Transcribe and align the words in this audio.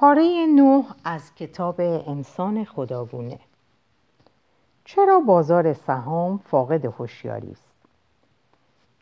پاره 0.00 0.46
نه 0.54 0.84
از 1.04 1.34
کتاب 1.34 1.74
انسان 1.80 2.64
خداگونه 2.64 3.38
چرا 4.84 5.20
بازار 5.20 5.72
سهام 5.72 6.38
فاقد 6.38 6.84
هوشیاری 6.84 7.50
است؟ 7.52 7.78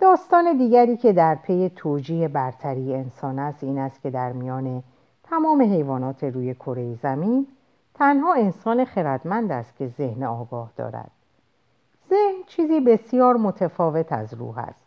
داستان 0.00 0.58
دیگری 0.58 0.96
که 0.96 1.12
در 1.12 1.34
پی 1.34 1.68
توجیه 1.76 2.28
برتری 2.28 2.94
انسان 2.94 3.38
است 3.38 3.64
این 3.64 3.78
است 3.78 4.02
که 4.02 4.10
در 4.10 4.32
میان 4.32 4.82
تمام 5.24 5.62
حیوانات 5.62 6.24
روی 6.24 6.54
کره 6.54 6.94
زمین 6.94 7.46
تنها 7.94 8.34
انسان 8.34 8.84
خردمند 8.84 9.52
است 9.52 9.76
که 9.76 9.88
ذهن 9.88 10.22
آگاه 10.22 10.70
دارد. 10.76 11.10
ذهن 12.08 12.42
چیزی 12.46 12.80
بسیار 12.80 13.36
متفاوت 13.36 14.12
از 14.12 14.34
روح 14.34 14.58
است. 14.58 14.84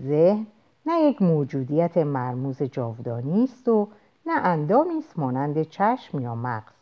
ذهن 0.00 0.46
نه 0.86 1.00
یک 1.00 1.22
موجودیت 1.22 1.96
مرموز 1.96 2.62
جاودانی 2.62 3.44
است 3.44 3.68
و 3.68 3.88
نه 4.28 4.40
اندامی 4.46 4.98
است 4.98 5.18
مانند 5.18 5.62
چشم 5.62 6.18
یا 6.20 6.34
مغز 6.34 6.72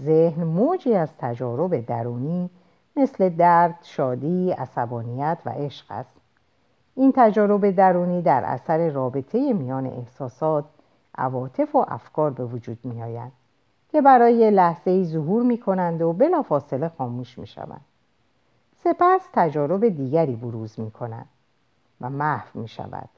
ذهن 0.00 0.44
موجی 0.44 0.94
از 0.94 1.08
تجارب 1.18 1.86
درونی 1.86 2.50
مثل 2.96 3.28
درد، 3.28 3.78
شادی، 3.82 4.50
عصبانیت 4.50 5.38
و 5.46 5.50
عشق 5.50 5.86
است 5.90 6.10
این 6.94 7.12
تجارب 7.16 7.70
درونی 7.70 8.22
در 8.22 8.44
اثر 8.44 8.90
رابطه 8.90 9.52
میان 9.52 9.86
احساسات، 9.86 10.64
عواطف 11.18 11.74
و 11.74 11.84
افکار 11.88 12.30
به 12.30 12.44
وجود 12.44 12.78
می 12.84 13.02
آیند 13.02 13.32
که 13.92 14.00
برای 14.00 14.50
لحظه 14.50 15.04
ظهور 15.04 15.42
می 15.42 15.58
کنند 15.58 16.02
و 16.02 16.12
بلافاصله 16.12 16.88
خاموش 16.88 17.38
می 17.38 17.46
شوند. 17.46 17.84
سپس 18.76 19.22
تجارب 19.32 19.88
دیگری 19.88 20.36
بروز 20.36 20.80
می 20.80 20.90
کنند 20.90 21.28
و 22.00 22.10
محو 22.10 22.60
می 22.60 22.68
شود. 22.68 23.08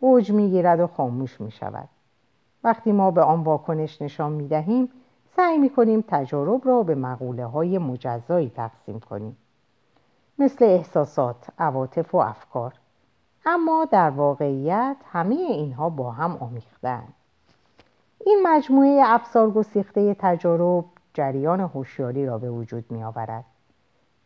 اوج 0.00 0.32
می 0.32 0.50
گیرد 0.50 0.80
و 0.80 0.86
خاموش 0.86 1.40
می 1.40 1.50
شود. 1.50 1.88
وقتی 2.64 2.92
ما 2.92 3.10
به 3.10 3.22
آن 3.22 3.40
واکنش 3.40 4.02
نشان 4.02 4.32
می 4.32 4.48
دهیم 4.48 4.88
سعی 5.36 5.58
می 5.58 5.70
کنیم 5.70 6.04
تجارب 6.08 6.68
را 6.68 6.82
به 6.82 6.94
مقوله 6.94 7.46
های 7.46 7.78
مجزایی 7.78 8.52
تقسیم 8.56 9.00
کنیم. 9.00 9.36
مثل 10.38 10.64
احساسات، 10.64 11.46
عواطف 11.58 12.14
و 12.14 12.18
افکار. 12.18 12.74
اما 13.46 13.84
در 13.84 14.10
واقعیت 14.10 14.96
همه 15.12 15.34
اینها 15.34 15.90
با 15.90 16.10
هم 16.10 16.36
آمیختند 16.36 17.14
این 18.26 18.40
مجموعه 18.42 19.02
افسار 19.04 19.50
گسیخته 19.50 20.16
تجارب 20.18 20.84
جریان 21.14 21.60
هوشیاری 21.60 22.26
را 22.26 22.38
به 22.38 22.50
وجود 22.50 22.84
می 22.90 23.04
آورد 23.04 23.44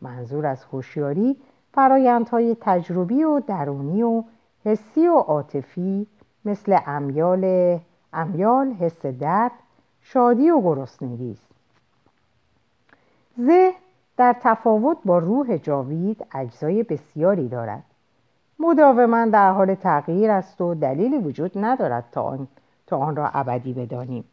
منظور 0.00 0.46
از 0.46 0.64
هوشیاری 0.64 1.36
فرایندهای 1.74 2.56
تجربی 2.60 3.24
و 3.24 3.40
درونی 3.40 4.02
و 4.02 4.22
حسی 4.64 5.08
و 5.08 5.16
عاطفی 5.16 6.06
مثل 6.44 6.78
امیال 6.86 7.78
امیال 8.12 8.72
حس 8.72 9.06
درد 9.06 9.52
شادی 10.02 10.50
و 10.50 10.60
گرسنگی 10.60 11.30
است 11.32 11.52
ذهن 13.40 13.72
در 14.16 14.36
تفاوت 14.40 14.96
با 15.04 15.18
روح 15.18 15.56
جاوید 15.56 16.26
اجزای 16.34 16.82
بسیاری 16.82 17.48
دارد. 17.48 17.82
مداوما 18.58 19.26
در 19.26 19.52
حال 19.52 19.74
تغییر 19.74 20.30
است 20.30 20.60
و 20.60 20.74
دلیلی 20.74 21.18
وجود 21.18 21.52
ندارد 21.54 22.04
تا 22.12 22.22
آن, 22.22 22.48
تا 22.86 22.98
آن 22.98 23.16
را 23.16 23.28
ابدی 23.28 23.72
بدانیم. 23.72 24.24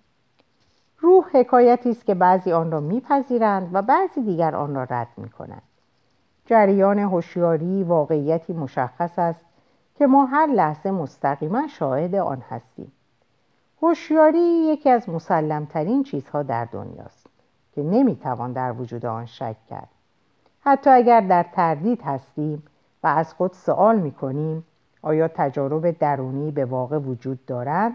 روح 0.99 1.25
حکایتی 1.33 1.89
است 1.89 2.05
که 2.05 2.15
بعضی 2.15 2.51
آن 2.51 2.71
را 2.71 2.79
میپذیرند 2.79 3.69
و 3.73 3.81
بعضی 3.81 4.21
دیگر 4.21 4.55
آن 4.55 4.75
را 4.75 4.83
رد 4.83 5.07
می‌کنند. 5.17 5.61
جریان 6.45 6.99
هوشیاری 6.99 7.83
واقعیتی 7.83 8.53
مشخص 8.53 9.19
است 9.19 9.45
که 9.95 10.07
ما 10.07 10.25
هر 10.25 10.47
لحظه 10.47 10.91
مستقیما 10.91 11.67
شاهد 11.67 12.15
آن 12.15 12.43
هستیم. 12.49 12.91
هوشیاری 13.81 14.39
یکی 14.39 14.89
از 14.89 15.09
مسلمترین 15.09 16.03
چیزها 16.03 16.43
در 16.43 16.65
دنیاست 16.65 17.27
که 17.75 17.83
نمی‌توان 17.83 18.53
در 18.53 18.71
وجود 18.71 19.05
آن 19.05 19.25
شک 19.25 19.55
کرد 19.69 19.89
حتی 20.61 20.89
اگر 20.89 21.21
در 21.21 21.45
تردید 21.53 22.01
هستیم 22.01 22.63
و 23.03 23.07
از 23.07 23.33
خود 23.33 23.53
سوال 23.53 23.99
می‌کنیم 23.99 24.63
آیا 25.01 25.27
تجارب 25.27 25.91
درونی 25.91 26.51
به 26.51 26.65
واقع 26.65 26.97
وجود 26.97 27.45
دارد 27.45 27.91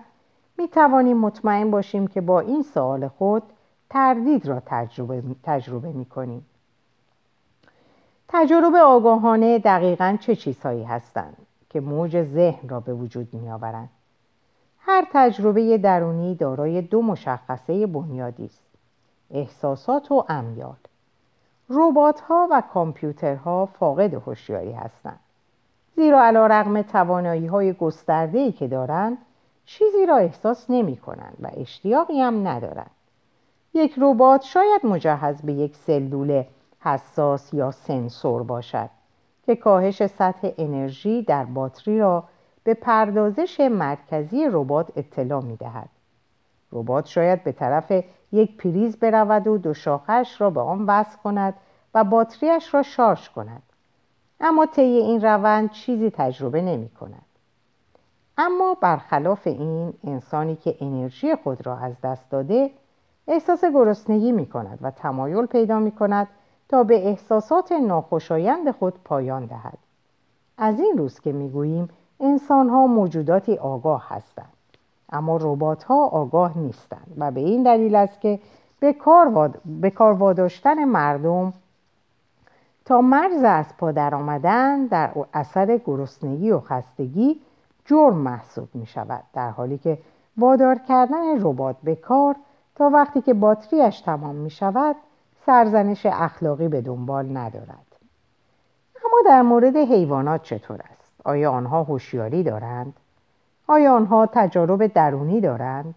می 0.59 0.69
توانیم 0.69 1.17
مطمئن 1.17 1.71
باشیم 1.71 2.07
که 2.07 2.21
با 2.21 2.41
این 2.41 2.63
سوال 2.63 3.09
خود 3.09 3.43
تردید 3.91 4.47
را 4.47 4.63
تجربه, 4.67 5.23
تجربه 5.43 5.93
می 5.93 6.05
کنیم. 6.05 6.47
تجربه 8.29 8.79
آگاهانه 8.79 9.59
دقیقا 9.59 10.17
چه 10.21 10.37
چیزهایی 10.37 10.85
هستند 10.85 11.37
که 11.71 11.81
موج 11.81 12.23
ذهن 12.23 12.69
را 12.69 12.81
به 12.81 12.95
وجود 12.95 13.35
می 13.35 13.51
آورند. 13.51 13.89
هر 14.87 15.07
تجربه 15.13 15.79
درونی 15.79 16.35
دارای 16.35 16.83
دو 16.83 17.03
مشخصه 17.03 17.87
بنیادی 17.87 18.45
است. 18.45 18.75
احساسات 19.31 20.13
و 20.13 20.25
امیال. 20.29 20.77
ربات 21.71 22.21
ها 22.21 22.49
و 22.51 22.63
کامپیوترها 22.73 23.67
فاقد 23.67 24.15
هوشیاری 24.15 24.73
هستند. 24.73 25.21
زیرا 25.97 26.25
علا 26.25 26.47
رقم 26.47 26.83
توانایی 26.83 27.47
های 27.47 27.75
که 28.53 28.69
دارند 28.69 29.19
چیزی 29.67 30.07
را 30.07 30.17
احساس 30.17 30.71
نمی 30.71 30.97
کنند 30.97 31.37
و 31.43 31.49
اشتیاقی 31.57 32.21
هم 32.21 32.49
ندارند. 32.49 32.91
یک 33.75 33.95
ربات 33.99 34.43
شاید 34.43 34.87
مجهز 34.87 35.43
به 35.43 35.53
یک 35.53 35.77
سلول 35.77 36.45
حساس 36.81 37.55
یا 37.55 37.71
سنسور 37.71 38.43
باشد 38.43 38.91
که 39.47 39.57
کاهش 39.57 40.07
سطح 40.07 40.51
انرژی 40.59 41.23
در 41.23 41.45
باتری 41.45 41.99
را 41.99 42.25
به 42.65 42.75
پردازش 42.75 43.61
مرکزی 43.61 44.49
ربات 44.53 44.93
اطلاع 44.97 45.43
می 45.43 45.57
دهد. 45.57 45.89
ربات 46.73 47.07
شاید 47.07 47.45
به 47.45 47.53
طرف 47.53 48.05
یک 48.33 48.57
پریز 48.57 48.97
برود 48.97 49.47
و 49.47 49.59
دو 49.59 49.75
شاخش 49.75 50.41
را 50.41 50.51
به 50.51 50.61
آن 50.61 50.87
وصل 50.87 51.19
کند 51.19 51.55
و 51.95 52.05
باتریش 52.05 52.75
را 52.75 52.83
شارژ 52.83 53.29
کند. 53.29 53.63
اما 54.41 54.67
طی 54.67 54.83
این 54.83 55.21
روند 55.21 55.71
چیزی 55.71 56.11
تجربه 56.11 56.63
نمی 56.63 56.89
کند. 56.89 57.23
اما 58.39 58.75
برخلاف 58.81 59.47
این 59.47 59.95
انسانی 60.05 60.57
که 60.57 60.77
انرژی 60.81 61.35
خود 61.37 61.67
را 61.67 61.77
از 61.77 62.01
دست 62.01 62.31
داده 62.31 62.71
احساس 63.29 63.65
گرسنگی 63.65 64.33
می 64.33 64.47
کند 64.47 64.79
و 64.83 64.91
تمایل 64.91 65.47
پیدا 65.47 65.79
می 65.79 65.91
کند 65.91 66.29
تا 66.69 66.85
به 66.85 67.09
احساسات 67.09 67.73
ناخوشایند 67.73 68.71
خود 68.71 68.95
پایان 69.05 69.47
دهد. 69.47 69.79
از 70.59 70.81
این 70.81 70.99
روز 70.99 71.21
که 71.21 71.33
می 71.33 71.51
گوییم 71.51 71.89
انسان 72.21 72.69
ها 72.69 72.87
موجوداتی 72.87 73.57
آگاه 73.57 74.07
هستند 74.09 74.47
اما 75.13 75.37
ربات 75.37 75.85
ها 75.85 76.07
آگاه 76.07 76.59
نیستند 76.59 77.15
و 77.19 77.31
به 77.31 77.41
این 77.41 77.63
دلیل 77.63 77.95
است 77.95 78.21
که 78.21 78.41
به 78.81 78.93
کار, 79.91 80.13
واداشتن 80.13 80.85
مردم 80.85 81.53
تا 82.85 83.01
مرز 83.01 83.45
از 83.45 83.77
پا 83.79 83.93
در 83.93 84.15
آمدن 84.15 84.87
در 84.87 85.11
اثر 85.35 85.81
گرسنگی 85.87 86.51
و 86.51 86.61
خستگی 86.61 87.41
جرم 87.85 88.17
محسوب 88.17 88.69
می 88.75 88.87
شود 88.87 89.23
در 89.33 89.51
حالی 89.51 89.79
که 89.79 89.99
وادار 90.37 90.79
کردن 90.79 91.41
ربات 91.41 91.77
به 91.83 91.95
کار 91.95 92.37
تا 92.75 92.91
وقتی 92.91 93.21
که 93.21 93.35
باتریش 93.35 94.01
تمام 94.01 94.35
می 94.35 94.51
شود 94.51 94.97
سرزنش 95.47 96.07
اخلاقی 96.07 96.69
به 96.69 96.81
دنبال 96.81 97.37
ندارد 97.37 97.87
اما 99.05 99.19
در 99.27 99.43
مورد 99.43 99.77
حیوانات 99.77 100.43
چطور؟ 100.43 100.94
آیا 101.25 101.51
آنها 101.51 101.83
هوشیاری 101.83 102.43
دارند؟ 102.43 102.93
آیا 103.69 103.95
آنها 103.95 104.27
تجارب 104.33 104.87
درونی 104.87 105.41
دارند؟ 105.41 105.95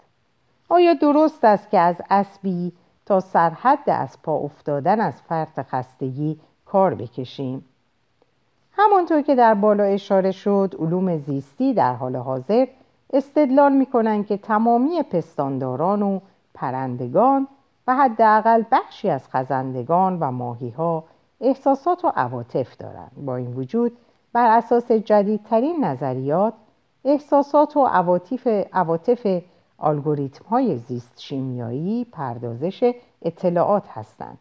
آیا 0.70 0.94
درست 0.94 1.46
است 1.46 1.70
که 1.70 1.80
از 1.80 2.02
اسبی 2.10 2.74
تا 3.06 3.20
سرحد 3.20 3.90
از 3.90 4.22
پا 4.22 4.36
افتادن 4.36 5.02
از 5.02 5.22
فرط 5.22 5.60
خستگی 5.60 6.40
کار 6.66 6.96
بکشیم؟ 6.96 7.66
همانطور 8.72 9.22
که 9.22 9.36
در 9.36 9.54
بالا 9.54 9.84
اشاره 9.84 10.32
شد 10.32 10.76
علوم 10.80 11.18
زیستی 11.18 11.74
در 11.74 11.94
حال 11.94 12.16
حاضر 12.16 12.68
استدلال 13.14 13.74
می 13.74 13.86
کنند 13.86 14.28
که 14.28 14.38
تمامی 14.38 15.04
پستانداران 15.04 16.02
و 16.02 16.20
پرندگان 16.54 17.48
و 17.88 17.96
حداقل 17.96 18.64
بخشی 18.72 19.10
از 19.10 19.30
خزندگان 19.30 20.20
و 20.20 20.32
ماهیها 20.32 21.04
احساسات 21.42 22.06
و 22.06 22.12
عواطف 22.16 22.78
دارند 22.78 23.12
با 23.26 23.36
این 23.36 23.54
وجود 23.54 23.98
بر 24.34 24.58
اساس 24.58 24.92
جدیدترین 24.92 25.86
نظریات 25.86 26.54
احساسات 27.06 27.78
و 27.78 27.86
عواطف, 27.86 28.48
عواطف 28.74 29.42
الگوریتم 29.80 30.46
های 30.46 30.78
زیست 30.78 31.20
شیمیایی 31.20 32.06
پردازش 32.06 32.94
اطلاعات 33.22 33.84
هستند 33.88 34.38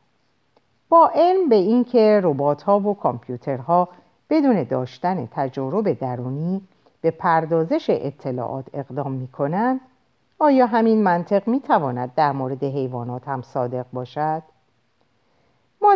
با 0.88 1.11
علم 1.15 1.49
به 1.49 1.56
اینکه 1.56 2.21
ربات 2.25 2.62
ها 2.62 2.81
و 2.81 2.94
کامپیوترها 2.94 3.88
بدون 4.31 4.62
داشتن 4.62 5.29
تجارب 5.31 5.93
درونی 5.93 6.62
به 7.00 7.11
پردازش 7.11 7.87
اطلاعات 7.91 8.67
اقدام 8.75 9.12
می 9.12 9.29
کنند 9.29 9.81
آیا 10.39 10.67
همین 10.67 11.03
منطق 11.03 11.49
می 11.49 11.61
تواند 11.61 12.15
در 12.15 12.32
مورد 12.32 12.65
حیوانات 12.65 13.29
هم 13.29 13.43
صادق 13.43 13.87
باشد؟ 13.93 14.43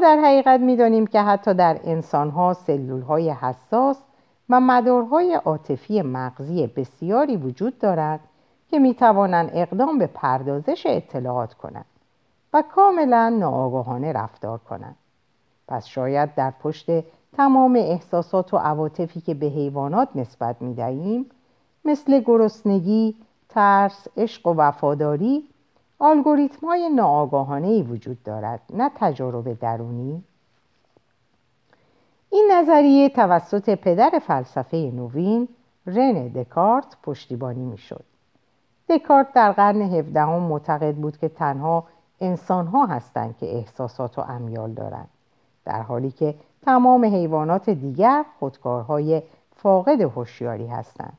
در 0.01 0.17
حقیقت 0.17 0.61
می‌دانیم 0.61 1.07
که 1.07 1.21
حتی 1.21 1.55
در 1.55 1.81
انسانها 1.85 2.55
سلول 2.55 3.03
های 3.03 3.31
حساس 3.31 4.03
و 4.49 4.61
مدارهای 4.61 5.35
عاطفی 5.35 6.03
مغزی 6.03 6.67
بسیاری 6.67 7.37
وجود 7.37 7.79
دارد 7.79 8.21
که 8.71 8.79
می 8.79 8.95
توانند 8.95 9.51
اقدام 9.55 9.99
به 9.99 10.07
پردازش 10.07 10.87
اطلاعات 10.87 11.55
کنند 11.55 11.85
و 12.53 12.63
کاملا 12.75 13.29
ناآگاهانه 13.29 14.13
رفتار 14.13 14.59
کنند. 14.59 14.97
پس 15.69 15.87
شاید 15.87 16.35
در 16.35 16.53
پشت 16.63 16.87
تمام 17.37 17.77
احساسات 17.77 18.55
و 18.55 18.57
عواطفی 18.57 19.21
که 19.21 19.35
به 19.35 19.47
حیوانات 19.47 20.09
نسبت 20.15 20.63
می 20.63 20.75
دهیم 20.75 21.27
مثل 21.85 22.21
گرسنگی، 22.21 23.17
ترس، 23.49 24.07
عشق 24.17 24.47
و 24.47 24.55
وفاداری 24.57 25.45
الگوریتم 26.01 26.67
های 26.67 26.89
ناآگاهانه 26.89 27.83
وجود 27.83 28.23
دارد 28.23 28.61
نه 28.71 28.91
تجارب 28.95 29.59
درونی. 29.59 30.23
این 32.31 32.49
نظریه 32.53 33.09
توسط 33.09 33.71
پدر 33.71 34.21
فلسفه 34.27 34.77
نوین 34.77 35.49
رن 35.87 36.29
دکارت 36.29 36.97
پشتیبانی 37.03 37.65
می‌شد. 37.65 38.05
دکارت 38.89 39.33
در 39.33 39.53
قرن 39.53 39.83
هفدهم 39.83 40.43
معتقد 40.43 40.95
بود 40.95 41.17
که 41.17 41.29
تنها 41.29 41.85
انسان 42.21 42.67
ها 42.67 42.87
هستند 42.87 43.37
که 43.39 43.57
احساسات 43.57 44.19
و 44.19 44.23
امیال 44.23 44.73
دارند 44.73 45.09
در 45.65 45.83
حالی 45.83 46.11
که 46.11 46.35
تمام 46.65 47.05
حیوانات 47.05 47.71
دیگر 47.71 48.25
خودکارهای 48.39 49.23
فاقد 49.57 50.01
هوشیاری 50.01 50.67
هستند. 50.67 51.19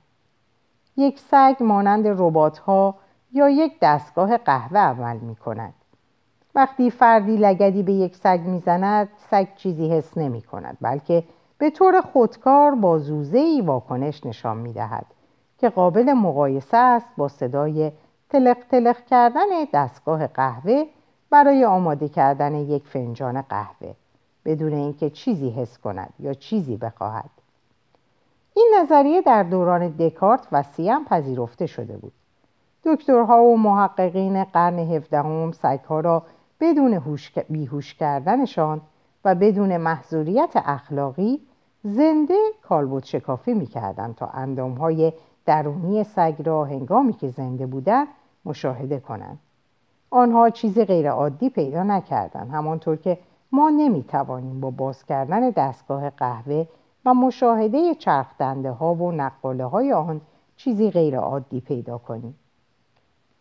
یک 0.98 1.20
سگ 1.20 1.56
مانند 1.60 2.08
ربات 2.08 2.58
ها 2.58 2.96
یا 3.34 3.50
یک 3.50 3.74
دستگاه 3.82 4.38
قهوه 4.38 4.80
عمل 4.80 5.18
می 5.18 5.36
کند 5.36 5.74
وقتی 6.56 6.90
فردی 6.90 7.38
لگدی 7.38 7.84
به 7.84 7.94
یک 7.94 8.16
سگ 8.16 8.40
می‌زند 8.46 9.10
سگ 9.32 9.48
چیزی 9.56 9.90
حس 9.90 10.18
نمی 10.18 10.42
کند 10.42 10.78
بلکه 10.82 11.24
به 11.58 11.70
طور 11.70 12.02
خودکار 12.02 12.76
با 12.76 13.00
زوزه 13.00 13.62
واکنش 13.66 14.26
نشان 14.26 14.58
می 14.58 14.74
دهد 14.74 15.06
که 15.58 15.70
قابل 15.70 16.14
مقایسه 16.14 16.78
است 16.78 17.14
با 17.18 17.28
صدای 17.28 17.92
تلق 18.30 18.58
تلق 18.70 19.06
کردن 19.06 19.48
دستگاه 19.74 20.28
قهوه 20.28 20.86
برای 21.30 21.66
آماده 21.66 22.10
کردن 22.10 22.56
یک 22.56 22.88
فنجان 22.88 23.42
قهوه 23.42 23.94
بدون 24.46 24.74
اینکه 24.74 25.10
چیزی 25.10 25.50
حس 25.50 25.78
کند 25.78 26.14
یا 26.20 26.34
چیزی 26.34 26.78
بخواهد. 26.78 27.30
این 28.56 28.74
نظریه 28.82 29.22
در 29.22 29.44
دوران 29.44 29.88
دکارت 29.88 30.48
وسیعا 30.52 31.04
پذیرفته 31.10 31.66
شده 31.66 31.98
بود. 31.98 32.14
دکترها 32.84 33.44
و 33.44 33.58
محققین 33.58 34.44
قرن 34.44 34.80
هفدهم 34.80 35.52
سگها 35.52 36.00
را 36.00 36.24
بدون 36.60 37.02
بیهوش 37.50 37.94
کردنشان 37.94 38.82
و 39.26 39.36
بدون 39.36 39.78
محضوریت 39.78 40.52
اخلاقی 40.56 41.42
زنده 41.84 42.38
کالبد 42.62 43.04
شکافی 43.04 43.54
می‌کردند 43.54 44.16
تا 44.16 44.26
اندامهای 44.28 45.14
درونی 45.46 46.04
سگ 46.04 46.36
را 46.46 46.66
هنگامی 46.66 47.14
که 47.14 47.30
زنده 47.30 47.66
بودند 47.66 48.08
مشاهده 48.46 49.00
کنند. 49.00 49.40
آنها 50.10 50.50
چیز 50.50 50.80
غیرعادی 50.80 51.50
پیدا 51.50 51.84
نکردند 51.84 52.52
همانطور 52.52 52.96
که 52.96 53.18
ما 53.52 53.70
نمی‌توانیم 53.70 54.62
با 54.62 54.70
باز 54.70 55.06
کردن 55.06 55.50
دستگاه 55.50 56.10
قهوه 56.10 56.68
و 57.06 57.14
مشاهده 57.14 57.96
چرخدنده 57.96 58.72
ها 58.72 58.94
و 58.94 59.12
نقاله 59.12 59.66
های 59.66 59.94
آن 59.94 60.22
چیزی 60.58 60.92
غیرعادی 60.92 61.60
پیدا 61.60 61.98
کنیم. 61.98 62.36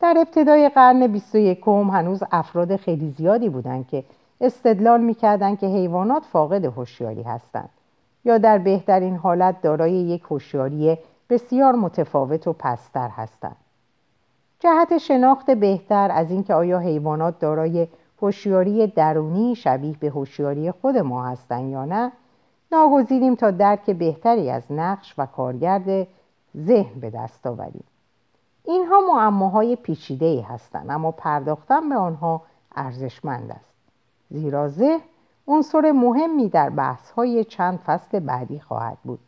در 0.00 0.14
ابتدای 0.19 0.69
قرن 0.69 1.06
21 1.06 1.69
هنوز 1.69 2.23
افراد 2.32 2.76
خیلی 2.76 3.11
زیادی 3.11 3.49
بودند 3.49 3.88
که 3.88 4.05
استدلال 4.41 5.00
می‌کردند 5.00 5.58
که 5.58 5.67
حیوانات 5.67 6.25
فاقد 6.25 6.64
هوشیاری 6.64 7.23
هستند 7.23 7.69
یا 8.25 8.38
در 8.38 8.58
بهترین 8.58 9.17
حالت 9.17 9.62
دارای 9.62 9.93
یک 9.93 10.23
هوشیاری 10.23 10.99
بسیار 11.31 11.75
متفاوت 11.75 12.47
و 12.47 12.52
پستر 12.52 13.08
هستند. 13.08 13.56
جهت 14.61 14.99
شناخت 14.99 15.50
بهتر 15.50 16.11
از 16.11 16.31
اینکه 16.31 16.55
آیا 16.55 16.79
حیوانات 16.79 17.38
دارای 17.38 17.87
هوشیاری 18.23 18.87
درونی 18.87 19.55
شبیه 19.55 19.97
به 20.00 20.08
هوشیاری 20.08 20.70
خود 20.70 20.97
ما 20.97 21.25
هستند 21.25 21.70
یا 21.70 21.85
نه 21.85 22.12
ناگزیریم 22.73 23.35
تا 23.35 23.50
درک 23.50 23.91
بهتری 23.91 24.50
از 24.50 24.62
نقش 24.70 25.14
و 25.19 25.26
کارگرد 25.26 26.06
ذهن 26.56 27.00
به 27.00 27.11
دست 27.11 27.47
آوریم. 27.47 27.85
اینها 28.70 29.00
معماهای 29.00 29.76
پیچیده 29.76 30.26
ای 30.26 30.40
هستند 30.40 30.90
اما 30.90 31.11
پرداختن 31.11 31.88
به 31.88 31.94
آنها 31.94 32.43
ارزشمند 32.75 33.50
است. 33.50 33.75
زیرا 34.31 34.69
ذهن 34.69 35.00
عنصر 35.49 35.93
مهمی 35.93 36.49
در 36.49 36.70
بحث 36.70 37.11
های 37.11 37.44
چند 37.44 37.78
فصل 37.78 38.20
بعدی 38.20 38.61
خواهد 38.61 38.99
بود. 39.05 39.19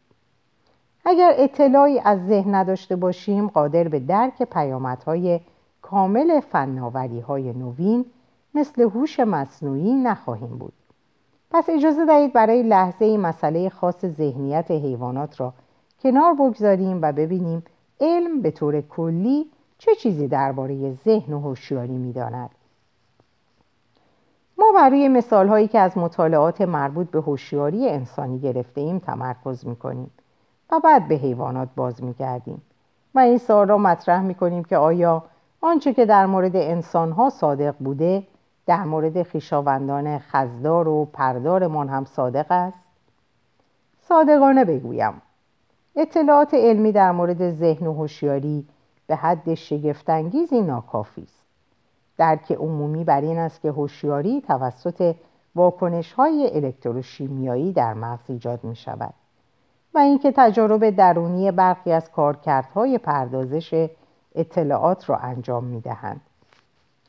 اگر 1.05 1.35
اطلاعی 1.37 2.01
از 2.05 2.27
ذهن 2.27 2.55
نداشته 2.55 2.97
باشیم 2.97 3.49
قادر 3.49 3.89
به 3.89 4.01
درک 4.01 4.43
پیامدهای 4.43 5.41
کامل 5.83 6.41
فناوری 6.41 7.21
های 7.21 7.53
نوین 7.53 8.05
مثل 8.55 8.83
هوش 8.83 9.21
مصنوعی 9.21 9.95
نخواهیم 9.95 10.59
بود. 10.59 10.73
پس 11.51 11.71
اجازه 11.71 12.07
دهید 12.07 12.33
برای 12.33 12.63
لحظه 12.63 13.05
ای 13.05 13.17
مسئله 13.17 13.69
خاص 13.69 14.05
ذهنیت 14.05 14.71
حیوانات 14.71 15.41
را 15.41 15.53
کنار 16.03 16.35
بگذاریم 16.35 16.99
و 17.03 17.13
ببینیم 17.13 17.63
علم 18.03 18.43
به 18.43 18.51
طور 18.51 18.81
کلی 18.81 19.47
چه 19.79 19.95
چیزی 19.95 20.29
درباره 20.29 20.93
ذهن 20.93 21.33
و 21.33 21.41
هوشیاری 21.41 21.97
می‌داند؟ 21.97 22.51
ما 24.59 24.73
برای 24.75 25.09
مثال 25.09 25.49
هایی 25.49 25.69
که 25.69 25.79
از 25.79 25.99
مطالعات 25.99 26.61
مربوط 26.61 27.11
به 27.11 27.21
هوشیاری 27.21 27.89
انسانی 27.89 28.39
گرفته 28.39 28.81
ایم 28.81 28.99
تمرکز 28.99 29.67
می 29.67 29.77
کنیم 29.77 30.11
و 30.71 30.81
بعد 30.81 31.09
به 31.09 31.15
حیوانات 31.15 31.69
باز 31.77 32.05
می 32.05 32.15
گردیم 32.19 32.63
و 33.15 33.19
این 33.19 33.39
سوال 33.39 33.69
را 33.69 33.79
مطرح 33.79 34.23
می 34.23 34.35
کنیم 34.35 34.65
که 34.65 34.77
آیا 34.77 35.23
آنچه 35.61 35.93
که 35.93 36.07
در 36.07 36.27
مورد 36.27 36.57
انسان 36.57 37.13
ها 37.13 37.31
صادق 37.31 37.75
بوده 37.79 38.23
در 38.67 38.85
مورد 38.85 39.23
خیشاوندان 39.23 40.19
خزدار 40.19 40.89
و 40.89 41.05
پردارمان 41.05 41.89
هم 41.89 42.05
صادق 42.05 42.47
است؟ 42.51 42.77
صادقانه 44.09 44.65
بگویم. 44.65 45.23
اطلاعات 45.97 46.55
علمی 46.55 46.93
در 46.93 47.13
مورد 47.13 47.51
ذهن 47.51 47.87
و 47.87 47.93
هوشیاری 47.93 48.67
به 49.07 49.17
حد 49.17 49.55
شگفتانگیزی 49.55 50.61
ناکافی 50.61 51.23
است 51.23 51.47
درک 52.19 52.53
عمومی 52.53 53.05
بر 53.05 53.21
این 53.21 53.39
است 53.39 53.61
که 53.61 53.71
هوشیاری 53.71 54.41
توسط 54.41 55.15
واکنش 55.55 56.13
های 56.13 56.51
الکتروشیمیایی 56.55 57.73
در 57.73 57.95
مغز 57.95 58.31
ایجاد 58.31 58.65
می 58.65 58.77
شود 58.77 59.15
و 59.95 59.99
اینکه 59.99 60.33
تجارب 60.37 60.91
درونی 60.91 61.51
برخی 61.51 61.93
از 61.93 62.11
کارکردهای 62.11 62.99
پردازش 62.99 63.89
اطلاعات 64.35 65.11
را 65.11 65.17
انجام 65.17 65.65
می 65.65 65.81
دهند. 65.81 66.21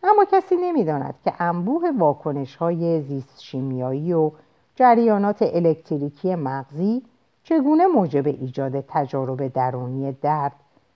اما 0.03 0.25
کسی 0.31 0.56
نمی‌داند 0.56 1.15
که 1.24 1.34
انبوه 1.39 1.91
واکنش 1.98 2.55
های 2.55 3.01
زیست 3.01 3.41
شیمیایی 3.41 4.13
و 4.13 4.31
جریانات 4.75 5.41
الکتریکی 5.41 6.36
مغزی 6.36 7.03
چگونه 7.43 7.88
موجب 7.88 8.27
ایجاد 8.27 8.81
تجارب 8.88 9.47
درونی 9.47 10.12
درد، 10.12 10.55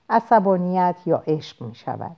عصبانیت 0.10 0.96
یا 1.06 1.24
عشق 1.28 1.62
می 1.62 1.76
شود. 1.76 2.16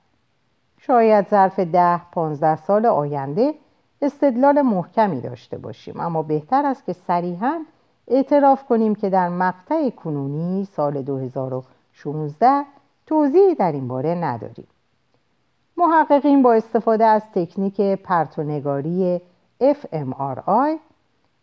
شاید 0.78 1.28
ظرف 1.28 1.60
ده، 1.60 2.02
پانزده 2.12 2.56
سال 2.56 2.86
آینده 2.86 3.54
استدلال 4.02 4.62
محکمی 4.62 5.22
داشته 5.22 5.58
باشیم 5.58 6.00
اما 6.00 6.24
بهتر 6.24 6.66
است 6.66 6.86
که 6.86 6.94
صریحا 6.94 7.60
اعتراف 8.08 8.66
کنیم 8.66 8.96
که 8.96 9.10
در 9.10 9.30
مقطع 9.30 9.90
کنونی 9.90 10.66
سال 10.66 11.02
2016 11.02 12.66
توضیحی 13.06 13.56
در 13.56 13.72
این 13.72 13.88
باره 13.88 14.16
نداریم. 14.16 14.68
محققین 15.78 16.44
با 16.44 16.54
استفاده 16.54 17.06
از 17.06 17.32
تکنیک 17.32 17.82
پرتونگاری 17.82 19.22
fMRI 19.62 20.89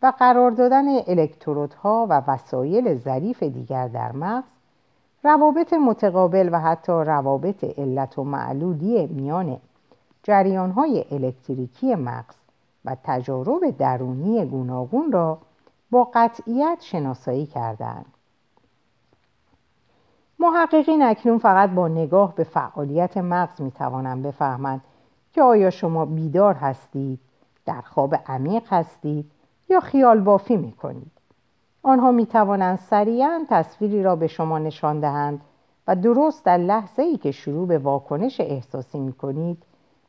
و 0.01 0.13
قرار 0.19 0.51
دادن 0.51 0.85
الکترودها 1.07 2.07
و 2.09 2.21
وسایل 2.27 2.95
ظریف 2.95 3.43
دیگر 3.43 3.87
در 3.87 4.11
مغز 4.11 4.47
روابط 5.23 5.73
متقابل 5.73 6.49
و 6.51 6.59
حتی 6.59 6.91
روابط 6.91 7.63
علت 7.63 8.19
و 8.19 8.23
معلولی 8.23 9.07
میان 9.07 9.59
جریانهای 10.23 11.05
الکتریکی 11.11 11.95
مغز 11.95 12.35
و 12.85 12.95
تجارب 13.03 13.77
درونی 13.77 14.45
گوناگون 14.45 15.11
را 15.11 15.37
با 15.91 16.11
قطعیت 16.13 16.77
شناسایی 16.81 17.45
کردند. 17.45 18.05
محققین 20.39 21.03
اکنون 21.03 21.37
فقط 21.37 21.69
با 21.69 21.87
نگاه 21.87 22.35
به 22.35 22.43
فعالیت 22.43 23.17
مغز 23.17 23.61
می 23.61 23.71
توانند 23.71 24.23
بفهمند 24.23 24.81
که 25.33 25.41
آیا 25.41 25.69
شما 25.69 26.05
بیدار 26.05 26.53
هستید، 26.53 27.19
در 27.65 27.81
خواب 27.81 28.15
عمیق 28.27 28.73
هستید 28.73 29.31
یا 29.69 29.79
خیال 29.79 30.19
بافی 30.19 30.57
می 30.57 30.71
کنید. 30.71 31.11
آنها 31.83 32.11
می 32.11 32.25
توانند 32.25 32.79
سریعا 32.79 33.45
تصویری 33.49 34.03
را 34.03 34.15
به 34.15 34.27
شما 34.27 34.59
نشان 34.59 34.99
دهند 34.99 35.41
و 35.87 35.95
درست 35.95 36.45
در 36.45 36.57
لحظه 36.57 37.01
ای 37.01 37.17
که 37.17 37.31
شروع 37.31 37.67
به 37.67 37.77
واکنش 37.77 38.39
احساسی 38.39 38.99
می 38.99 39.13
کنید 39.13 39.63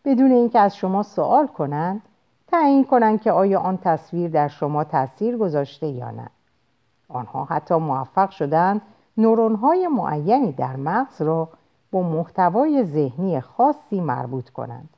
بدون 0.04 0.32
اینکه 0.32 0.58
از 0.58 0.76
شما 0.76 1.02
سوال 1.02 1.46
کنند 1.46 2.02
تعیین 2.46 2.84
کنند 2.84 3.20
که 3.20 3.32
آیا 3.32 3.60
آن 3.60 3.76
تصویر 3.76 4.30
در 4.30 4.48
شما 4.48 4.84
تاثیر 4.84 5.36
گذاشته 5.36 5.86
یا 5.86 6.10
نه. 6.10 6.30
آنها 7.08 7.44
حتی 7.44 7.74
موفق 7.74 8.30
شدند 8.30 8.82
نورون 9.16 9.54
های 9.54 9.88
معینی 9.88 10.52
در 10.52 10.76
مغز 10.76 11.22
را 11.22 11.48
با 11.92 12.02
محتوای 12.02 12.84
ذهنی 12.84 13.40
خاصی 13.40 14.00
مربوط 14.00 14.50
کنند 14.50 14.88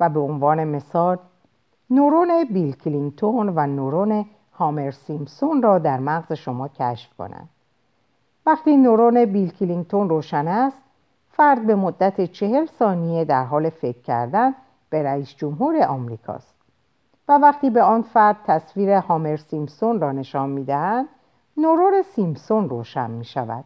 و 0.00 0.08
به 0.08 0.20
عنوان 0.20 0.64
مثال 0.64 1.18
نورون 1.90 2.44
بیل 2.44 2.72
کلینتون 2.72 3.48
و 3.48 3.66
نورون 3.66 4.26
هومر 4.52 4.90
سیمپسون 4.90 5.62
را 5.62 5.78
در 5.78 6.00
مغز 6.00 6.32
شما 6.32 6.68
کشف 6.68 7.16
کنند. 7.18 7.48
وقتی 8.46 8.76
نورون 8.76 9.24
بیل 9.24 9.50
کلینتون 9.50 10.08
روشن 10.08 10.48
است 10.48 10.82
فرد 11.30 11.66
به 11.66 11.74
مدت 11.74 12.32
چهل 12.32 12.66
ثانیه 12.66 13.24
در 13.24 13.44
حال 13.44 13.70
فکر 13.70 14.02
کردن 14.02 14.54
به 14.90 15.02
رئیس 15.02 15.34
جمهور 15.36 15.82
آمریکاست 15.82 16.54
و 17.28 17.38
وقتی 17.38 17.70
به 17.70 17.82
آن 17.82 18.02
فرد 18.02 18.36
تصویر 18.46 18.90
هامر 18.90 19.36
سیمپسون 19.36 20.00
را 20.00 20.12
نشان 20.12 20.50
می‌دهند 20.50 21.08
نورون 21.56 22.02
سیمپسون 22.02 22.68
روشن 22.68 23.10
می 23.10 23.24
شود 23.24 23.64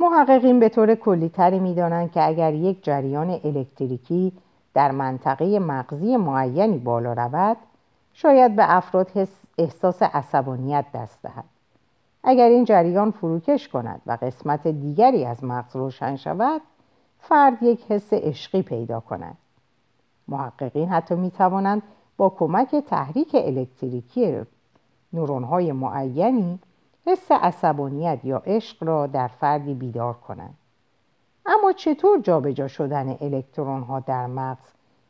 محققین 0.00 0.60
به 0.60 0.68
طور 0.68 0.94
کلیتری 0.94 1.58
می‌دانند 1.58 2.12
که 2.12 2.26
اگر 2.26 2.54
یک 2.54 2.84
جریان 2.84 3.40
الکتریکی 3.44 4.32
در 4.78 4.90
منطقه 4.90 5.58
مغزی 5.58 6.16
معینی 6.16 6.78
بالا 6.78 7.12
رود 7.12 7.56
شاید 8.12 8.56
به 8.56 8.76
افراد 8.76 9.10
احساس 9.58 10.02
عصبانیت 10.02 10.84
دست 10.94 11.22
دهد. 11.22 11.44
اگر 12.24 12.48
این 12.48 12.64
جریان 12.64 13.10
فروکش 13.10 13.68
کند 13.68 14.02
و 14.06 14.18
قسمت 14.22 14.66
دیگری 14.66 15.24
از 15.24 15.44
مغز 15.44 15.76
روشن 15.76 16.16
شود 16.16 16.60
فرد 17.18 17.62
یک 17.62 17.92
حس 17.92 18.12
عشقی 18.12 18.62
پیدا 18.62 19.00
کند. 19.00 19.36
محققین 20.28 20.88
حتی 20.88 21.14
می 21.14 21.30
توانند 21.30 21.82
با 22.16 22.28
کمک 22.28 22.74
تحریک 22.74 23.34
الکتریکی 23.34 24.40
نورونهای 25.12 25.72
معینی 25.72 26.58
حس 27.06 27.30
عصبانیت 27.30 28.24
یا 28.24 28.42
عشق 28.46 28.84
را 28.84 29.06
در 29.06 29.28
فردی 29.28 29.74
بیدار 29.74 30.14
کنند. 30.14 30.57
چطور 31.72 32.20
جابجا 32.20 32.68
شدن 32.68 33.16
الکترون 33.20 33.82
ها 33.82 34.00
در 34.00 34.26
مغز 34.26 34.66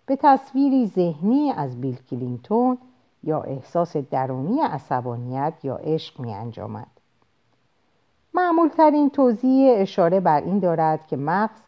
به 0.07 0.17
تصویری 0.17 0.87
ذهنی 0.87 1.53
از 1.53 1.81
بیل 1.81 1.97
کلینتون 2.11 2.79
یا 3.23 3.43
احساس 3.43 3.97
درونی 3.97 4.61
عصبانیت 4.61 5.55
یا 5.63 5.77
عشق 5.77 6.21
می 6.21 6.35
انجامد. 6.35 6.87
معمولترین 8.35 9.11
توضیح 9.11 9.73
اشاره 9.77 10.21
بر 10.21 10.41
این 10.41 10.59
دارد 10.59 11.07
که 11.07 11.17
مغز 11.17 11.61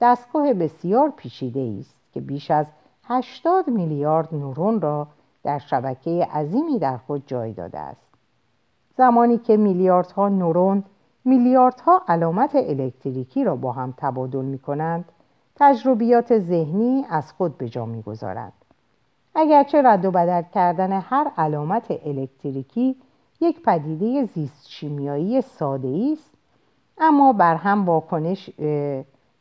دستگاه 0.00 0.52
بسیار 0.52 1.12
پیچیده 1.16 1.76
است 1.80 1.94
که 2.12 2.20
بیش 2.20 2.50
از 2.50 2.66
80 3.04 3.68
میلیارد 3.68 4.34
نورون 4.34 4.80
را 4.80 5.06
در 5.42 5.58
شبکه 5.58 6.28
عظیمی 6.32 6.78
در 6.78 6.96
خود 6.96 7.22
جای 7.26 7.52
داده 7.52 7.78
است. 7.78 8.08
زمانی 8.96 9.38
که 9.38 9.56
میلیاردها 9.56 10.28
نورون 10.28 10.84
میلیاردها 11.28 12.02
علامت 12.08 12.54
الکتریکی 12.54 13.44
را 13.44 13.56
با 13.56 13.72
هم 13.72 13.94
تبادل 13.96 14.44
می 14.44 14.58
کنند 14.58 15.04
تجربیات 15.56 16.38
ذهنی 16.38 17.04
از 17.10 17.32
خود 17.32 17.58
به 17.58 17.68
جا 17.68 17.86
می 17.86 18.02
گذارند. 18.02 18.52
اگرچه 19.34 19.82
رد 19.82 20.04
و 20.04 20.10
بدل 20.10 20.42
کردن 20.54 20.92
هر 20.92 21.30
علامت 21.36 21.90
الکتریکی 21.90 22.96
یک 23.40 23.62
پدیده 23.62 24.24
زیست 24.24 24.68
شیمیایی 24.68 25.40
ساده 25.40 26.08
است 26.12 26.34
اما 26.98 27.32
بر 27.32 27.54
هم 27.54 27.86
واکنش 27.86 28.50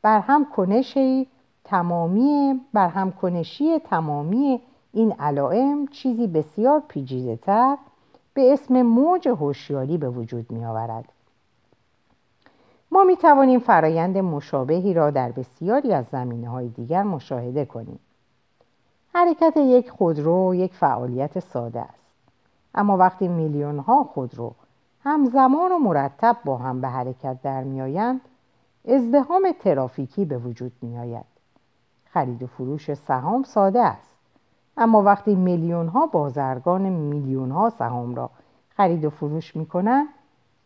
بر 0.01 0.19
هم 0.19 0.45
کنشی 0.45 1.27
تمامی 1.63 2.61
بر 2.73 2.87
هم 2.87 3.11
کنشی 3.11 3.79
تمامی 3.79 4.61
این 4.93 5.11
علائم 5.19 5.87
چیزی 5.87 6.27
بسیار 6.27 6.83
پیچیده 6.87 7.35
تر 7.35 7.77
به 8.33 8.53
اسم 8.53 8.81
موج 8.81 9.27
هوشیاری 9.27 9.97
به 9.97 10.09
وجود 10.09 10.51
می 10.51 10.65
آورد. 10.65 11.16
ما 12.91 13.03
می 13.03 13.17
توانیم 13.17 13.59
فرایند 13.59 14.17
مشابهی 14.17 14.93
را 14.93 15.11
در 15.11 15.31
بسیاری 15.31 15.93
از 15.93 16.05
زمینه 16.11 16.49
های 16.49 16.67
دیگر 16.67 17.03
مشاهده 17.03 17.65
کنیم. 17.65 17.99
حرکت 19.13 19.57
یک 19.57 19.89
خودرو 19.89 20.55
یک 20.55 20.73
فعالیت 20.73 21.39
ساده 21.39 21.81
است. 21.81 22.07
اما 22.75 22.97
وقتی 22.97 23.27
میلیون 23.27 23.79
ها 23.79 24.03
خودرو 24.03 24.51
همزمان 25.03 25.71
و 25.71 25.77
مرتب 25.77 26.37
با 26.45 26.57
هم 26.57 26.81
به 26.81 26.87
حرکت 26.87 27.41
در 27.41 27.63
میآیند 27.63 28.21
ازدهام 28.87 29.51
ترافیکی 29.59 30.25
به 30.25 30.37
وجود 30.37 30.71
می 30.81 30.97
آید. 30.97 31.25
خرید 32.05 32.43
و 32.43 32.47
فروش 32.47 32.93
سهام 32.93 33.43
ساده 33.43 33.81
است. 33.81 34.15
اما 34.77 35.01
وقتی 35.01 35.35
میلیون 35.35 35.87
ها 35.87 36.05
بازرگان 36.05 36.81
میلیون 36.81 37.51
ها 37.51 37.69
سهام 37.69 38.15
را 38.15 38.29
خرید 38.69 39.05
و 39.05 39.09
فروش 39.09 39.55
می 39.55 39.65
کنند 39.65 40.07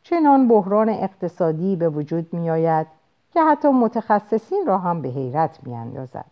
چنان 0.03 0.47
بحران 0.47 0.89
اقتصادی 0.89 1.75
به 1.75 1.89
وجود 1.89 2.33
می 2.33 2.49
آید 2.49 2.87
که 3.33 3.41
حتی 3.41 3.67
متخصصین 3.67 4.63
را 4.67 4.77
هم 4.77 5.01
به 5.01 5.09
حیرت 5.09 5.59
می 5.63 5.73
اندازد. 5.73 6.25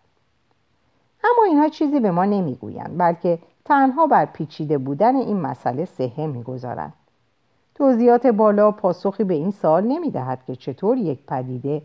اما 1.24 1.44
اینها 1.46 1.70
چیزی 1.70 2.00
به 2.00 2.12
ما 2.12 2.26
نمی‌گویند 2.26 2.98
بلکه 2.98 3.40
تنها 3.66 4.08
بر 4.08 4.26
پیچیده 4.26 4.78
بودن 4.78 5.16
این 5.16 5.38
مسئله 5.38 5.86
سهه 5.86 6.28
می‌گذارند 6.28 6.94
توضیحات 7.76 8.28
بالا 8.28 8.72
پاسخی 8.72 9.24
به 9.24 9.34
این 9.34 9.52
سال 9.52 9.84
نمی 9.84 10.12
دهد 10.12 10.46
که 10.48 10.56
چطور 10.56 10.98
یک 10.98 11.26
پدیده 11.28 11.82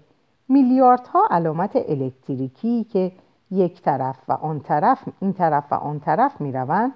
میلیاردها 0.49 1.29
علامت 1.31 1.77
الکتریکی 1.77 2.85
که 2.85 3.13
یک 3.51 3.83
طرف 3.83 4.17
و 4.29 4.33
آن 4.33 4.61
طرف 4.61 5.09
این 5.21 5.33
طرف 5.33 5.73
و 5.73 5.75
آن 5.75 6.01
طرف 6.01 6.41
می 6.41 6.53
روند 6.53 6.93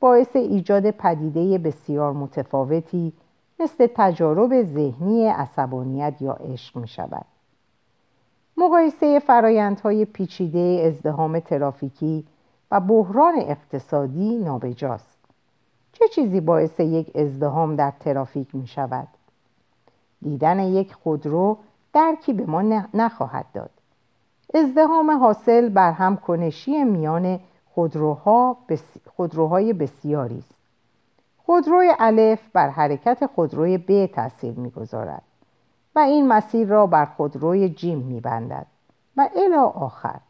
باعث 0.00 0.36
ایجاد 0.36 0.90
پدیده 0.90 1.58
بسیار 1.58 2.12
متفاوتی 2.12 3.12
مثل 3.62 3.88
تجارب 3.94 4.62
ذهنی 4.62 5.28
عصبانیت 5.28 6.14
یا 6.20 6.32
عشق 6.32 6.76
می 6.76 6.88
شود. 6.88 7.24
مقایسه 8.56 9.18
فرایندهای 9.18 10.04
پیچیده 10.04 10.84
ازدهام 10.86 11.40
ترافیکی 11.40 12.26
و 12.70 12.80
بحران 12.80 13.34
اقتصادی 13.38 14.36
نابجاست. 14.36 15.18
چه 15.92 16.08
چیزی 16.08 16.40
باعث 16.40 16.80
یک 16.80 17.16
ازدهام 17.16 17.76
در 17.76 17.92
ترافیک 18.00 18.54
می 18.54 18.66
شود؟ 18.66 19.08
دیدن 20.22 20.60
یک 20.60 20.94
خودرو 20.94 21.58
درکی 21.92 22.32
به 22.32 22.46
ما 22.46 22.62
نخواهد 22.94 23.46
داد. 23.54 23.70
ازدهام 24.54 25.10
حاصل 25.10 25.68
بر 25.68 25.92
هم 25.92 26.16
کنشی 26.16 26.84
میان 26.84 27.40
خودروها 27.74 28.56
بس... 28.68 28.84
خودروهای 29.16 29.72
بسیاری 29.72 30.38
است. 30.38 30.61
خودروی 31.46 31.92
الف 31.98 32.48
بر 32.52 32.68
حرکت 32.68 33.26
خودروی 33.26 33.78
ب 33.78 34.06
تاثیر 34.06 34.54
می‌گذارد 34.54 35.22
و 35.96 35.98
این 35.98 36.28
مسیر 36.28 36.68
را 36.68 36.86
بر 36.86 37.04
خودروی 37.04 37.68
جیم 37.68 37.98
میبندد 37.98 38.66
و 39.16 39.28
الی 39.36 39.54
آخر. 39.74 40.20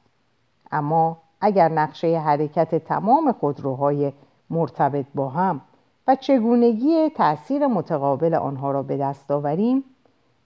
اما 0.73 1.17
اگر 1.41 1.69
نقشه 1.69 2.19
حرکت 2.19 2.75
تمام 2.75 3.33
خودروهای 3.33 4.13
مرتبط 4.51 5.07
با 5.15 5.29
هم 5.29 5.61
و 6.07 6.15
چگونگی 6.15 7.11
تأثیر 7.11 7.67
متقابل 7.67 8.35
آنها 8.35 8.71
را 8.71 8.83
به 8.83 8.97
دست 8.97 9.31
آوریم 9.31 9.85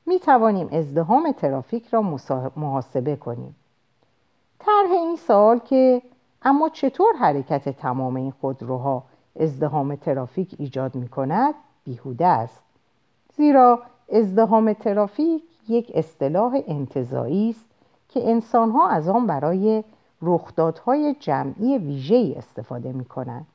می 0.06 0.20
توانیم 0.20 0.68
ازدهام 0.72 1.32
ترافیک 1.32 1.88
را 1.88 2.18
محاسبه 2.56 3.16
کنیم. 3.16 3.56
طرح 4.58 4.90
این 4.90 5.16
سال 5.16 5.58
که 5.58 6.02
اما 6.42 6.68
چطور 6.68 7.14
حرکت 7.16 7.68
تمام 7.68 8.16
این 8.16 8.30
خودروها 8.40 9.02
ازدهام 9.40 9.96
ترافیک 9.96 10.54
ایجاد 10.58 10.94
می 10.94 11.08
کند 11.08 11.54
بیهوده 11.84 12.26
است 12.26 12.62
زیرا 13.36 13.82
ازدهام 14.12 14.72
ترافیک 14.72 15.42
یک 15.68 15.92
اصطلاح 15.94 16.60
انتظایی 16.66 17.50
است 17.50 17.70
که 18.08 18.30
انسانها 18.30 18.88
از 18.88 19.08
آن 19.08 19.26
برای 19.26 19.84
رخدادهای 20.22 21.16
جمعی 21.20 21.78
ویژه‌ای 21.78 22.34
استفاده 22.34 22.92
می 22.92 23.04
کنند. 23.04 23.46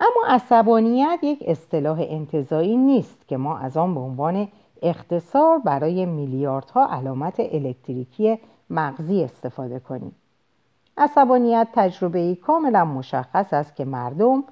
اما 0.00 0.34
عصبانیت 0.34 1.18
یک 1.22 1.44
اصطلاح 1.46 1.98
انتظایی 2.08 2.76
نیست 2.76 3.28
که 3.28 3.36
ما 3.36 3.58
از 3.58 3.76
آن 3.76 3.94
به 3.94 4.00
عنوان 4.00 4.48
اختصار 4.82 5.58
برای 5.58 6.06
میلیاردها 6.06 6.86
علامت 6.86 7.40
الکتریکی 7.40 8.38
مغزی 8.70 9.24
استفاده 9.24 9.78
کنیم. 9.78 10.14
عصبانیت 10.96 11.68
تجربه 11.74 12.34
کاملا 12.34 12.84
مشخص 12.84 13.52
است 13.52 13.76
که 13.76 13.84
مردم 13.84 14.44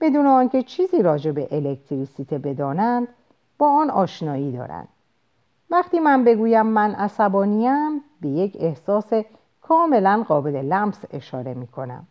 بدون 0.00 0.26
آنکه 0.26 0.62
چیزی 0.62 1.02
راجع 1.02 1.30
به 1.30 1.48
الکتریسیته 1.50 2.38
بدانند 2.38 3.08
با 3.58 3.70
آن 3.70 3.90
آشنایی 3.90 4.52
دارند. 4.52 4.88
وقتی 5.70 6.00
من 6.00 6.24
بگویم 6.24 6.66
من 6.66 6.94
عصبانیم 6.94 8.00
به 8.20 8.28
یک 8.28 8.56
احساس 8.60 9.12
کاملا 9.62 10.24
قابل 10.28 10.56
لمس 10.56 11.04
اشاره 11.10 11.54
می 11.54 11.66
کنم. 11.66 12.06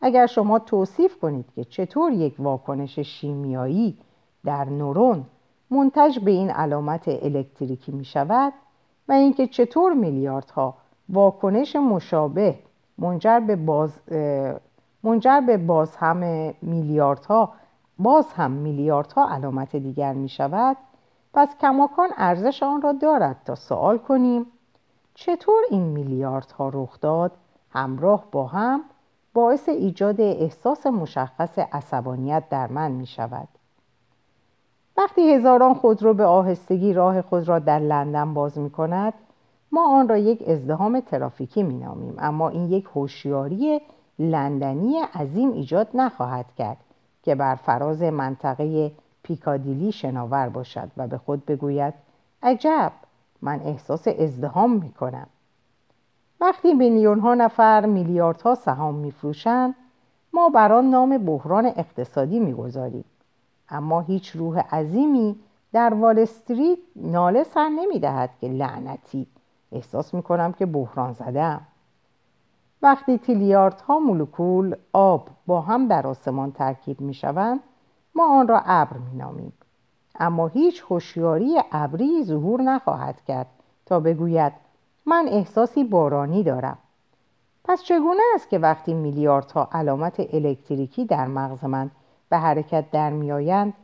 اگر 0.00 0.26
شما 0.26 0.58
توصیف 0.58 1.18
کنید 1.18 1.52
که 1.54 1.64
چطور 1.64 2.12
یک 2.12 2.34
واکنش 2.38 2.98
شیمیایی 2.98 3.98
در 4.44 4.64
نورون 4.64 5.24
منتج 5.70 6.18
به 6.18 6.30
این 6.30 6.50
علامت 6.50 7.08
الکتریکی 7.08 7.92
می 7.92 8.04
شود 8.04 8.52
و 9.08 9.12
اینکه 9.12 9.46
چطور 9.46 9.94
میلیاردها 9.94 10.74
واکنش 11.08 11.76
مشابه 11.76 12.58
منجر 12.98 13.40
به 13.40 13.56
باز 13.56 14.00
منجر 15.02 15.40
به 15.40 15.56
باز 15.56 15.96
هم 15.96 16.16
میلیاردها 16.62 17.52
باز 17.98 18.32
هم 18.32 18.50
میلیاردها 18.50 19.28
علامت 19.30 19.76
دیگر 19.76 20.12
می 20.12 20.28
شود 20.28 20.76
پس 21.34 21.56
کماکان 21.60 22.10
ارزش 22.16 22.62
آن 22.62 22.82
را 22.82 22.92
دارد 22.92 23.36
تا 23.44 23.54
سوال 23.54 23.98
کنیم 23.98 24.46
چطور 25.14 25.62
این 25.70 25.82
میلیاردها 25.82 26.70
رخ 26.74 27.00
داد؟ 27.00 27.32
همراه 27.70 28.24
با 28.32 28.46
هم 28.46 28.80
باعث 29.34 29.68
ایجاد 29.68 30.20
احساس 30.20 30.86
مشخص 30.86 31.58
عصبانیت 31.58 32.48
در 32.50 32.66
من 32.66 32.90
می 32.90 33.06
شود 33.06 33.48
وقتی 34.96 35.34
هزاران 35.34 35.74
خودرو 35.74 36.14
به 36.14 36.24
آهستگی 36.24 36.92
راه 36.92 37.22
خود 37.22 37.48
را 37.48 37.58
در 37.58 37.78
لندن 37.78 38.34
باز 38.34 38.58
می 38.58 38.70
کند 38.70 39.14
ما 39.72 39.98
آن 39.98 40.08
را 40.08 40.16
یک 40.16 40.48
ازدهام 40.48 41.00
ترافیکی 41.00 41.62
می 41.62 41.74
نامیم 41.74 42.14
اما 42.18 42.48
این 42.48 42.72
یک 42.72 42.84
هوشیاری 42.94 43.80
لندنی 44.18 44.98
عظیم 44.98 45.52
ایجاد 45.52 45.88
نخواهد 45.94 46.54
کرد 46.54 46.76
که 47.22 47.34
بر 47.34 47.54
فراز 47.54 48.02
منطقه 48.02 48.92
پیکادیلی 49.22 49.92
شناور 49.92 50.48
باشد 50.48 50.90
و 50.96 51.06
به 51.06 51.18
خود 51.18 51.46
بگوید 51.46 51.94
عجب 52.42 52.92
من 53.42 53.60
احساس 53.60 54.08
ازدهام 54.08 54.72
می 54.72 54.92
کنم 54.92 55.26
وقتی 56.40 56.74
میلیون 56.74 57.20
ها 57.20 57.34
نفر 57.34 57.86
میلیاردها 57.86 58.54
سهام 58.54 58.94
میفروشند 58.94 59.74
ما 60.32 60.48
بر 60.48 60.72
آن 60.72 60.90
نام 60.90 61.18
بحران 61.18 61.66
اقتصادی 61.66 62.40
می‌گذاریم. 62.40 63.04
اما 63.68 64.00
هیچ 64.00 64.36
روح 64.36 64.58
عظیمی 64.58 65.36
در 65.72 65.94
وال 65.94 66.18
استریت 66.18 66.78
ناله 66.96 67.44
سر 67.44 67.68
نمی‌دهد 67.68 68.30
که 68.40 68.48
لعنتی 68.48 69.26
احساس 69.72 70.14
می‌کنم 70.14 70.52
که 70.52 70.66
بحران 70.66 71.12
زدم 71.12 71.60
وقتی 72.82 73.18
تیلیاردها 73.18 73.98
مولکول 73.98 74.76
آب 74.92 75.28
با 75.46 75.60
هم 75.60 75.88
در 75.88 76.06
آسمان 76.06 76.52
ترکیب 76.52 77.00
می‌شوند 77.00 77.60
ما 78.14 78.38
آن 78.40 78.48
را 78.48 78.62
ابر 78.66 78.96
مینامیم. 78.96 79.52
اما 80.20 80.46
هیچ 80.46 80.84
هوشیاری 80.88 81.60
ابری 81.72 82.24
ظهور 82.24 82.62
نخواهد 82.62 83.24
کرد 83.24 83.46
تا 83.86 84.00
بگوید 84.00 84.52
من 85.06 85.26
احساسی 85.28 85.84
بارانی 85.84 86.42
دارم. 86.42 86.78
پس 87.64 87.82
چگونه 87.82 88.22
است 88.34 88.48
که 88.48 88.58
وقتی 88.58 88.94
میلیاردها 88.94 89.68
علامت 89.72 90.34
الکتریکی 90.34 91.04
در 91.04 91.26
مغز 91.26 91.64
من 91.64 91.90
به 92.28 92.38
حرکت 92.38 92.90
در 92.90 93.10
میآیند 93.10 93.74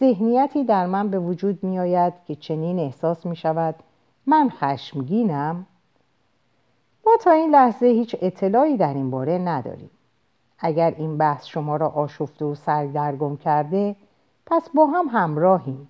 ذهنیتی 0.00 0.64
در 0.64 0.86
من 0.86 1.08
به 1.08 1.18
وجود 1.18 1.64
میآید 1.64 2.12
که 2.26 2.34
چنین 2.34 2.78
احساس 2.78 3.26
می 3.26 3.36
شود 3.36 3.74
من 4.26 4.50
خشمگینم. 4.50 5.66
ما 7.06 7.12
تا 7.20 7.30
این 7.30 7.50
لحظه 7.50 7.86
هیچ 7.86 8.16
اطلاعی 8.20 8.76
در 8.76 8.94
این 8.94 9.10
باره 9.10 9.38
نداریم. 9.38 9.90
اگر 10.58 10.94
این 10.98 11.18
بحث 11.18 11.46
شما 11.46 11.76
را 11.76 11.88
آشفته 11.88 12.44
و 12.44 12.54
سردرگم 12.54 13.36
کرده 13.36 13.96
پس 14.46 14.70
با 14.74 14.86
هم 14.86 15.06
همراهیم. 15.08 15.88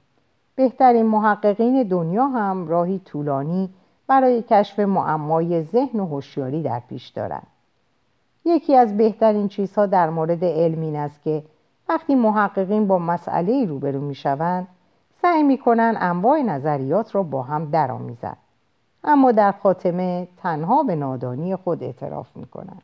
بهترین 0.54 1.06
محققین 1.06 1.82
دنیا 1.82 2.26
هم 2.26 2.68
راهی 2.68 2.98
طولانی 2.98 3.70
برای 4.06 4.42
کشف 4.42 4.78
معمای 4.78 5.62
ذهن 5.62 6.00
و 6.00 6.06
هوشیاری 6.06 6.62
در 6.62 6.82
پیش 6.88 7.08
دارند. 7.08 7.46
یکی 8.44 8.76
از 8.76 8.96
بهترین 8.96 9.48
چیزها 9.48 9.86
در 9.86 10.10
مورد 10.10 10.44
علم 10.44 10.80
این 10.80 10.96
است 10.96 11.22
که 11.22 11.42
وقتی 11.88 12.14
محققین 12.14 12.86
با 12.86 12.98
مسئله 12.98 13.64
روبرو 13.64 14.00
می‌شوند 14.00 14.66
سعی 15.22 15.42
می‌کنند 15.42 15.96
انواع 16.00 16.42
نظریات 16.42 17.14
را 17.14 17.22
با 17.22 17.42
هم 17.42 17.70
درآمیزند 17.70 18.36
اما 19.04 19.32
در 19.32 19.52
خاتمه 19.52 20.28
تنها 20.36 20.82
به 20.82 20.96
نادانی 20.96 21.56
خود 21.56 21.82
اعتراف 21.82 22.36
می‌کنند 22.36 22.82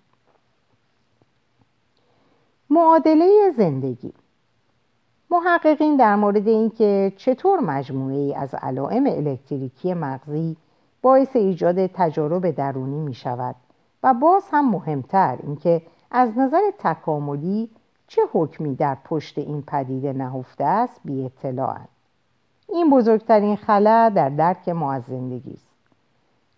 معادله 2.71 3.51
زندگی. 3.57 4.13
محققین 5.31 5.97
در 5.97 6.17
مورد 6.17 6.49
اینکه 6.49 7.13
چطور 7.17 7.61
مجموعه 7.61 8.17
ای 8.17 8.35
از 8.35 8.55
علائم 8.55 9.07
الکتریکی 9.07 9.95
مغزی 9.95 10.57
باعث 11.03 11.37
ایجاد 11.37 11.87
تجارب 11.87 12.51
درونی 12.51 13.01
می 13.01 13.15
شود 13.15 13.55
و 14.03 14.15
باز 14.15 14.45
هم 14.51 14.71
مهمتر 14.71 15.39
اینکه 15.43 15.83
از 16.11 16.39
نظر 16.39 16.71
تکاملی 16.79 17.71
چه 18.07 18.23
حکمی 18.33 18.75
در 18.75 18.97
پشت 19.05 19.39
این 19.39 19.63
پدیده 19.63 20.13
نهفته 20.13 20.65
است 20.65 21.01
بی 21.05 21.25
اطلاعند. 21.25 21.89
این 22.69 22.91
بزرگترین 22.91 23.57
خلا 23.57 24.09
در 24.15 24.29
درک 24.29 24.69
ما 24.69 24.93
از 24.93 25.03
زندگی 25.03 25.53
است 25.53 25.69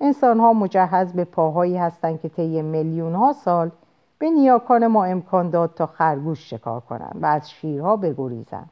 انسان 0.01 0.41
ها 0.41 0.53
مجهز 0.53 1.13
به 1.13 1.25
پاهایی 1.25 1.77
هستند 1.77 2.21
که 2.21 2.29
طی 2.29 2.63
میلیون 2.63 3.15
ها 3.15 3.33
سال 3.33 3.71
به 4.19 4.31
نیاکان 4.31 4.87
ما 4.87 5.05
امکان 5.05 5.51
داد 5.51 5.75
تا 5.75 5.87
خرگوش 5.87 6.51
شکار 6.51 6.81
کنند 6.81 7.19
و 7.23 7.27
از 7.27 7.51
شیرها 7.51 7.97
بگریزند 7.97 8.71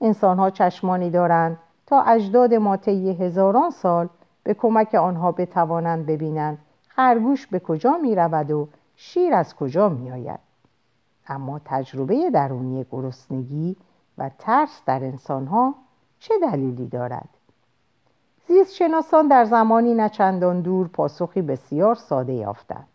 انسان 0.00 0.38
ها 0.38 0.50
چشمانی 0.50 1.10
دارند 1.10 1.58
تا 1.86 2.02
اجداد 2.02 2.54
ما 2.54 2.76
طی 2.76 3.10
هزاران 3.10 3.70
سال 3.70 4.08
به 4.42 4.54
کمک 4.54 4.94
آنها 4.94 5.32
بتوانند 5.32 6.06
ببینند 6.06 6.58
خرگوش 6.88 7.46
به 7.46 7.58
کجا 7.58 7.98
می 8.02 8.14
رود 8.14 8.50
و 8.50 8.68
شیر 8.96 9.34
از 9.34 9.56
کجا 9.56 9.88
می 9.88 10.10
آید. 10.10 10.40
اما 11.28 11.60
تجربه 11.64 12.30
درونی 12.30 12.86
گرسنگی 12.92 13.76
و 14.18 14.30
ترس 14.38 14.82
در 14.86 15.04
انسانها 15.04 15.74
چه 16.20 16.34
دلیلی 16.42 16.86
دارد؟ 16.86 17.28
زیست 18.48 18.74
شناسان 18.74 19.28
در 19.28 19.44
زمانی 19.44 19.94
نچندان 19.94 20.60
دور 20.60 20.88
پاسخی 20.88 21.42
بسیار 21.42 21.94
ساده 21.94 22.32
یافتند. 22.32 22.88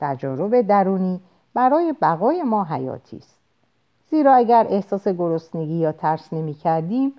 تجارب 0.00 0.60
درونی 0.60 1.20
برای 1.54 1.94
بقای 2.02 2.42
ما 2.42 2.64
حیاتی 2.64 3.16
است. 3.16 3.36
زیرا 4.10 4.34
اگر 4.34 4.66
احساس 4.70 5.08
گرسنگی 5.08 5.74
یا 5.74 5.92
ترس 5.92 6.32
نمی 6.32 6.54
کردیم 6.54 7.12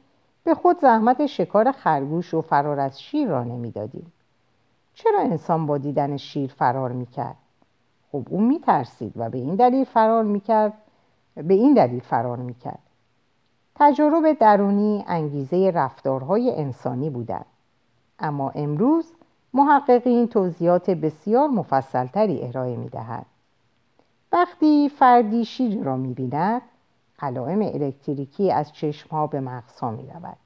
به 0.43 0.55
خود 0.55 0.79
زحمت 0.79 1.25
شکار 1.25 1.71
خرگوش 1.71 2.33
و 2.33 2.41
فرار 2.41 2.79
از 2.79 3.01
شیر 3.01 3.27
را 3.27 3.43
نمی‌دادیم 3.43 4.11
چرا 4.93 5.19
انسان 5.19 5.65
با 5.65 5.77
دیدن 5.77 6.17
شیر 6.17 6.51
فرار 6.51 6.91
می‌کرد 6.91 7.35
خب 8.11 8.23
او 8.29 8.41
میترسید 8.41 9.13
و 9.15 9.29
به 9.29 9.37
این 9.37 9.55
دلیل 9.55 9.83
فرار 9.83 10.23
می‌کرد 10.23 10.73
به 11.35 11.53
این 11.53 11.73
دلیل 11.73 11.99
فرار 11.99 12.37
می‌کرد 12.37 12.79
تجارب 13.83 14.33
درونی 14.33 15.03
انگیزه 15.07 15.71
رفتارهای 15.75 16.55
انسانی 16.55 17.09
بودند 17.09 17.45
اما 18.19 18.49
امروز 18.49 19.11
محققین 19.53 20.27
توضیحات 20.27 20.89
بسیار 20.89 21.49
مفصلتری 21.49 22.47
ارائه 22.47 22.77
می‌دهند 22.77 23.25
وقتی 24.31 24.89
فردی 24.89 25.45
شیر 25.45 25.83
را 25.83 25.95
می‌بیند 25.95 26.61
علائم 27.19 27.61
الکتریکی 27.61 28.51
از 28.51 28.73
چشمها 28.73 29.27
به 29.27 29.39
مغزها 29.39 29.91
می 29.91 30.09
رود. 30.13 30.37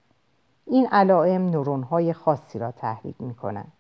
این 0.66 0.88
علائم 0.88 1.50
نورون 1.50 1.84
های 1.84 2.14
خاصی 2.14 2.60
را 2.60 2.72
تحریک 2.72 3.16
می 3.20 3.34
کنند 3.34 3.72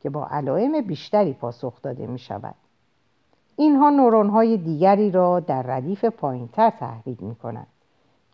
که 0.00 0.10
با 0.10 0.26
علائم 0.30 0.80
بیشتری 0.80 1.32
پاسخ 1.32 1.82
داده 1.82 2.06
می 2.06 2.18
شود. 2.18 2.54
اینها 3.56 3.90
نورون 3.90 4.30
های 4.30 4.56
دیگری 4.56 5.10
را 5.10 5.40
در 5.40 5.62
ردیف 5.62 6.04
پایینتر 6.04 6.70
تحریک 6.70 7.22
می 7.22 7.34
کنند 7.34 7.66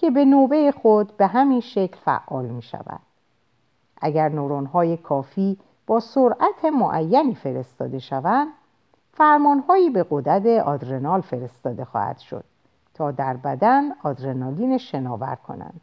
که 0.02 0.10
به 0.10 0.24
نوبه 0.24 0.72
خود 0.72 1.16
به 1.16 1.26
همین 1.26 1.60
شکل 1.60 1.96
فعال 1.96 2.44
می 2.44 2.62
شود. 2.62 3.00
اگر 4.00 4.28
نورون 4.28 4.66
های 4.66 4.96
کافی 4.96 5.58
با 5.86 6.00
سرعت 6.00 6.64
معینی 6.64 7.34
فرستاده 7.34 7.98
شوند 7.98 8.48
فرمانهایی 9.12 9.90
به 9.90 10.06
قدرت 10.10 10.46
آدرنال 10.46 11.20
فرستاده 11.20 11.84
خواهد 11.84 12.18
شد 12.18 12.44
تا 12.94 13.10
در 13.10 13.36
بدن 13.36 13.92
آدرنالین 14.02 14.78
شناور 14.78 15.34
کنند 15.34 15.80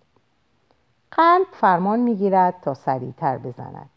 قلب 1.12 1.48
فرمان 1.52 2.00
می‌گیرد 2.00 2.56
تا 2.62 2.74
سریعتر 2.74 3.38
بزند 3.38 3.90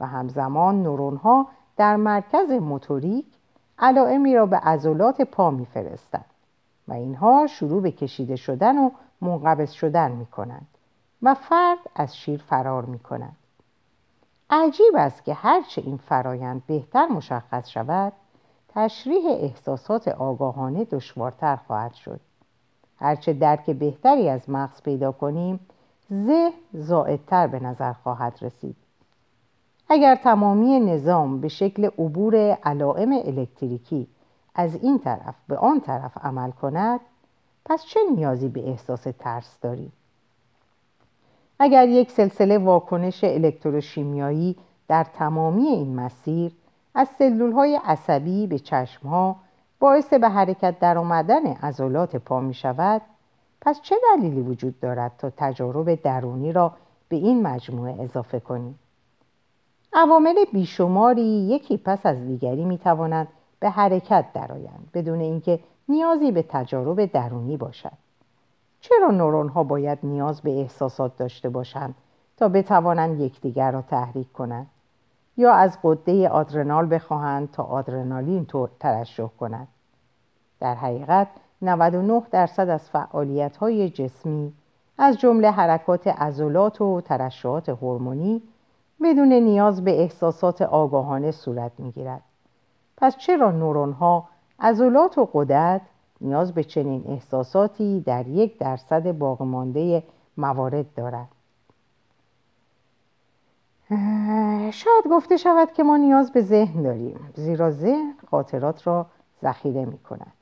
و 0.00 0.06
همزمان 0.06 0.82
نورون 0.82 1.46
در 1.76 1.96
مرکز 1.96 2.50
موتوریک 2.50 3.26
علائمی 3.78 4.34
را 4.34 4.46
به 4.46 4.56
عضلات 4.56 5.20
پا 5.20 5.50
میفرستند 5.50 6.24
و 6.88 6.92
اینها 6.92 7.46
شروع 7.46 7.82
به 7.82 7.90
کشیده 7.90 8.36
شدن 8.36 8.78
و 8.78 8.90
منقبض 9.20 9.70
شدن 9.72 10.12
می 10.12 10.26
کنند 10.26 10.68
و 11.22 11.34
فرد 11.34 11.78
از 11.94 12.16
شیر 12.16 12.42
فرار 12.42 12.84
می 12.84 12.98
کند. 12.98 13.36
عجیب 14.50 14.94
است 14.96 15.24
که 15.24 15.34
هرچه 15.34 15.80
این 15.80 15.96
فرایند 15.96 16.66
بهتر 16.66 17.06
مشخص 17.06 17.68
شود 17.68 18.12
تشریح 18.68 19.26
احساسات 19.26 20.08
آگاهانه 20.08 20.84
دشوارتر 20.84 21.56
خواهد 21.56 21.94
شد 21.94 22.20
هرچه 22.98 23.32
درک 23.32 23.70
بهتری 23.70 24.28
از 24.28 24.50
مغز 24.50 24.82
پیدا 24.82 25.12
کنیم 25.12 25.60
ذهن 26.12 26.52
زائدتر 26.72 27.46
به 27.46 27.60
نظر 27.60 27.92
خواهد 27.92 28.38
رسید 28.42 28.76
اگر 29.88 30.14
تمامی 30.14 30.80
نظام 30.80 31.40
به 31.40 31.48
شکل 31.48 31.84
عبور 31.84 32.36
علائم 32.36 33.12
الکتریکی 33.12 34.08
از 34.54 34.74
این 34.74 34.98
طرف 34.98 35.34
به 35.48 35.56
آن 35.56 35.80
طرف 35.80 36.18
عمل 36.24 36.50
کند 36.50 37.00
پس 37.68 37.84
چه 37.84 38.00
نیازی 38.16 38.48
به 38.48 38.68
احساس 38.68 39.06
ترس 39.18 39.58
داریم 39.60 39.92
اگر 41.58 41.88
یک 41.88 42.10
سلسله 42.10 42.58
واکنش 42.58 43.24
الکتروشیمیایی 43.24 44.56
در 44.88 45.04
تمامی 45.04 45.66
این 45.66 45.96
مسیر 45.96 46.52
از 46.94 47.08
سلول 47.08 47.52
های 47.52 47.80
عصبی 47.84 48.46
به 48.46 48.58
چشم 48.58 49.08
ها 49.08 49.36
باعث 49.80 50.12
به 50.14 50.28
حرکت 50.28 50.78
در 50.78 50.98
آمدن 50.98 51.46
عضلات 51.46 52.16
پا 52.16 52.40
می 52.40 52.54
شود 52.54 53.02
پس 53.60 53.80
چه 53.82 53.96
دلیلی 54.02 54.40
وجود 54.40 54.80
دارد 54.80 55.12
تا 55.18 55.32
تجارب 55.36 55.94
درونی 55.94 56.52
را 56.52 56.72
به 57.08 57.16
این 57.16 57.42
مجموعه 57.42 58.02
اضافه 58.02 58.40
کنیم؟ 58.40 58.78
عوامل 59.92 60.44
بیشماری 60.52 61.22
یکی 61.22 61.76
پس 61.76 62.06
از 62.06 62.26
دیگری 62.26 62.64
می 62.64 62.78
توانند 62.78 63.28
به 63.60 63.70
حرکت 63.70 64.24
درآیند 64.34 64.90
بدون 64.94 65.20
اینکه 65.20 65.60
نیازی 65.88 66.32
به 66.32 66.42
تجارب 66.42 67.04
درونی 67.04 67.56
باشد. 67.56 67.92
چرا 68.80 69.10
نورون 69.10 69.48
ها 69.48 69.64
باید 69.64 69.98
نیاز 70.02 70.40
به 70.40 70.60
احساسات 70.60 71.16
داشته 71.16 71.48
باشند 71.48 71.94
تا 72.36 72.48
بتوانند 72.48 73.20
یکدیگر 73.20 73.70
را 73.70 73.82
تحریک 73.82 74.32
کنند؟ 74.32 74.66
یا 75.36 75.52
از 75.52 75.78
قده 75.84 76.28
آدرنال 76.28 76.94
بخواهند 76.94 77.50
تا 77.50 77.62
آدرنالین 77.62 78.46
ترشح 78.80 79.26
کنند؟ 79.40 79.68
در 80.60 80.74
حقیقت 80.74 81.28
99 81.62 82.22
درصد 82.30 82.68
از 82.68 82.90
فعالیت 82.90 83.56
های 83.56 83.90
جسمی 83.90 84.52
از 84.98 85.18
جمله 85.18 85.50
حرکات 85.50 86.06
عضلات 86.06 86.80
و 86.80 87.00
ترشحات 87.00 87.68
هورمونی 87.68 88.42
بدون 89.02 89.32
نیاز 89.32 89.84
به 89.84 90.00
احساسات 90.00 90.62
آگاهانه 90.62 91.30
صورت 91.30 91.72
می‌گیرد. 91.78 92.22
پس 92.96 93.16
چرا 93.16 93.50
نورون 93.50 93.92
ها 93.92 94.28
عضلات 94.60 95.18
و 95.18 95.28
قدرت 95.32 95.82
نیاز 96.20 96.54
به 96.54 96.64
چنین 96.64 97.04
احساساتی 97.08 98.00
در 98.00 98.28
یک 98.28 98.58
درصد 98.58 99.12
باقی 99.12 100.02
موارد 100.36 100.94
دارد 100.94 101.28
شاید 104.70 105.04
گفته 105.10 105.36
شود 105.36 105.72
که 105.72 105.82
ما 105.82 105.96
نیاز 105.96 106.32
به 106.32 106.42
ذهن 106.42 106.82
داریم 106.82 107.32
زیرا 107.34 107.70
ذهن 107.70 108.14
خاطرات 108.30 108.86
را 108.86 109.06
ذخیره 109.42 109.84
می 109.84 109.98
کند 109.98 110.32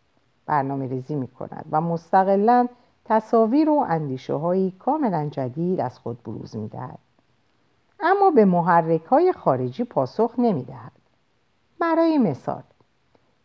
برنامه 0.46 0.86
ریزی 0.86 1.14
می 1.14 1.28
کند 1.28 1.64
و 1.70 1.80
مستقلا 1.80 2.68
تصاویر 3.04 3.70
و 3.70 3.84
اندیشه 3.88 4.34
هایی 4.34 4.70
کاملا 4.78 5.28
جدید 5.28 5.80
از 5.80 5.98
خود 5.98 6.22
بروز 6.22 6.56
می 6.56 6.68
دهد. 6.68 6.98
اما 8.00 8.30
به 8.30 8.44
محرک 8.44 9.04
های 9.04 9.32
خارجی 9.32 9.84
پاسخ 9.84 10.34
نمی 10.38 10.64
دهد. 10.64 10.92
برای 11.78 12.18
مثال 12.18 12.62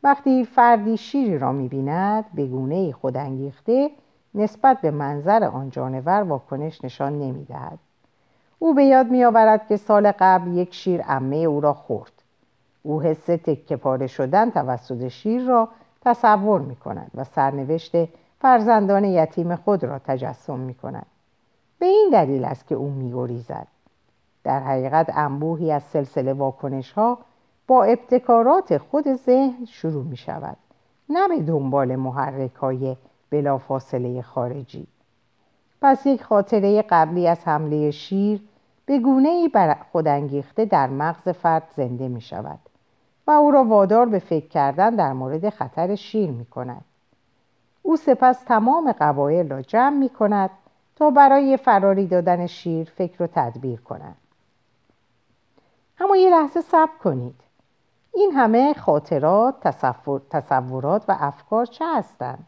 وقتی 0.04 0.46
فردی 0.46 0.98
شیری 0.98 1.38
را 1.38 1.52
می 1.52 1.68
بیند 1.68 2.26
به 2.34 2.46
گونه 2.46 2.92
خودانگیخته 2.92 3.92
نسبت 4.36 4.82
به 4.82 4.92
منظر 4.92 5.44
آن 5.44 5.70
جانور 5.70 6.24
واکنش 6.24 6.84
نشان 6.84 7.20
نمی 7.20 7.46
دهد. 7.46 7.80
او 8.60 8.74
به 8.74 8.84
یاد 8.84 9.08
می 9.08 9.24
آورد 9.24 9.68
که 9.68 9.78
سال 9.78 10.12
قبل 10.20 10.58
یک 10.58 10.74
شیر 10.74 11.02
امه 11.08 11.36
او 11.36 11.62
را 11.62 11.74
خورد. 11.74 12.12
او 12.84 13.02
حس 13.02 13.26
تکه 13.26 13.76
پاره 13.76 14.08
شدن 14.08 14.50
توسط 14.50 15.08
شیر 15.08 15.44
را 15.44 15.70
تصور 16.02 16.62
می 16.62 16.76
کند 16.76 17.12
و 17.16 17.24
سرنوشت 17.24 17.92
فرزندان 18.42 19.04
یتیم 19.04 19.56
خود 19.56 19.84
را 19.84 20.00
تجسم 20.00 20.60
می 20.60 20.74
کند. 20.74 21.06
به 21.80 21.86
این 21.86 22.10
دلیل 22.12 22.46
است 22.46 22.68
که 22.68 22.76
او 22.76 22.90
می 22.90 23.12
گریزد. 23.12 23.68
در 24.44 24.60
حقیقت 24.60 25.12
انبوهی 25.14 25.72
از 25.72 25.84
سلسله 25.84 26.34
واکنش 26.34 26.92
ها 26.92 27.18
با 27.68 27.84
ابتکارات 27.84 28.78
خود 28.78 29.14
ذهن 29.14 29.66
شروع 29.66 30.04
می 30.04 30.18
شود 30.18 30.58
نه 31.10 31.28
به 31.28 31.42
دنبال 31.42 31.96
محرک 31.96 32.54
های 32.54 32.98
بلافاصله 33.30 34.22
خارجی 34.22 34.88
پس 35.82 36.06
یک 36.06 36.24
خاطره 36.24 36.82
قبلی 36.82 37.28
از 37.28 37.48
حمله 37.48 37.92
شیر 37.92 38.42
به 38.86 39.00
گونه 39.00 39.30
ای 39.30 39.48
بر 39.48 39.78
خودانگیخته 39.92 40.66
در 40.66 40.88
مغز 40.88 41.30
فرد 41.30 41.64
زنده 41.76 42.08
می 42.08 42.22
شود 42.22 42.60
و 43.28 43.32
او 43.32 43.52
را 43.52 43.64
وادار 43.64 44.06
به 44.06 44.20
فکر 44.20 44.48
کردن 44.48 44.96
در 44.96 45.14
مورد 45.14 45.50
خطر 45.50 45.96
شیر 45.96 46.32
می 46.32 46.46
کند. 46.46 46.86
او 47.82 47.98
سپس 47.98 48.44
تمام 48.44 48.92
قبایل 48.92 49.50
را 49.50 49.62
جمع 49.62 49.98
می 49.98 50.10
کند 50.10 50.50
تا 50.96 51.10
برای 51.10 51.58
فراری 51.58 52.08
دادن 52.08 52.48
شیر 52.48 52.92
فکر 52.96 53.24
و 53.24 53.28
تدبیر 53.28 53.82
کند. 53.82 54.18
اما 56.00 56.18
یه 56.18 56.30
لحظه 56.30 56.62
صبر 56.62 56.98
کنید. 57.04 57.36
این 58.14 58.32
همه 58.32 58.74
خاطرات، 58.74 59.68
تصورات 60.30 61.04
و 61.08 61.16
افکار 61.20 61.66
چه 61.66 61.86
هستند؟ 61.96 62.48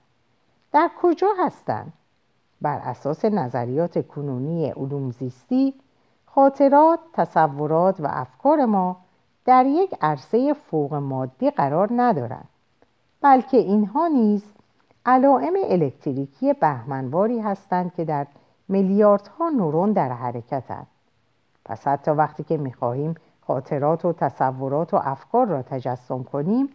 در 0.71 0.89
کجا 1.01 1.27
هستند؟ 1.39 1.93
بر 2.61 2.79
اساس 2.79 3.25
نظریات 3.25 4.07
کنونی 4.07 4.69
علوم 4.71 5.11
زیستی 5.11 5.73
خاطرات، 6.25 6.99
تصورات 7.13 7.99
و 7.99 8.07
افکار 8.09 8.65
ما 8.65 8.97
در 9.45 9.65
یک 9.65 9.95
عرصه 10.01 10.53
فوق 10.53 10.93
مادی 10.93 11.51
قرار 11.51 11.89
ندارند 11.91 12.47
بلکه 13.21 13.57
اینها 13.57 14.07
نیز 14.07 14.43
علائم 15.05 15.53
الکتریکی 15.63 16.53
بهمنواری 16.53 17.39
هستند 17.39 17.93
که 17.95 18.05
در 18.05 18.27
میلیاردها 18.67 19.49
نورون 19.49 19.91
در 19.91 20.11
حرکتند 20.11 20.87
پس 21.65 21.87
حتی 21.87 22.11
وقتی 22.11 22.43
که 22.43 22.57
می‌خواهیم 22.57 23.15
خاطرات 23.47 24.05
و 24.05 24.13
تصورات 24.13 24.93
و 24.93 24.97
افکار 25.03 25.47
را 25.47 25.61
تجسم 25.61 26.23
کنیم 26.23 26.69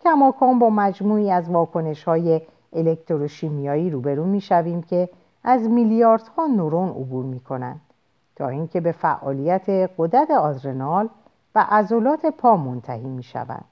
کماکان 0.00 0.58
با 0.58 0.70
مجموعی 0.70 1.30
از 1.30 1.50
واکنش 1.50 2.04
های 2.04 2.40
الکتروشیمیایی 2.72 3.90
روبرو 3.90 4.24
می‌شویم 4.24 4.82
که 4.82 5.08
از 5.44 5.68
میلیاردها 5.68 6.46
نورون 6.46 6.88
عبور 6.88 7.24
می 7.24 7.40
کنند 7.40 7.80
تا 8.36 8.48
اینکه 8.48 8.80
به 8.80 8.92
فعالیت 8.92 9.90
قدرت 9.98 10.30
آدرنال 10.30 11.08
و 11.54 11.66
عضلات 11.70 12.26
پا 12.26 12.56
منتهی 12.56 13.08
می 13.08 13.22
شوند. 13.22 13.64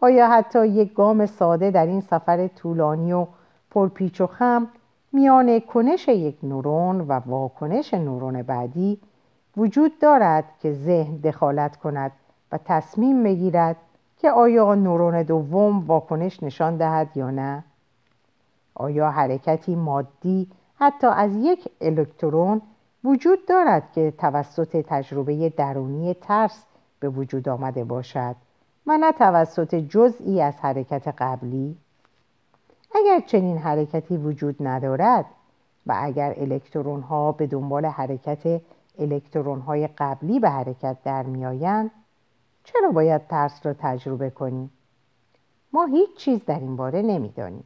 آیا 0.00 0.28
حتی 0.28 0.66
یک 0.66 0.94
گام 0.94 1.26
ساده 1.26 1.70
در 1.70 1.86
این 1.86 2.00
سفر 2.00 2.48
طولانی 2.48 3.12
و 3.12 3.26
پرپیچ 3.70 4.20
و 4.20 4.26
خم 4.26 4.68
میان 5.12 5.60
کنش 5.60 6.08
یک 6.08 6.38
نورون 6.42 7.00
و 7.00 7.20
واکنش 7.26 7.94
نورون 7.94 8.42
بعدی 8.42 8.98
وجود 9.56 9.98
دارد 9.98 10.44
که 10.60 10.72
ذهن 10.72 11.16
دخالت 11.16 11.76
کند 11.76 12.12
و 12.52 12.58
تصمیم 12.64 13.22
بگیرد 13.22 13.76
که 14.18 14.30
آیا 14.30 14.74
نورون 14.74 15.22
دوم 15.22 15.86
واکنش 15.86 16.42
نشان 16.42 16.76
دهد 16.76 17.16
یا 17.16 17.30
نه؟ 17.30 17.64
آیا 18.74 19.10
حرکتی 19.10 19.74
مادی 19.74 20.48
حتی 20.78 21.06
از 21.06 21.36
یک 21.36 21.68
الکترون 21.80 22.62
وجود 23.04 23.46
دارد 23.46 23.92
که 23.92 24.10
توسط 24.18 24.76
تجربه 24.88 25.48
درونی 25.48 26.14
ترس 26.14 26.64
به 27.00 27.08
وجود 27.08 27.48
آمده 27.48 27.84
باشد 27.84 28.36
و 28.86 28.98
نه 28.98 29.12
توسط 29.12 29.74
جزئی 29.74 30.40
از 30.42 30.54
حرکت 30.60 31.08
قبلی 31.18 31.76
اگر 32.94 33.20
چنین 33.20 33.58
حرکتی 33.58 34.16
وجود 34.16 34.56
ندارد 34.60 35.24
و 35.86 35.94
اگر 36.02 36.34
الکترون 36.36 37.00
ها 37.00 37.32
به 37.32 37.46
دنبال 37.46 37.86
حرکت 37.86 38.60
الکترون 38.98 39.60
های 39.60 39.86
قبلی 39.86 40.40
به 40.40 40.50
حرکت 40.50 40.96
در 41.04 41.22
میآیند 41.22 41.90
چرا 42.64 42.90
باید 42.90 43.26
ترس 43.26 43.66
را 43.66 43.74
تجربه 43.78 44.30
کنیم؟ 44.30 44.70
ما 45.72 45.84
هیچ 45.84 46.16
چیز 46.16 46.44
در 46.44 46.58
این 46.58 46.76
باره 46.76 47.02
نمی‌دانیم. 47.02 47.64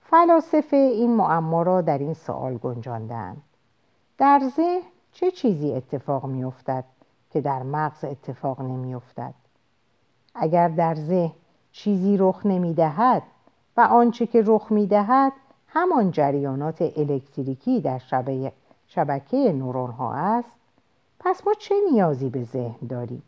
فلاسفه 0.00 0.76
این 0.76 1.16
معما 1.16 1.62
را 1.62 1.80
در 1.80 1.98
این 1.98 2.14
سوال 2.14 2.56
گنجاندند. 2.56 3.42
در 4.18 4.42
ذهن 4.56 4.82
چه 5.12 5.30
چیزی 5.30 5.72
اتفاق 5.72 6.26
میافتد 6.26 6.84
که 7.30 7.40
در 7.40 7.62
مغز 7.62 8.04
اتفاق 8.04 8.60
نمیافتد؟ 8.60 9.34
اگر 10.34 10.68
در 10.68 10.94
ذهن 10.94 11.32
چیزی 11.72 12.16
رخ 12.16 12.46
نمی‌دهد 12.46 13.22
و 13.76 13.80
آنچه 13.80 14.26
که 14.26 14.42
رخ 14.46 14.72
می‌دهد 14.72 15.32
همان 15.68 16.10
جریانات 16.10 16.82
الکتریکی 16.82 17.80
در 17.80 17.98
شبکه 18.86 19.52
نورون 19.52 19.90
ها 19.90 20.14
است 20.14 20.56
پس 21.20 21.46
ما 21.46 21.54
چه 21.54 21.74
نیازی 21.92 22.30
به 22.30 22.44
ذهن 22.44 22.86
داریم؟ 22.88 23.22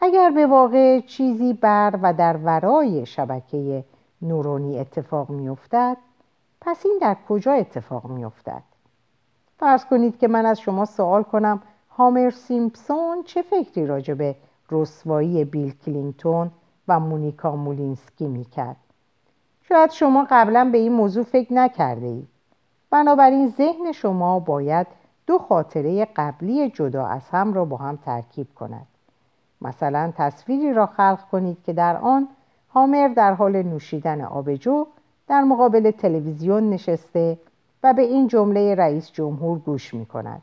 اگر 0.00 0.30
به 0.30 0.46
واقع 0.46 1.00
چیزی 1.00 1.52
بر 1.52 1.98
و 2.02 2.12
در 2.12 2.36
ورای 2.36 3.06
شبکه 3.06 3.84
نورونی 4.22 4.78
اتفاق 4.78 5.30
میافتد 5.30 5.96
پس 6.60 6.86
این 6.86 6.98
در 7.00 7.16
کجا 7.28 7.52
اتفاق 7.52 8.06
میافتد؟ 8.06 8.62
فرض 9.58 9.84
کنید 9.84 10.18
که 10.18 10.28
من 10.28 10.46
از 10.46 10.60
شما 10.60 10.84
سوال 10.84 11.22
کنم 11.22 11.62
هومر 11.90 12.30
سیمپسون 12.30 13.22
چه 13.22 13.42
فکری 13.42 13.86
راجع 13.86 14.14
به 14.14 14.36
رسوایی 14.70 15.44
بیل 15.44 15.74
کلینتون 15.86 16.50
و 16.88 17.00
مونیکا 17.00 17.56
لوینسکی 17.56 18.26
می‌کرد؟ 18.26 18.76
شاید 19.62 19.90
شما 19.90 20.26
قبلا 20.30 20.70
به 20.72 20.78
این 20.78 20.92
موضوع 20.92 21.24
فکر 21.24 21.52
نکرده 21.52 22.06
اید. 22.06 22.28
بنابراین 22.90 23.48
ذهن 23.48 23.92
شما 23.92 24.38
باید 24.40 24.86
دو 25.26 25.38
خاطره 25.38 26.04
قبلی 26.16 26.70
جدا 26.70 27.06
از 27.06 27.28
هم 27.30 27.54
را 27.54 27.64
با 27.64 27.76
هم 27.76 27.96
ترکیب 27.96 28.54
کند 28.54 28.86
مثلا 29.60 30.12
تصویری 30.16 30.72
را 30.72 30.86
خلق 30.86 31.20
کنید 31.32 31.62
که 31.64 31.72
در 31.72 31.96
آن 31.96 32.28
هامر 32.74 33.08
در 33.08 33.34
حال 33.34 33.62
نوشیدن 33.62 34.20
آبجو 34.20 34.86
در 35.28 35.42
مقابل 35.42 35.90
تلویزیون 35.90 36.70
نشسته 36.70 37.38
و 37.82 37.92
به 37.92 38.02
این 38.02 38.26
جمله 38.26 38.74
رئیس 38.74 39.12
جمهور 39.12 39.58
گوش 39.58 39.94
می 39.94 40.06
کند. 40.06 40.42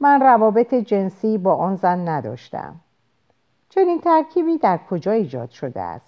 من 0.00 0.20
روابط 0.20 0.74
جنسی 0.74 1.38
با 1.38 1.54
آن 1.54 1.76
زن 1.76 2.08
نداشتم. 2.08 2.74
چنین 3.68 4.00
ترکیبی 4.00 4.58
در 4.58 4.78
کجا 4.90 5.12
ایجاد 5.12 5.50
شده 5.50 5.80
است؟ 5.80 6.07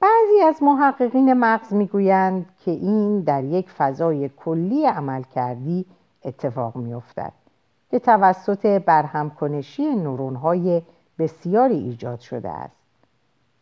بعضی 0.00 0.40
از 0.46 0.62
محققین 0.62 1.32
مغز 1.32 1.72
می‌گویند 1.74 2.46
که 2.64 2.70
این 2.70 3.20
در 3.20 3.44
یک 3.44 3.70
فضای 3.70 4.28
کلی 4.28 4.86
عمل 4.86 5.22
کردی 5.22 5.86
اتفاق 6.24 6.76
میافتد 6.76 7.32
که 7.90 7.98
توسط 7.98 8.66
برهم 8.66 9.30
کنشی 9.30 9.96
نورون 9.96 10.36
های 10.36 10.82
بسیاری 11.18 11.78
ایجاد 11.78 12.20
شده 12.20 12.50
است 12.50 12.76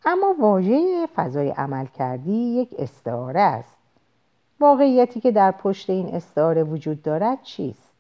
اما 0.05 0.35
واژه 0.41 1.07
فضای 1.15 1.51
عمل 1.51 1.87
کردی 1.87 2.33
یک 2.33 2.75
استعاره 2.79 3.41
است 3.41 3.79
واقعیتی 4.61 5.21
که 5.21 5.31
در 5.31 5.51
پشت 5.51 5.91
این 5.91 6.15
استعاره 6.15 6.63
وجود 6.63 7.03
دارد 7.03 7.43
چیست؟ 7.43 7.95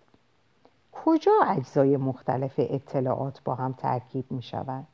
کجا 0.92 1.32
اجزای 1.46 1.96
مختلف 1.96 2.54
اطلاعات 2.58 3.40
با 3.44 3.54
هم 3.54 3.72
ترکیب 3.72 4.24
می 4.30 4.42
شود؟ 4.42 4.84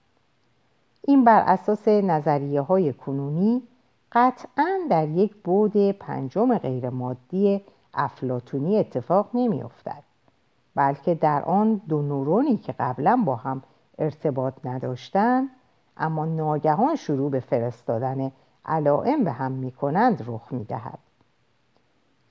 این 1.03 1.25
بر 1.25 1.41
اساس 1.41 1.89
نظریه 1.89 2.61
های 2.61 2.93
کنونی 2.93 3.63
قطعا 4.13 4.79
در 4.91 5.09
یک 5.09 5.35
بود 5.35 5.91
پنجم 5.91 6.59
غیرمادی 6.59 7.65
افلاتونی 7.95 8.79
اتفاق 8.79 9.31
نمی 9.35 9.63
افتد. 9.63 10.03
بلکه 10.75 11.15
در 11.15 11.43
آن 11.43 11.81
دو 11.89 12.03
نورونی 12.03 12.57
که 12.57 12.75
قبلا 12.79 13.23
با 13.27 13.37
هم 13.37 13.63
ارتباط 13.99 14.55
نداشتند 14.65 15.49
اما 15.97 16.25
ناگهان 16.25 16.97
شروع 16.97 17.31
به 17.31 17.41
فرستادن 17.41 18.33
علائم 18.67 19.25
به 19.25 19.33
هم 19.33 19.53
می 19.53 19.73
کنند 19.73 20.25
رخ 20.27 20.53
می 20.53 20.65
دهد. 20.65 20.99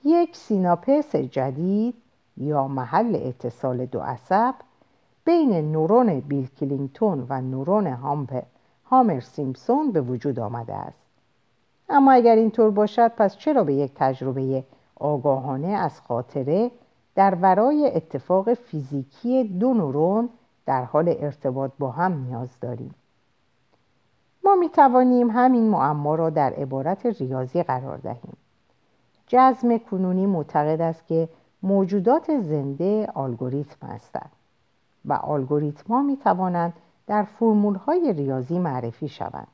یک 0.04 0.36
سیناپس 0.36 1.16
جدید 1.16 1.94
یا 2.36 2.68
محل 2.68 3.20
اتصال 3.24 3.86
دو 3.86 4.00
عصب 4.00 4.54
بین 5.24 5.72
نورون 5.72 6.20
بیل 6.20 6.46
کلینگتون 6.46 7.26
و 7.28 7.40
نورون 7.40 7.86
هامر 8.90 9.20
سیمپسون 9.20 9.92
به 9.92 10.00
وجود 10.00 10.40
آمده 10.40 10.74
است. 10.74 10.98
اما 11.88 12.12
اگر 12.12 12.34
اینطور 12.34 12.70
باشد 12.70 13.08
پس 13.08 13.36
چرا 13.36 13.64
به 13.64 13.74
یک 13.74 13.92
تجربه 13.94 14.64
آگاهانه 14.96 15.68
از 15.68 16.00
خاطره 16.00 16.70
در 17.14 17.34
ورای 17.34 17.92
اتفاق 17.94 18.54
فیزیکی 18.54 19.44
دو 19.44 19.74
نورون 19.74 20.28
در 20.66 20.84
حال 20.84 21.14
ارتباط 21.18 21.70
با 21.78 21.90
هم 21.90 22.24
نیاز 22.24 22.60
داریم؟ 22.60 22.94
ما 24.44 24.56
می 24.56 24.68
توانیم 24.68 25.30
همین 25.30 25.70
معما 25.70 26.14
را 26.14 26.30
در 26.30 26.52
عبارت 26.52 27.06
ریاضی 27.06 27.62
قرار 27.62 27.98
دهیم. 27.98 28.36
جزم 29.26 29.78
کنونی 29.78 30.26
معتقد 30.26 30.80
است 30.80 31.06
که 31.06 31.28
موجودات 31.62 32.38
زنده 32.38 33.08
الگوریتم 33.16 33.86
هستند 33.86 34.30
و 35.04 35.12
الگوریتم 35.12 35.94
ها 35.94 36.02
می 36.02 36.16
توانند 36.16 36.72
در 37.10 37.22
فرمول 37.22 37.74
های 37.74 38.12
ریاضی 38.12 38.58
معرفی 38.58 39.08
شوند. 39.08 39.46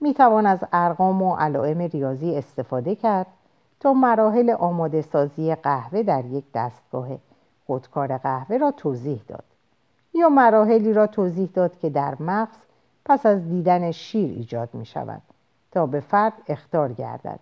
می 0.00 0.14
توان 0.14 0.46
از 0.46 0.64
ارقام 0.72 1.22
و 1.22 1.36
علائم 1.36 1.78
ریاضی 1.78 2.36
استفاده 2.36 2.94
کرد 2.94 3.26
تا 3.80 3.92
مراحل 3.92 4.50
آماده 4.50 5.02
سازی 5.02 5.54
قهوه 5.54 6.02
در 6.02 6.24
یک 6.24 6.44
دستگاه 6.54 7.08
خودکار 7.66 8.18
قهوه 8.18 8.56
را 8.56 8.70
توضیح 8.70 9.22
داد 9.28 9.44
یا 10.14 10.28
مراحلی 10.28 10.92
را 10.92 11.06
توضیح 11.06 11.48
داد 11.54 11.78
که 11.78 11.90
در 11.90 12.14
مغز 12.20 12.56
پس 13.04 13.26
از 13.26 13.48
دیدن 13.48 13.90
شیر 13.90 14.30
ایجاد 14.30 14.74
می 14.74 14.86
شود 14.86 15.22
تا 15.70 15.86
به 15.86 16.00
فرد 16.00 16.32
اختار 16.48 16.92
گردد. 16.92 17.40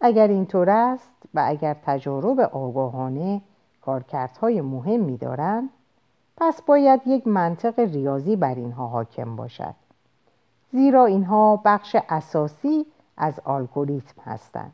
اگر 0.00 0.28
اینطور 0.28 0.70
است 0.70 1.16
و 1.34 1.44
اگر 1.46 1.76
تجارب 1.86 2.40
آگاهانه 2.40 3.40
کارکردهای 3.80 4.60
مهمی 4.60 5.16
دارند 5.16 5.70
پس 6.40 6.62
باید 6.62 7.00
یک 7.06 7.26
منطق 7.26 7.78
ریاضی 7.80 8.36
بر 8.36 8.54
اینها 8.54 8.86
حاکم 8.86 9.36
باشد. 9.36 9.74
زیرا 10.72 11.04
اینها 11.04 11.62
بخش 11.64 11.96
اساسی 12.08 12.86
از 13.16 13.40
الگوریتم 13.46 14.22
هستند. 14.22 14.72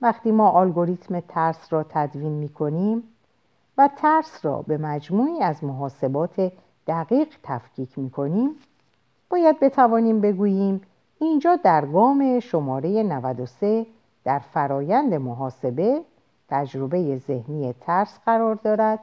وقتی 0.00 0.30
ما 0.30 0.60
الگوریتم 0.60 1.20
ترس 1.20 1.72
را 1.72 1.86
تدوین 1.88 2.32
می 2.32 2.48
کنیم 2.48 3.02
و 3.78 3.88
ترس 3.96 4.44
را 4.44 4.62
به 4.62 4.78
مجموعی 4.78 5.42
از 5.42 5.64
محاسبات 5.64 6.52
دقیق 6.86 7.28
تفکیک 7.42 7.98
می 7.98 8.10
کنیم 8.10 8.50
باید 9.30 9.60
بتوانیم 9.60 10.20
بگوییم 10.20 10.80
اینجا 11.20 11.56
در 11.56 11.86
گام 11.86 12.40
شماره 12.40 13.02
93 13.02 13.86
در 14.24 14.38
فرایند 14.38 15.14
محاسبه 15.14 16.00
تجربه 16.48 17.16
ذهنی 17.16 17.72
ترس 17.80 18.18
قرار 18.26 18.54
دارد 18.54 19.00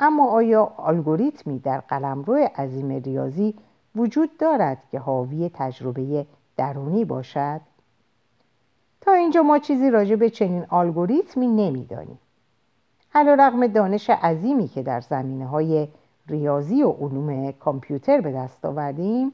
اما 0.00 0.26
آیا 0.26 0.72
الگوریتمی 0.78 1.58
در 1.58 1.80
قلمرو 1.80 2.34
عظیم 2.34 2.88
ریاضی 2.88 3.54
وجود 3.96 4.36
دارد 4.36 4.78
که 4.90 4.98
حاوی 4.98 5.50
تجربه 5.54 6.26
درونی 6.56 7.04
باشد؟ 7.04 7.60
تا 9.00 9.12
اینجا 9.12 9.42
ما 9.42 9.58
چیزی 9.58 9.90
راجع 9.90 10.16
به 10.16 10.30
چنین 10.30 10.66
الگوریتمی 10.70 11.46
نمی‌دانیم. 11.46 12.18
رغم 13.14 13.66
دانش 13.66 14.10
عظیمی 14.10 14.68
که 14.68 14.82
در 14.82 15.00
زمینه 15.00 15.46
های 15.46 15.88
ریاضی 16.28 16.82
و 16.82 16.90
علوم 16.90 17.52
کامپیوتر 17.52 18.20
به 18.20 18.32
دست 18.32 18.64
آوردیم 18.64 19.32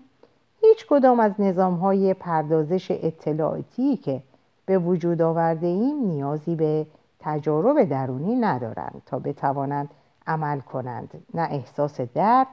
هیچ 0.60 0.86
کدام 0.86 1.20
از 1.20 1.40
نظام 1.40 1.74
های 1.74 2.14
پردازش 2.14 2.90
اطلاعاتی 2.90 3.96
که 3.96 4.22
به 4.66 4.78
وجود 4.78 5.22
آورده 5.22 5.66
ایم 5.66 6.06
نیازی 6.06 6.54
به 6.54 6.86
تجارب 7.20 7.84
درونی 7.84 8.34
ندارند 8.36 9.02
تا 9.06 9.18
بتوانند 9.18 9.90
عمل 10.26 10.60
کنند. 10.60 11.24
نه 11.34 11.42
احساس 11.42 12.00
درد 12.00 12.46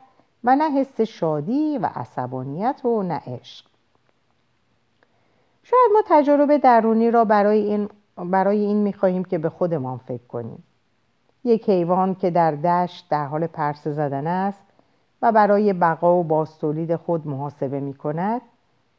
و 0.43 0.55
نه 0.55 0.71
حس 0.71 1.01
شادی 1.01 1.77
و 1.77 1.89
عصبانیت 1.95 2.85
و 2.85 3.03
نه 3.03 3.21
عشق. 3.27 3.65
شاید 5.63 5.91
ما 5.93 6.01
تجارب 6.05 6.57
درونی 6.57 7.11
را 7.11 7.25
برای 7.25 7.59
این, 7.59 7.89
برای 8.17 8.59
این 8.59 8.77
می‌خواهیم 8.77 9.23
که 9.23 9.37
به 9.37 9.49
خودمان 9.49 9.97
فکر 9.97 10.27
کنیم. 10.27 10.63
یک 11.43 11.69
حیوان 11.69 12.15
که 12.15 12.29
در 12.29 12.51
دشت 12.51 13.09
در 13.09 13.25
حال 13.25 13.47
پرسه 13.47 13.91
زدن 13.91 14.27
است 14.27 14.63
و 15.21 15.31
برای 15.31 15.73
بقا 15.73 16.15
و 16.15 16.23
باستولید 16.23 16.95
خود 16.95 17.27
محاسبه 17.27 17.79
می 17.79 17.93
کند 17.93 18.41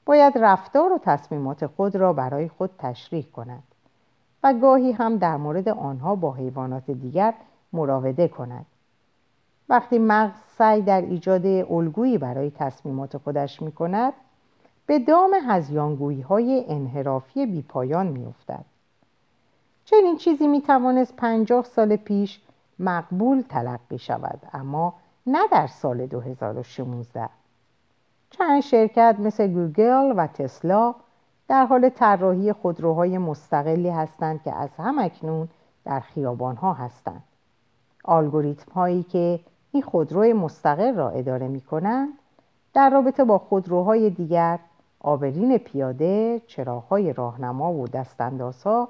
باید 0.06 0.38
رفتار 0.38 0.92
و 0.92 0.98
تصمیمات 0.98 1.66
خود 1.66 1.96
را 1.96 2.12
برای 2.12 2.48
خود 2.48 2.70
تشریح 2.78 3.24
کند 3.32 3.62
و 4.42 4.54
گاهی 4.54 4.92
هم 4.92 5.16
در 5.16 5.36
مورد 5.36 5.68
آنها 5.68 6.14
با 6.16 6.32
حیوانات 6.32 6.90
دیگر 6.90 7.34
مراوده 7.74 8.28
کند. 8.28 8.66
وقتی 9.68 9.98
مغز 9.98 10.38
سعی 10.58 10.82
در 10.82 11.00
ایجاد 11.00 11.46
الگویی 11.46 12.18
برای 12.18 12.50
تصمیمات 12.50 13.16
خودش 13.16 13.62
می 13.62 13.72
کند 13.72 14.12
به 14.86 14.98
دام 14.98 15.30
هزیانگویی 15.48 16.20
های 16.20 16.64
انحرافی 16.68 17.46
بیپایان 17.46 18.06
می 18.06 18.26
افتد. 18.26 18.64
چنین 19.84 20.16
چیزی 20.16 20.46
می 20.46 20.62
توانست 20.62 21.16
پنجاه 21.16 21.64
سال 21.64 21.96
پیش 21.96 22.40
مقبول 22.78 23.42
تلقی 23.48 23.98
شود 23.98 24.40
اما 24.52 24.94
نه 25.26 25.48
در 25.52 25.66
سال 25.66 26.06
2016 26.06 27.28
چند 28.30 28.60
شرکت 28.60 29.16
مثل 29.18 29.46
گوگل 29.46 30.14
و 30.16 30.26
تسلا 30.26 30.94
در 31.48 31.66
حال 31.66 31.88
طراحی 31.88 32.52
خودروهای 32.52 33.18
مستقلی 33.18 33.88
هستند 33.88 34.42
که 34.42 34.54
از 34.54 34.70
هم 34.78 34.98
اکنون 34.98 35.48
در 35.84 36.00
خیابان 36.00 36.56
ها 36.56 36.72
هستند. 36.72 37.22
الگوریتم 38.04 38.72
هایی 38.72 39.02
که 39.02 39.40
این 39.72 39.82
خودروی 39.82 40.32
مستقل 40.32 40.94
را 40.94 41.10
اداره 41.10 41.48
می 41.48 41.60
کنند 41.60 42.08
در 42.74 42.90
رابطه 42.90 43.24
با 43.24 43.38
خودروهای 43.38 44.10
دیگر 44.10 44.58
آبرین 45.00 45.58
پیاده، 45.58 46.42
چراغهای 46.46 47.12
راهنما 47.12 47.72
و 47.72 47.88
دستاندازها 47.88 48.88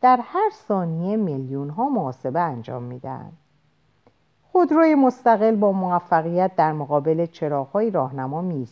در 0.00 0.20
هر 0.22 0.50
ثانیه 0.68 1.16
میلیون 1.16 1.70
ها 1.70 1.88
محاسبه 1.88 2.40
انجام 2.40 2.82
می‌دهند. 2.82 3.32
خودروی 4.52 4.94
مستقل 4.94 5.56
با 5.56 5.72
موفقیت 5.72 6.56
در 6.56 6.72
مقابل 6.72 7.26
چراغهای 7.26 7.90
راهنما 7.90 8.40
می 8.40 8.68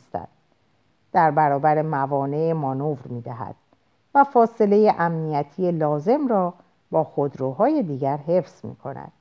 در 1.13 1.31
برابر 1.31 1.83
موانع 1.83 2.53
مانور 2.53 2.99
می 3.05 3.21
دهد 3.21 3.55
و 4.15 4.25
فاصله 4.25 4.95
امنیتی 4.99 5.71
لازم 5.71 6.29
را 6.29 6.55
با 6.91 7.05
خودروهای 7.05 7.83
دیگر 7.83 8.17
حفظ 8.17 8.65
می 8.65 8.77
کند. 8.77 9.13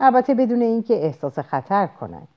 البته 0.00 0.34
بدون 0.34 0.62
اینکه 0.62 1.04
احساس 1.04 1.38
خطر 1.38 1.86
کند. 1.86 2.28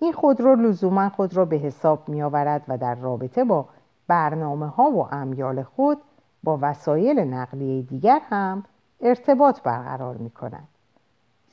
این 0.00 0.12
خودرو 0.12 0.54
لزوما 0.54 1.08
خود 1.08 1.36
را 1.36 1.44
به 1.44 1.56
حساب 1.56 2.08
می 2.08 2.22
آورد 2.22 2.64
و 2.68 2.78
در 2.78 2.94
رابطه 2.94 3.44
با 3.44 3.68
برنامه 4.06 4.66
ها 4.66 4.90
و 4.90 5.14
امیال 5.14 5.62
خود 5.62 5.98
با 6.42 6.58
وسایل 6.62 7.18
نقلیه 7.18 7.82
دیگر 7.82 8.20
هم 8.30 8.64
ارتباط 9.00 9.62
برقرار 9.62 10.16
می 10.16 10.30
کند. 10.30 10.68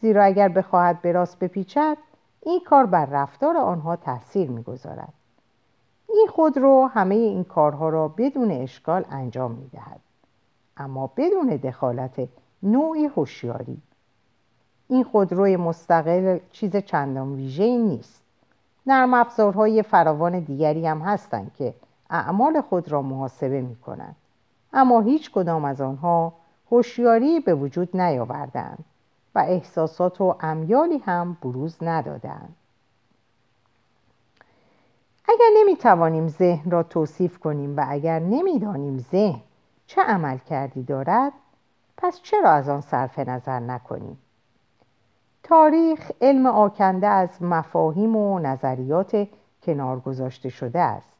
زیرا 0.01 0.23
اگر 0.23 0.49
بخواهد 0.49 1.01
به 1.01 1.11
راست 1.11 1.39
بپیچد 1.39 1.97
این 2.41 2.59
کار 2.65 2.85
بر 2.85 3.05
رفتار 3.05 3.57
آنها 3.57 3.95
تاثیر 3.95 4.49
می‌گذارد 4.49 5.13
این 6.09 6.27
خودرو 6.29 6.89
همه 6.93 7.15
این 7.15 7.43
کارها 7.43 7.89
را 7.89 8.07
بدون 8.07 8.51
اشکال 8.51 9.05
انجام 9.09 9.51
می 9.51 9.67
دهد. 9.67 9.99
اما 10.77 11.07
بدون 11.17 11.47
دخالت 11.47 12.27
نوعی 12.63 13.05
هوشیاری 13.05 13.81
این 14.91 15.03
خودروی 15.03 15.57
مستقل 15.57 16.39
چیز 16.51 16.75
چندان 16.75 17.35
ویژه 17.35 17.77
نیست. 17.77 18.21
نرم 18.87 19.13
افزارهای 19.13 19.83
فراوان 19.83 20.39
دیگری 20.39 20.87
هم 20.87 20.99
هستند 20.99 21.51
که 21.57 21.73
اعمال 22.09 22.61
خود 22.61 22.91
را 22.91 23.01
محاسبه 23.01 23.61
می 23.61 23.75
کنند 23.75 24.15
اما 24.73 25.01
هیچ 25.01 25.31
کدام 25.31 25.65
از 25.65 25.81
آنها 25.81 26.33
هوشیاری 26.71 27.39
به 27.39 27.53
وجود 27.53 27.97
نیاوردند 27.97 28.85
و 29.35 29.39
احساسات 29.39 30.21
و 30.21 30.35
امیالی 30.39 30.97
هم 30.97 31.37
بروز 31.41 31.75
ندادند. 31.81 32.55
اگر 35.27 35.49
نمی 35.57 35.75
توانیم 35.75 36.27
ذهن 36.27 36.71
را 36.71 36.83
توصیف 36.83 37.39
کنیم 37.39 37.77
و 37.77 37.85
اگر 37.87 38.19
نمی‌دانیم 38.19 38.97
ذهن 39.11 39.41
چه 39.87 40.01
عمل 40.01 40.37
کردی 40.37 40.83
دارد 40.83 41.31
پس 41.97 42.21
چرا 42.21 42.49
از 42.49 42.69
آن 42.69 42.81
صرف 42.81 43.19
نظر 43.19 43.59
نکنیم؟ 43.59 44.17
تاریخ 45.51 46.11
علم 46.21 46.45
آکنده 46.45 47.07
از 47.07 47.29
مفاهیم 47.41 48.15
و 48.15 48.39
نظریات 48.39 49.27
کنار 49.63 49.99
گذاشته 49.99 50.49
شده 50.49 50.79
است. 50.79 51.13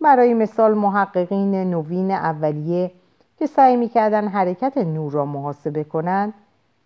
برای 0.00 0.34
مثال 0.34 0.74
محققین 0.74 1.70
نوین 1.70 2.10
اولیه 2.10 2.90
که 3.38 3.46
سعی 3.46 3.76
می‌کردن 3.76 4.28
حرکت 4.28 4.78
نور 4.78 5.12
را 5.12 5.24
محاسبه 5.24 5.84
کنند 5.84 6.34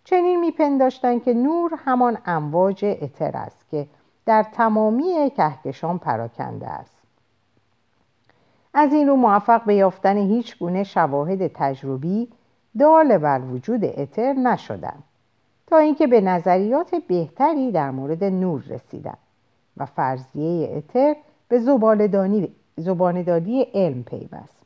چنین 0.03 0.39
میپنداشتند 0.39 1.23
که 1.23 1.33
نور 1.33 1.71
همان 1.85 2.17
امواج 2.25 2.85
اتر 3.01 3.37
است 3.37 3.69
که 3.71 3.87
در 4.25 4.43
تمامی 4.43 5.31
کهکشان 5.37 5.97
پراکنده 5.97 6.67
است. 6.67 6.97
از 8.73 8.93
این 8.93 9.07
رو 9.07 9.15
موفق 9.15 9.63
به 9.63 9.75
یافتن 9.75 10.17
هیچ 10.17 10.59
گونه 10.59 10.83
شواهد 10.83 11.47
تجربی 11.47 12.27
دال 12.79 13.17
بر 13.17 13.41
وجود 13.41 13.85
اتر 13.85 14.33
نشدند. 14.33 15.03
تا 15.67 15.77
اینکه 15.77 16.07
به 16.07 16.21
نظریات 16.21 16.95
بهتری 16.95 17.71
در 17.71 17.91
مورد 17.91 18.23
نور 18.23 18.63
رسیدند 18.67 19.17
و 19.77 19.85
فرضیه 19.85 20.77
اتر 20.77 21.15
به 21.47 21.59
زباندادی 22.77 23.61
علم 23.61 24.03
پیوست 24.03 24.57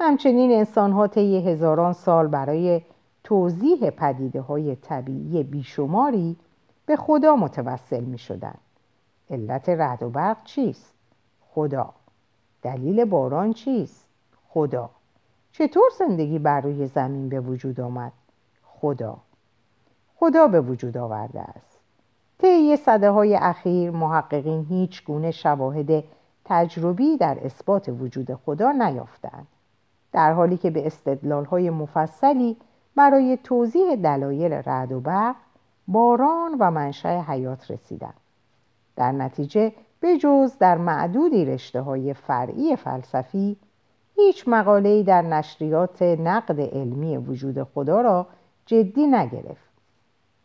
همچنین 0.00 0.52
انسانها 0.52 1.06
طی 1.06 1.48
هزاران 1.48 1.92
سال 1.92 2.26
برای 2.26 2.80
توضیح 3.24 3.90
پدیده 3.90 4.40
های 4.40 4.76
طبیعی 4.76 5.42
بیشماری 5.42 6.36
به 6.86 6.96
خدا 6.96 7.36
متوسل 7.36 8.04
می 8.04 8.18
شدن. 8.18 8.54
علت 9.30 9.68
رعد 9.68 10.02
و 10.02 10.10
برق 10.10 10.44
چیست؟ 10.44 10.94
خدا 11.54 11.90
دلیل 12.62 13.04
باران 13.04 13.52
چیست؟ 13.52 14.04
خدا 14.48 14.90
چطور 15.52 15.90
زندگی 15.98 16.38
بر 16.38 16.60
روی 16.60 16.86
زمین 16.86 17.28
به 17.28 17.40
وجود 17.40 17.80
آمد؟ 17.80 18.12
خدا 18.62 19.16
خدا 20.16 20.46
به 20.46 20.60
وجود 20.60 20.96
آورده 20.96 21.40
است. 21.40 21.78
طی 22.38 22.76
صده 22.76 23.10
های 23.10 23.36
اخیر 23.36 23.90
محققین 23.90 24.66
هیچ 24.68 25.04
گونه 25.04 25.30
شواهد 25.30 26.04
تجربی 26.44 27.16
در 27.16 27.38
اثبات 27.44 27.88
وجود 27.88 28.34
خدا 28.34 28.72
نیافتند 28.72 29.46
در 30.12 30.32
حالی 30.32 30.56
که 30.56 30.70
به 30.70 30.86
استدلال 30.86 31.44
های 31.44 31.70
مفصلی 31.70 32.56
برای 32.96 33.38
توضیح 33.44 33.96
دلایل 33.96 34.52
رعد 34.52 34.92
و 34.92 35.00
برق 35.00 35.36
باران 35.88 36.56
و 36.60 36.70
منشأ 36.70 37.20
حیات 37.20 37.70
رسیدند. 37.70 38.14
در 38.96 39.12
نتیجه 39.12 39.72
به 40.00 40.18
جز 40.18 40.58
در 40.58 40.78
معدودی 40.78 41.44
رشته 41.44 41.80
های 41.80 42.14
فرعی 42.14 42.76
فلسفی 42.76 43.56
هیچ 44.16 44.44
مقاله‌ای 44.46 45.02
در 45.02 45.22
نشریات 45.22 46.02
نقد 46.02 46.60
علمی 46.60 47.16
وجود 47.16 47.62
خدا 47.62 48.00
را 48.00 48.26
جدی 48.66 49.06
نگرفت. 49.06 49.63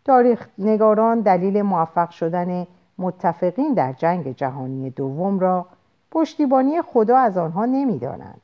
تاریخ 0.10 0.48
نگاران 0.58 1.20
دلیل 1.20 1.62
موفق 1.62 2.10
شدن 2.10 2.68
متفقین 2.98 3.74
در 3.74 3.94
جنگ 3.94 4.36
جهانی 4.36 4.90
دوم 4.90 5.40
را 5.40 5.66
پشتیبانی 6.12 6.82
خدا 6.82 7.18
از 7.18 7.38
آنها 7.38 7.66
نمی‌دانند 7.66 8.42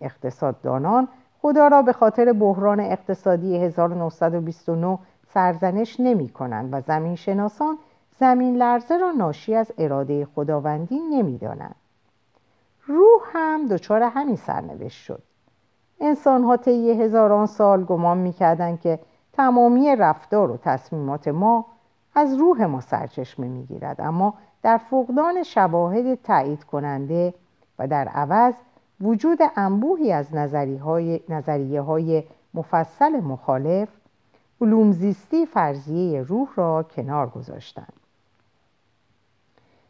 اقتصاددانان 0.00 1.08
خدا 1.42 1.68
را 1.68 1.82
به 1.82 1.92
خاطر 1.92 2.32
بحران 2.32 2.80
اقتصادی 2.80 3.56
1929 3.56 4.98
سرزنش 5.28 6.00
نمی 6.00 6.28
کنند 6.28 6.68
و 6.72 6.80
زمین 6.80 7.14
شناسان 7.14 7.78
زمین 8.18 8.56
لرزه 8.56 8.96
را 8.96 9.10
ناشی 9.10 9.54
از 9.54 9.72
اراده 9.78 10.24
خداوندی 10.24 11.00
نمی 11.00 11.38
دانند. 11.38 11.76
روح 12.86 13.22
هم 13.32 13.68
دچار 13.68 14.02
همین 14.02 14.36
سرنوشت 14.36 15.04
شد 15.04 15.22
انسان 16.00 16.44
ها 16.44 16.56
طی 16.56 16.90
هزاران 16.90 17.46
سال 17.46 17.84
گمان 17.84 18.18
می‌کردند 18.18 18.80
که 18.80 18.98
تمامی 19.32 19.96
رفتار 19.96 20.50
و 20.50 20.56
تصمیمات 20.56 21.28
ما 21.28 21.66
از 22.14 22.34
روح 22.34 22.64
ما 22.64 22.80
سرچشمه 22.80 23.48
می‌گیرد. 23.48 24.00
اما 24.00 24.34
در 24.62 24.78
فقدان 24.78 25.42
شواهد 25.42 26.22
تایید 26.22 26.64
کننده 26.64 27.34
و 27.78 27.88
در 27.88 28.08
عوض 28.08 28.54
وجود 29.00 29.38
انبوهی 29.56 30.12
از 30.12 30.34
نظریه 31.28 31.80
های 31.80 32.24
مفصل 32.54 33.20
مخالف 33.20 33.88
علوم 34.60 34.92
زیستی 34.92 35.46
فرضیه 35.46 36.22
روح 36.22 36.48
را 36.56 36.82
کنار 36.82 37.28
گذاشتند. 37.28 37.92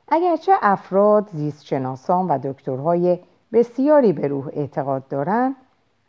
اگرچه 0.08 0.52
افراد 0.62 1.28
زیستشناسان 1.32 2.26
و 2.26 2.38
دکترهای 2.38 3.18
بسیاری 3.52 4.12
به 4.12 4.28
روح 4.28 4.48
اعتقاد 4.52 5.08
دارند 5.08 5.56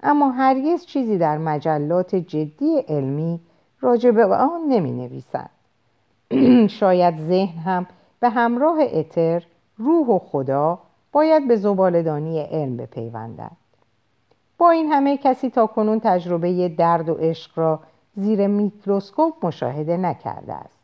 اما 0.03 0.31
هرگز 0.31 0.85
چیزی 0.85 1.17
در 1.17 1.37
مجلات 1.37 2.15
جدی 2.15 2.79
علمی 2.87 3.39
راجع 3.81 4.11
به 4.11 4.25
آن 4.25 4.61
نمی 4.67 4.91
نویسند. 4.91 5.49
شاید 6.79 7.17
ذهن 7.17 7.59
هم 7.59 7.87
به 8.19 8.29
همراه 8.29 8.77
اتر 8.81 9.43
روح 9.77 10.07
و 10.07 10.19
خدا 10.19 10.79
باید 11.11 11.47
به 11.47 11.55
زبالدانی 11.55 12.39
علم 12.39 12.77
بپیوندد 12.77 13.51
با 14.57 14.71
این 14.71 14.91
همه 14.91 15.17
کسی 15.17 15.49
تا 15.49 15.67
کنون 15.67 15.99
تجربه 15.99 16.69
درد 16.69 17.09
و 17.09 17.13
عشق 17.13 17.51
را 17.55 17.79
زیر 18.15 18.47
میکروسکوپ 18.47 19.45
مشاهده 19.45 19.97
نکرده 19.97 20.53
است 20.53 20.79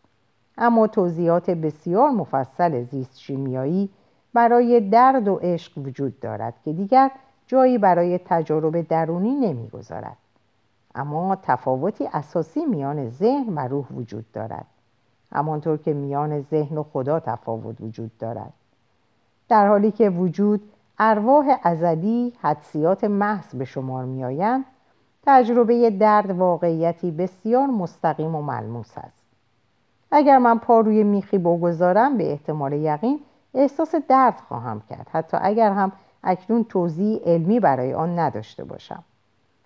اما 0.57 0.87
توضیحات 0.87 1.49
بسیار 1.49 2.09
مفصل 2.09 2.83
زیست 2.83 3.19
شیمیایی 3.19 3.89
برای 4.33 4.79
درد 4.79 5.27
و 5.27 5.35
عشق 5.35 5.77
وجود 5.77 6.19
دارد 6.19 6.53
که 6.65 6.73
دیگر 6.73 7.11
جایی 7.49 7.77
برای 7.77 8.17
تجارب 8.17 8.81
درونی 8.81 9.35
نمی‌گذارد. 9.35 10.17
اما 10.95 11.37
تفاوتی 11.43 12.09
اساسی 12.13 12.65
میان 12.65 13.09
ذهن 13.09 13.55
و 13.55 13.59
روح 13.59 13.85
وجود 13.91 14.31
دارد. 14.31 14.65
همانطور 15.31 15.77
که 15.77 15.93
میان 15.93 16.41
ذهن 16.41 16.77
و 16.77 16.83
خدا 16.83 17.19
تفاوت 17.19 17.81
وجود 17.81 18.11
دارد. 18.19 18.53
در 19.49 19.67
حالی 19.67 19.91
که 19.91 20.09
وجود 20.09 20.61
ارواح 20.99 21.57
ازلی 21.63 22.33
حدسیات 22.41 23.03
محض 23.03 23.55
به 23.55 23.65
شمار 23.65 24.05
میآیند 24.05 24.65
تجربه 25.25 25.89
درد 25.89 26.31
واقعیتی 26.31 27.11
بسیار 27.11 27.67
مستقیم 27.67 28.35
و 28.35 28.41
ملموس 28.41 28.97
است. 28.97 29.21
اگر 30.11 30.37
من 30.37 30.59
پا 30.59 30.79
روی 30.79 31.03
میخی 31.03 31.37
بگذارم 31.37 32.17
به 32.17 32.31
احتمال 32.31 32.73
یقین 32.73 33.19
احساس 33.53 33.95
درد 33.95 34.39
خواهم 34.47 34.81
کرد. 34.89 35.07
حتی 35.11 35.37
اگر 35.41 35.71
هم 35.71 35.91
اکنون 36.23 36.63
توضیح 36.63 37.19
علمی 37.25 37.59
برای 37.59 37.93
آن 37.93 38.19
نداشته 38.19 38.63
باشم. 38.63 39.03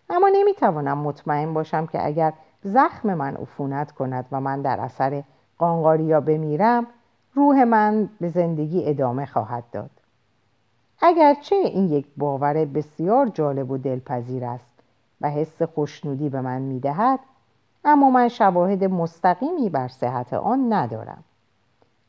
اما 0.10 0.30
نمی‌توانم 0.34 0.98
مطمئن 0.98 1.54
باشم 1.54 1.86
که 1.86 2.06
اگر 2.06 2.34
زخم 2.64 3.14
من 3.14 3.36
عفونت 3.36 3.92
کند 3.92 4.26
و 4.32 4.42
من 4.42 4.62
در 4.62 4.80
اثر 4.80 5.24
قانقاریا 5.58 6.22
بمیرم 6.22 6.88
روح 7.34 7.64
من 7.64 8.10
به 8.22 8.30
زندگی 8.30 8.90
ادامه 8.90 9.26
خواهد 9.26 9.64
داد. 9.72 9.90
اگرچه 11.02 11.56
این 11.56 11.92
یک 11.92 12.08
باور 12.18 12.66
بسیار 12.66 13.28
جالب 13.28 13.72
و 13.72 13.78
دلپذیر 13.78 14.46
است 14.46 14.74
و 15.22 15.30
حس 15.30 15.62
خوشنودی 15.62 16.30
به 16.30 16.42
من 16.42 16.62
می‌دهد 16.62 17.20
اما 17.86 18.10
من 18.10 18.28
شواهد 18.28 18.84
مستقیمی 18.84 19.70
بر 19.70 19.88
صحت 19.88 20.34
آن 20.34 20.74
ندارم. 20.74 21.24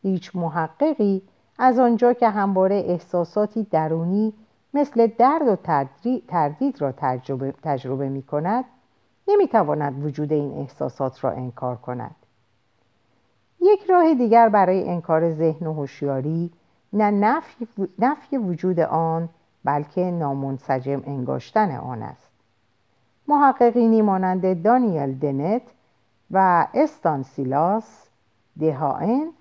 هیچ 0.03 0.37
محققی 0.37 1.23
از 1.59 1.79
آنجا 1.79 2.13
که 2.13 2.29
همواره 2.29 2.77
احساساتی 2.87 3.63
درونی 3.71 4.33
مثل 4.75 5.07
درد 5.07 5.49
و 5.49 5.57
تردید 6.29 6.83
را 6.83 6.93
تجربه, 6.97 7.55
تجربه 7.63 8.09
می 8.09 8.23
کند 8.23 8.65
نمی 9.29 9.49
تواند 9.49 10.05
وجود 10.05 10.33
این 10.33 10.59
احساسات 10.59 11.25
را 11.25 11.31
انکار 11.31 11.77
کند. 11.77 12.15
یک 13.61 13.85
راه 13.85 14.15
دیگر 14.15 14.49
برای 14.49 14.89
انکار 14.89 15.33
ذهن 15.33 15.67
و 15.67 15.73
هوشیاری 15.73 16.51
نه 16.93 17.11
نفی, 17.11 17.69
نفی 17.99 18.37
وجود 18.37 18.81
آن 18.81 19.29
بلکه 19.65 20.11
نامنسجم 20.11 21.03
انگاشتن 21.07 21.77
آن 21.77 22.03
است. 22.03 22.31
محققینی 23.29 24.03
مانند 24.03 24.63
دانیل 24.63 25.19
دنت 25.19 25.63
و 26.31 26.67
استانسیلاس 26.75 28.09
دهائن 28.61 29.33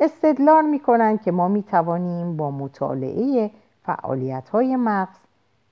استدلال 0.00 0.64
می 0.64 0.80
کنند 0.80 1.22
که 1.22 1.32
ما 1.32 1.48
می 1.48 1.62
توانیم 1.62 2.36
با 2.36 2.50
مطالعه 2.50 3.50
فعالیت 3.82 4.48
های 4.48 4.76
مغز 4.76 5.16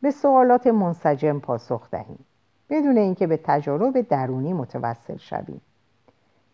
به 0.03 0.11
سوالات 0.11 0.67
منسجم 0.67 1.39
پاسخ 1.39 1.91
دهیم 1.91 2.25
بدون 2.71 2.99
اینکه 2.99 3.27
به 3.27 3.37
تجارب 3.37 4.01
درونی 4.01 4.53
متوسل 4.53 5.17
شویم. 5.17 5.61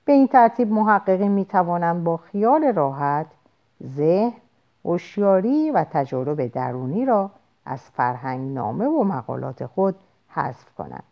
به 0.05 0.13
این 0.13 0.27
ترتیب 0.27 0.73
محققین 0.73 1.31
می 1.31 1.45
توانند 1.45 2.05
با 2.05 2.17
خیال 2.17 2.65
راحت 2.65 3.27
ذهن 3.97 4.33
هوشیاری 4.85 5.71
و 5.71 5.85
تجارب 5.85 6.47
درونی 6.47 7.05
را 7.05 7.31
از 7.67 7.81
فرهنگ 7.81 8.55
نامه 8.55 8.87
و 8.87 9.05
مقالات 9.05 9.67
خود 9.67 9.97
حذف 10.29 10.75
کنند. 10.75 11.03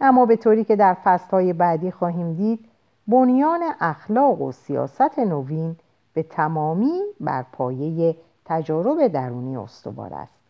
اما 0.00 0.26
به 0.26 0.36
طوری 0.36 0.64
که 0.64 0.76
در 0.76 0.94
فصلهای 1.04 1.52
بعدی 1.52 1.90
خواهیم 1.90 2.34
دید 2.34 2.68
بنیان 3.06 3.60
اخلاق 3.80 4.40
و 4.40 4.52
سیاست 4.52 5.18
نوین 5.18 5.76
به 6.12 6.22
تمامی 6.22 7.00
بر 7.20 7.42
پایه 7.52 8.16
تجارب 8.44 9.08
درونی 9.08 9.56
استوار 9.56 10.14
است 10.14 10.42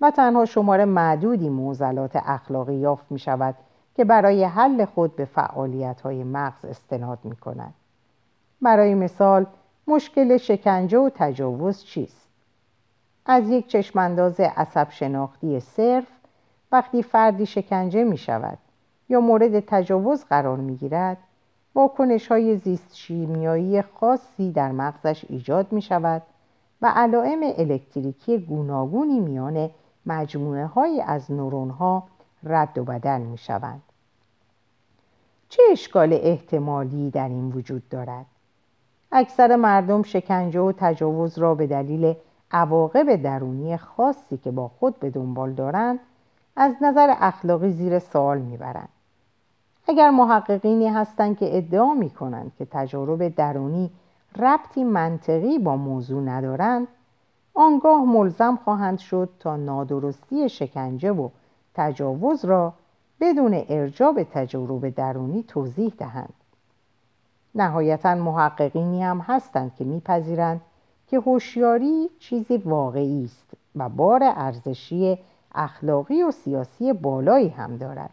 و 0.00 0.10
تنها 0.10 0.44
شمار 0.44 0.84
معدودی 0.84 1.48
موزلات 1.48 2.16
اخلاقی 2.16 2.74
یافت 2.74 3.12
می 3.12 3.18
شود 3.18 3.54
که 3.94 4.04
برای 4.04 4.44
حل 4.44 4.84
خود 4.84 5.16
به 5.16 5.24
فعالیت 5.24 6.00
های 6.00 6.24
مغز 6.24 6.64
استناد 6.64 7.18
می 7.24 7.36
کند. 7.36 7.74
برای 8.62 8.94
مثال 8.94 9.46
مشکل 9.86 10.36
شکنجه 10.36 10.98
و 10.98 11.10
تجاوز 11.14 11.84
چیست؟ 11.84 12.32
از 13.26 13.48
یک 13.48 13.66
چشمانداز 13.66 14.40
عصب 14.40 14.90
شناختی 14.90 15.60
صرف 15.60 16.06
وقتی 16.72 17.02
فردی 17.02 17.46
شکنجه 17.46 18.04
می 18.04 18.16
شود 18.16 18.58
یا 19.08 19.20
مورد 19.20 19.60
تجاوز 19.60 20.24
قرار 20.24 20.56
می 20.56 20.76
گیرد 20.76 21.18
واکنش 21.74 22.28
های 22.28 22.56
زیست 22.56 22.96
شیمیایی 22.96 23.82
خاصی 23.82 24.52
در 24.52 24.72
مغزش 24.72 25.24
ایجاد 25.28 25.72
می 25.72 25.82
شود 25.82 26.22
و 26.82 26.92
علائم 26.96 27.40
الکتریکی 27.42 28.38
گوناگونی 28.38 29.20
میان 29.20 29.70
مجموعه 30.06 30.66
های 30.66 31.00
از 31.00 31.32
نورون 31.32 31.70
ها 31.70 32.02
رد 32.44 32.78
و 32.78 32.84
بدل 32.84 33.20
می 33.20 33.38
شوند. 33.38 33.82
چه 35.48 35.62
اشکال 35.70 36.12
احتمالی 36.12 37.10
در 37.10 37.28
این 37.28 37.52
وجود 37.52 37.88
دارد؟ 37.88 38.26
اکثر 39.12 39.56
مردم 39.56 40.02
شکنجه 40.02 40.60
و 40.60 40.72
تجاوز 40.76 41.38
را 41.38 41.54
به 41.54 41.66
دلیل 41.66 42.14
عواقب 42.50 43.16
درونی 43.16 43.76
خاصی 43.76 44.36
که 44.36 44.50
با 44.50 44.68
خود 44.68 45.00
به 45.00 45.10
دنبال 45.10 45.52
دارند 45.52 45.98
از 46.56 46.74
نظر 46.80 47.14
اخلاقی 47.18 47.70
زیر 47.70 47.98
سوال 47.98 48.38
می‌برند 48.38 48.88
اگر 49.88 50.10
محققینی 50.10 50.88
هستند 50.88 51.38
که 51.38 51.56
ادعا 51.56 51.94
می 51.94 52.10
کنند 52.10 52.52
که 52.58 52.66
تجارب 52.70 53.28
درونی 53.28 53.90
ربطی 54.38 54.84
منطقی 54.84 55.58
با 55.58 55.76
موضوع 55.76 56.22
ندارند 56.22 56.88
آنگاه 57.54 58.04
ملزم 58.04 58.58
خواهند 58.64 58.98
شد 58.98 59.28
تا 59.38 59.56
نادرستی 59.56 60.48
شکنجه 60.48 61.12
و 61.12 61.28
تجاوز 61.74 62.44
را 62.44 62.72
بدون 63.20 63.64
ارجاع 63.68 64.12
به 64.12 64.24
تجارب 64.24 64.88
درونی 64.88 65.44
توضیح 65.48 65.94
دهند. 65.98 66.34
نهایتا 67.54 68.14
محققینی 68.14 69.02
هم 69.02 69.18
هستند 69.18 69.74
که 69.74 69.84
میپذیرند 69.84 70.60
که 71.06 71.20
هوشیاری 71.20 72.10
چیزی 72.18 72.56
واقعی 72.56 73.24
است 73.24 73.50
و 73.76 73.88
بار 73.88 74.20
ارزشی 74.22 75.18
اخلاقی 75.54 76.22
و 76.22 76.30
سیاسی 76.30 76.92
بالایی 76.92 77.48
هم 77.48 77.76
دارد. 77.76 78.10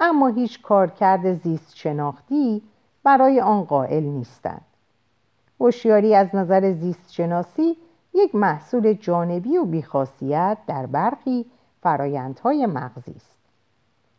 اما 0.00 0.26
هیچ 0.26 0.62
کارکرد 0.62 1.32
زیست 1.32 1.76
شناختی 1.76 2.62
برای 3.04 3.40
آن 3.40 3.64
قائل 3.64 4.04
نیستند. 4.04 4.64
هوشیاری 5.60 6.14
از 6.14 6.34
نظر 6.34 6.72
زیست 6.72 7.12
شناسی 7.12 7.76
یک 8.14 8.34
محصول 8.34 8.92
جانبی 8.92 9.56
و 9.56 9.64
بیخاصیت 9.64 10.58
در 10.66 10.86
برخی 10.86 11.46
فرایندهای 11.82 12.66
مغزی 12.66 13.14
است. 13.16 13.38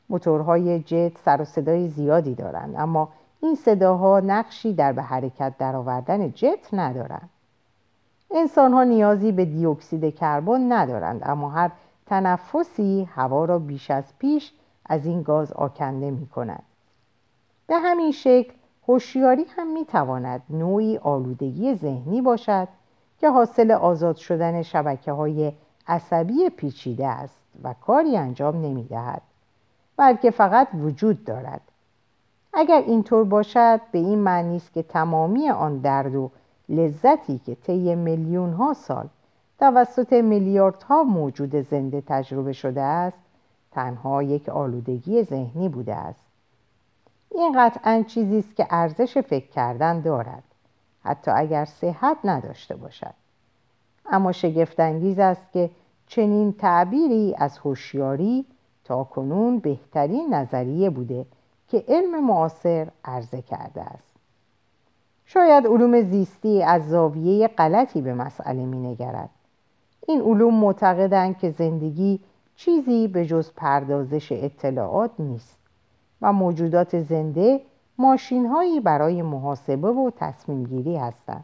موتورهای 0.09 0.79
جت 0.79 1.17
سر 1.25 1.41
و 1.41 1.45
صدای 1.45 1.87
زیادی 1.87 2.35
دارند 2.35 2.75
اما 2.77 3.09
این 3.41 3.55
صداها 3.55 4.19
نقشی 4.19 4.73
در 4.73 4.93
به 4.93 5.01
حرکت 5.01 5.53
درآوردن 5.57 6.31
جت 6.31 6.67
ندارند. 6.73 7.29
انسان 8.31 8.73
ها 8.73 8.83
نیازی 8.83 9.31
به 9.31 9.45
دیوکسید 9.45 10.15
کربن 10.15 10.71
ندارند 10.71 11.21
اما 11.25 11.49
هر 11.49 11.71
تنفسی 12.05 13.09
هوا 13.15 13.45
را 13.45 13.59
بیش 13.59 13.91
از 13.91 14.03
پیش 14.19 14.53
از 14.85 15.05
این 15.05 15.21
گاز 15.21 15.53
آکنده 15.53 16.11
می 16.11 16.27
کند. 16.27 16.63
به 17.67 17.75
همین 17.75 18.11
شکل 18.11 18.53
هوشیاری 18.87 19.45
هم 19.57 19.73
می 19.73 19.85
تواند 19.85 20.41
نوعی 20.49 20.97
آلودگی 20.97 21.75
ذهنی 21.75 22.21
باشد 22.21 22.67
که 23.19 23.29
حاصل 23.29 23.71
آزاد 23.71 24.15
شدن 24.15 24.61
شبکه 24.61 25.11
های 25.11 25.51
عصبی 25.87 26.49
پیچیده 26.49 27.07
است 27.07 27.37
و 27.63 27.73
کاری 27.73 28.17
انجام 28.17 28.55
نمی 28.61 28.83
دهد 28.83 29.21
بلکه 29.97 30.31
فقط 30.31 30.67
وجود 30.73 31.23
دارد 31.23 31.61
اگر 32.53 32.83
اینطور 32.87 33.23
باشد 33.23 33.81
به 33.91 33.99
این 33.99 34.19
معنی 34.19 34.55
است 34.55 34.73
که 34.73 34.83
تمامی 34.83 35.49
آن 35.49 35.77
درد 35.77 36.15
و 36.15 36.31
لذتی 36.69 37.41
که 37.45 37.55
طی 37.55 37.95
میلیون 37.95 38.53
ها 38.53 38.73
سال 38.73 39.07
توسط 39.59 40.13
میلیاردها 40.13 41.03
موجود 41.03 41.61
زنده 41.61 42.03
تجربه 42.07 42.53
شده 42.53 42.81
است 42.81 43.24
تنها 43.75 44.23
یک 44.23 44.49
آلودگی 44.49 45.23
ذهنی 45.23 45.69
بوده 45.69 45.95
است. 45.95 46.19
این 47.31 47.53
قطعا 47.57 48.03
چیزی 48.07 48.39
است 48.39 48.55
که 48.55 48.67
ارزش 48.69 49.17
فکر 49.17 49.47
کردن 49.47 50.01
دارد 50.01 50.43
حتی 51.03 51.31
اگر 51.31 51.65
صحت 51.65 52.17
نداشته 52.23 52.75
باشد. 52.75 53.13
اما 54.05 54.31
شگفتانگیز 54.31 55.19
است 55.19 55.51
که 55.51 55.69
چنین 56.07 56.53
تعبیری 56.53 57.35
از 57.37 57.57
هوشیاری 57.57 58.45
تا 58.83 59.03
کنون 59.03 59.59
بهترین 59.59 60.33
نظریه 60.33 60.89
بوده 60.89 61.25
که 61.67 61.83
علم 61.87 62.27
معاصر 62.27 62.87
عرضه 63.05 63.41
کرده 63.41 63.81
است. 63.81 64.15
شاید 65.25 65.67
علوم 65.67 66.01
زیستی 66.01 66.63
از 66.63 66.89
زاویه 66.89 67.47
غلطی 67.47 68.01
به 68.01 68.13
مسئله 68.13 68.65
می 68.65 68.87
نگرد. 68.87 69.29
این 70.07 70.21
علوم 70.21 70.53
معتقدند 70.53 71.37
که 71.37 71.51
زندگی 71.51 72.19
چیزی 72.55 73.07
به 73.07 73.25
جز 73.25 73.51
پردازش 73.53 74.31
اطلاعات 74.31 75.11
نیست 75.19 75.59
و 76.21 76.33
موجودات 76.33 77.01
زنده 77.01 77.61
ماشین 77.97 78.45
هایی 78.45 78.79
برای 78.79 79.21
محاسبه 79.21 79.87
و 79.87 80.11
تصمیم 80.15 80.63
گیری 80.63 80.97
هستند. 80.97 81.43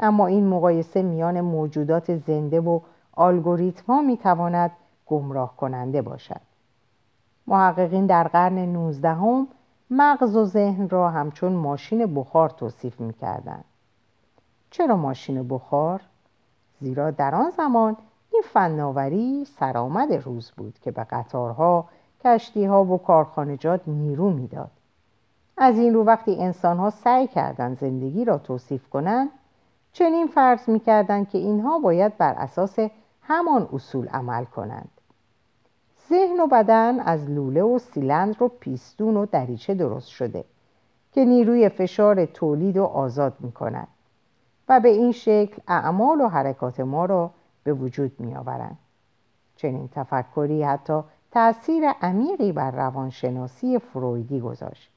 اما 0.00 0.26
این 0.26 0.46
مقایسه 0.46 1.02
میان 1.02 1.40
موجودات 1.40 2.16
زنده 2.16 2.60
و 2.60 2.80
الگوریتم 3.16 3.92
ها 3.92 4.02
می 4.02 4.16
تواند 4.16 4.70
گمراه 5.06 5.56
کننده 5.56 6.02
باشد. 6.02 6.40
محققین 7.46 8.06
در 8.06 8.28
قرن 8.28 8.58
19 8.58 9.08
هم 9.08 9.48
مغز 9.90 10.36
و 10.36 10.44
ذهن 10.44 10.88
را 10.88 11.10
همچون 11.10 11.52
ماشین 11.52 12.14
بخار 12.14 12.50
توصیف 12.50 13.00
می 13.00 13.12
کردن. 13.12 13.64
چرا 14.70 14.96
ماشین 14.96 15.48
بخار؟ 15.48 16.00
زیرا 16.80 17.10
در 17.10 17.34
آن 17.34 17.50
زمان 17.50 17.96
این 18.36 18.42
فناوری 18.52 19.44
سرآمد 19.44 20.12
روز 20.12 20.50
بود 20.56 20.78
که 20.82 20.90
به 20.90 21.04
قطارها، 21.04 21.88
کشتیها 22.24 22.84
و 22.84 22.98
کارخانجات 22.98 23.80
نیرو 23.86 24.30
می‌داد. 24.30 24.70
از 25.56 25.78
این 25.78 25.94
رو 25.94 26.04
وقتی 26.04 26.42
انسانها 26.42 26.90
سعی 26.90 27.26
کردند 27.26 27.78
زندگی 27.78 28.24
را 28.24 28.38
توصیف 28.38 28.88
کنند 28.88 29.28
چنین 29.92 30.26
فرض 30.26 30.68
می‌کردند 30.68 31.28
که 31.28 31.38
اینها 31.38 31.78
باید 31.78 32.18
بر 32.18 32.32
اساس 32.32 32.78
همان 33.22 33.68
اصول 33.72 34.08
عمل 34.08 34.44
کنند 34.44 34.90
ذهن 36.08 36.40
و 36.40 36.46
بدن 36.46 37.00
از 37.00 37.30
لوله 37.30 37.62
و 37.62 37.78
سیلندر 37.78 38.42
و 38.42 38.48
پیستون 38.48 39.16
و 39.16 39.26
دریچه 39.26 39.74
درست 39.74 40.08
شده 40.08 40.44
که 41.12 41.24
نیروی 41.24 41.68
فشار 41.68 42.26
تولید 42.26 42.76
و 42.76 42.84
آزاد 42.84 43.32
می 43.40 43.52
کند 43.52 43.88
و 44.68 44.80
به 44.80 44.88
این 44.88 45.12
شکل 45.12 45.62
اعمال 45.68 46.20
و 46.20 46.28
حرکات 46.28 46.80
ما 46.80 47.04
را 47.04 47.30
به 47.66 47.72
وجود 47.72 48.20
می 48.20 48.36
آورند. 48.36 48.78
چنین 49.56 49.88
تفکری 49.92 50.62
حتی 50.62 51.00
تأثیر 51.30 51.88
عمیقی 52.02 52.52
بر 52.52 52.70
روانشناسی 52.70 53.78
فرویدی 53.78 54.40
گذاشت 54.40 54.90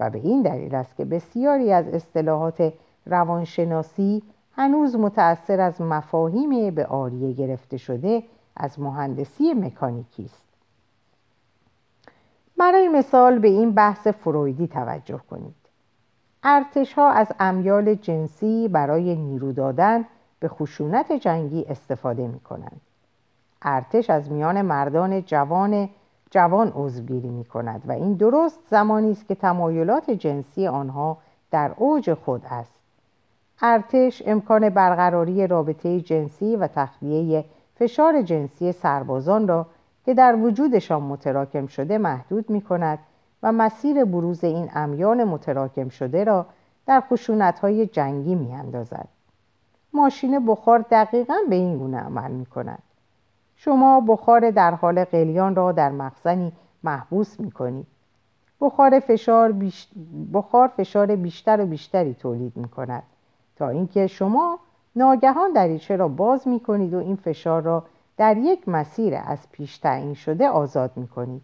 و 0.00 0.10
به 0.10 0.18
این 0.18 0.42
دلیل 0.42 0.74
است 0.74 0.96
که 0.96 1.04
بسیاری 1.04 1.72
از 1.72 1.88
اصطلاحات 1.88 2.72
روانشناسی 3.06 4.22
هنوز 4.56 4.96
متأثر 4.96 5.60
از 5.60 5.80
مفاهیم 5.80 6.74
به 6.74 6.86
آریه 6.86 7.32
گرفته 7.32 7.76
شده 7.76 8.22
از 8.56 8.80
مهندسی 8.80 9.54
مکانیکی 9.54 10.24
است 10.24 10.48
برای 12.58 12.88
مثال 12.88 13.38
به 13.38 13.48
این 13.48 13.72
بحث 13.72 14.06
فرویدی 14.06 14.66
توجه 14.66 15.20
کنید 15.30 15.54
ارتش 16.42 16.92
ها 16.92 17.10
از 17.10 17.32
امیال 17.40 17.94
جنسی 17.94 18.68
برای 18.68 19.16
نیرو 19.16 19.52
دادن 19.52 20.04
به 20.42 20.48
خشونت 20.48 21.12
جنگی 21.12 21.64
استفاده 21.68 22.26
می 22.26 22.40
کنند 22.40 22.80
ارتش 23.62 24.10
از 24.10 24.30
میان 24.30 24.62
مردان 24.62 25.22
جوان 25.22 25.88
جوان 26.30 26.72
عضوگیری 26.74 27.28
می 27.28 27.44
کند 27.44 27.82
و 27.86 27.92
این 27.92 28.14
درست 28.14 28.58
زمانی 28.70 29.10
است 29.10 29.28
که 29.28 29.34
تمایلات 29.34 30.10
جنسی 30.10 30.66
آنها 30.66 31.18
در 31.50 31.72
اوج 31.76 32.14
خود 32.14 32.42
است 32.50 32.72
ارتش 33.60 34.22
امکان 34.26 34.68
برقراری 34.68 35.46
رابطه 35.46 36.00
جنسی 36.00 36.56
و 36.56 36.66
تخلیه 36.66 37.44
فشار 37.74 38.22
جنسی 38.22 38.72
سربازان 38.72 39.48
را 39.48 39.66
که 40.04 40.14
در 40.14 40.36
وجودشان 40.36 41.02
متراکم 41.02 41.66
شده 41.66 41.98
محدود 41.98 42.50
می 42.50 42.60
کند 42.60 42.98
و 43.42 43.52
مسیر 43.52 44.04
بروز 44.04 44.44
این 44.44 44.70
امیان 44.74 45.24
متراکم 45.24 45.88
شده 45.88 46.24
را 46.24 46.46
در 46.86 47.02
خشونت 47.10 47.58
های 47.58 47.86
جنگی 47.86 48.34
می 48.34 48.52
اندازد. 48.52 49.08
ماشین 49.94 50.46
بخار 50.46 50.84
دقیقا 50.90 51.36
به 51.48 51.54
این 51.54 51.78
گونه 51.78 51.98
عمل 51.98 52.30
می 52.30 52.46
کند. 52.46 52.82
شما 53.56 54.00
بخار 54.00 54.50
در 54.50 54.74
حال 54.74 55.04
قلیان 55.04 55.54
را 55.54 55.72
در 55.72 55.90
مخزنی 55.90 56.52
محبوس 56.82 57.40
می 57.40 57.50
کنید. 57.50 57.86
بخار 58.60 59.00
فشار, 59.00 59.54
بخار 60.32 60.68
فشار 60.68 61.16
بیشتر 61.16 61.60
و 61.60 61.66
بیشتری 61.66 62.14
تولید 62.14 62.56
می 62.56 62.68
کند 62.68 63.02
تا 63.56 63.68
اینکه 63.68 64.06
شما 64.06 64.58
ناگهان 64.96 65.52
دریچه 65.52 65.96
را 65.96 66.08
باز 66.08 66.48
می 66.48 66.60
کنید 66.60 66.94
و 66.94 66.98
این 66.98 67.16
فشار 67.16 67.62
را 67.62 67.84
در 68.16 68.36
یک 68.36 68.68
مسیر 68.68 69.14
از 69.26 69.38
پیش 69.52 69.78
تعیین 69.78 70.14
شده 70.14 70.48
آزاد 70.48 70.90
می 70.96 71.08
کنید 71.08 71.42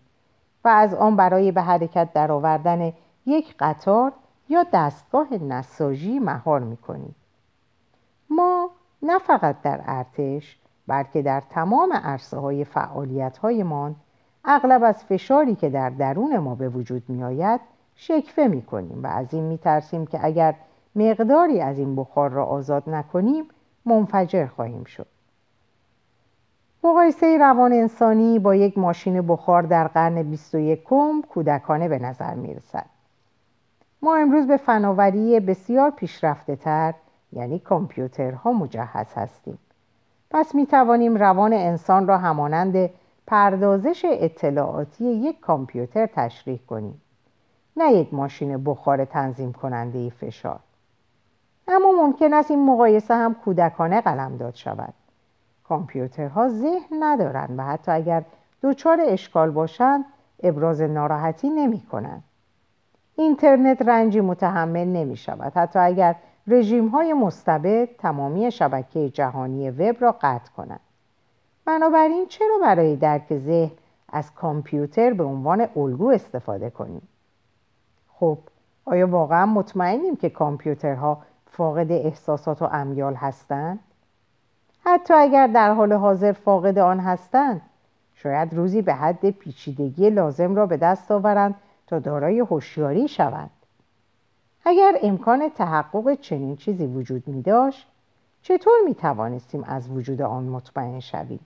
و 0.65 0.69
از 0.69 0.95
آن 0.95 1.17
برای 1.17 1.53
به 1.53 1.63
حرکت 1.63 2.13
درآوردن 2.13 2.93
یک 3.27 3.55
قطار 3.59 4.13
یا 4.49 4.67
دستگاه 4.73 5.35
نساژی 5.35 6.19
مهار 6.19 6.61
می 6.61 6.77
کنید. 6.77 7.15
ما 8.31 8.71
نه 9.03 9.19
فقط 9.19 9.63
در 9.63 9.81
ارتش 9.85 10.59
بلکه 10.87 11.23
در 11.23 11.43
تمام 11.51 11.93
عرصه 11.93 12.37
های 12.37 12.65
فعالیت 12.65 13.39
هایمان 13.39 13.97
اغلب 14.45 14.83
از 14.85 15.05
فشاری 15.05 15.55
که 15.55 15.71
در 15.71 15.91
درون 15.91 16.39
ما 16.39 16.55
به 16.55 16.69
وجود 16.69 17.03
می 17.09 17.25
آید 17.25 17.61
شکفه 17.95 18.49
می 18.49 18.63
کنیم 18.63 19.03
و 19.03 19.07
از 19.07 19.35
این 19.35 19.45
می 19.45 19.59
ترسیم 19.59 20.07
که 20.07 20.19
اگر 20.23 20.55
مقداری 20.97 21.61
از 21.61 21.79
این 21.79 21.97
بخار 21.97 22.31
را 22.31 22.45
آزاد 22.45 22.91
نکنیم 22.91 23.45
منفجر 23.87 24.47
خواهیم 24.47 24.85
شد. 24.85 25.07
مقایسه 26.85 27.39
روان 27.39 27.73
انسانی 27.73 28.39
با 28.39 28.55
یک 28.55 28.79
ماشین 28.79 29.27
بخار 29.27 29.63
در 29.63 29.89
قرن 29.89 30.23
21 30.23 30.83
کودکانه 31.29 31.89
به 31.89 31.99
نظر 31.99 32.35
می 32.35 32.55
رسد. 32.55 32.87
ما 34.03 34.17
امروز 34.17 34.47
به 34.47 34.57
فناوری 34.57 35.41
بسیار 35.41 35.91
پیشرفته 35.91 36.57
تر 36.57 36.95
یعنی 37.33 37.59
کامپیوترها 37.59 38.53
مجهز 38.53 39.07
هستیم. 39.15 39.59
پس 40.31 40.55
می 40.55 40.67
توانیم 40.67 41.17
روان 41.17 41.53
انسان 41.53 42.07
را 42.07 42.19
همانند 42.19 42.91
پردازش 43.27 44.03
اطلاعاتی 44.05 45.05
یک 45.05 45.41
کامپیوتر 45.41 46.07
تشریح 46.07 46.59
کنیم 46.67 47.01
نه 47.77 47.93
یک 47.93 48.15
ماشین 48.15 48.65
بخار 48.65 49.05
تنظیم 49.05 49.53
کننده 49.53 50.11
فشار 50.11 50.61
اما 51.69 51.93
ممکن 51.93 52.35
است 52.35 52.51
این 52.51 52.67
مقایسه 52.67 53.15
هم 53.15 53.35
کودکانه 53.35 54.01
قلمداد 54.01 54.55
شود 54.55 54.95
کامپیوترها 55.65 56.49
ذهن 56.49 57.03
ندارند 57.03 57.59
و 57.59 57.63
حتی 57.63 57.93
اگر 57.93 58.25
دچار 58.63 58.99
اشکال 59.07 59.51
باشند 59.51 60.05
ابراز 60.43 60.81
ناراحتی 60.81 61.51
نمی 61.51 61.81
کنند. 61.81 62.25
اینترنت 63.17 63.83
رنجی 63.83 64.21
متحمل 64.21 64.85
نمی 64.85 65.17
شود 65.17 65.53
حتی 65.57 65.79
اگر 65.79 66.15
رژیم 66.49 66.89
های 66.89 67.13
مستبد 67.13 67.89
تمامی 67.99 68.51
شبکه 68.51 69.09
جهانی 69.09 69.71
وب 69.71 69.97
را 70.01 70.13
قطع 70.21 70.53
کنند. 70.57 70.81
بنابراین 71.65 72.27
چرا 72.27 72.59
برای 72.63 72.97
درک 72.97 73.39
ذهن 73.39 73.71
از 74.09 74.35
کامپیوتر 74.35 75.13
به 75.13 75.25
عنوان 75.25 75.69
الگو 75.77 76.09
استفاده 76.09 76.71
کنیم؟ 76.71 77.09
خب 78.13 78.39
آیا 78.85 79.09
واقعا 79.09 79.47
مطمئنیم 79.47 80.17
که 80.17 80.31
کامپیوترها 80.31 81.19
فاقد 81.47 81.93
احساسات 81.93 82.63
و 82.63 82.69
امیال 82.73 83.15
هستند؟ 83.15 83.79
حتی 84.85 85.15
اگر 85.15 85.47
در 85.47 85.75
حال 85.75 85.93
حاضر 85.93 86.33
فاقد 86.33 86.79
آن 86.79 87.01
هستند 87.01 87.61
شاید 88.15 88.55
روزی 88.55 88.83
به 88.83 88.95
حد 88.95 89.31
پیچیدگی 89.31 90.11
لازم 90.11 90.55
را 90.55 90.67
به 90.67 90.77
دست 90.77 91.11
آورند 91.11 91.55
تا 91.87 91.99
دارای 91.99 92.41
هوشیاری 92.41 93.09
شوند 93.09 93.51
اگر 94.69 94.99
امکان 95.03 95.49
تحقق 95.49 96.15
چنین 96.15 96.57
چیزی 96.57 96.87
وجود 96.87 97.29
می 97.29 97.43
داشت 97.43 97.87
چطور 98.43 98.75
می 98.85 98.95
توانستیم 98.95 99.65
از 99.65 99.91
وجود 99.91 100.23
آن 100.23 100.45
مطمئن 100.45 101.01
شویم؟ 101.01 101.41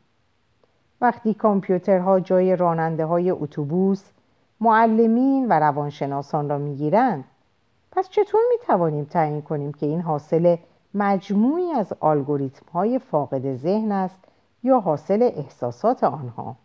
وقتی 1.00 1.34
کامپیوترها 1.34 2.20
جای 2.20 2.56
راننده 2.56 3.04
های 3.04 3.30
اتوبوس 3.30 4.04
معلمین 4.60 5.46
و 5.48 5.52
روانشناسان 5.52 6.48
را 6.48 6.58
می 6.58 6.76
گیرند 6.76 7.24
پس 7.92 8.08
چطور 8.08 8.40
می 8.50 8.66
توانیم 8.66 9.04
تعیین 9.04 9.42
کنیم 9.42 9.72
که 9.72 9.86
این 9.86 10.00
حاصل 10.00 10.56
مجموعی 10.94 11.70
از 11.70 11.92
الگوریتم 12.02 12.66
های 12.72 12.98
فاقد 12.98 13.56
ذهن 13.56 13.92
است 13.92 14.18
یا 14.62 14.80
حاصل 14.80 15.22
احساسات 15.22 16.04
آنها؟ 16.04 16.56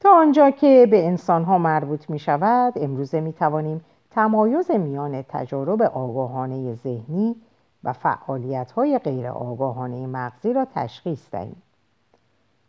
تا 0.00 0.10
آنجا 0.10 0.50
که 0.50 0.88
به 0.90 1.06
انسان 1.06 1.44
ها 1.44 1.58
مربوط 1.58 2.10
می 2.10 2.18
شود 2.18 2.72
امروزه 2.76 3.20
می 3.20 3.32
توانیم 3.32 3.84
تمایز 4.10 4.70
میان 4.70 5.24
تجارب 5.28 5.82
آگاهانه 5.82 6.74
ذهنی 6.74 7.36
و 7.84 7.92
فعالیت 7.92 8.72
های 8.72 8.98
غیر 8.98 9.26
آگاهانه 9.26 10.06
مغزی 10.06 10.52
را 10.52 10.66
تشخیص 10.74 11.30
دهیم. 11.32 11.62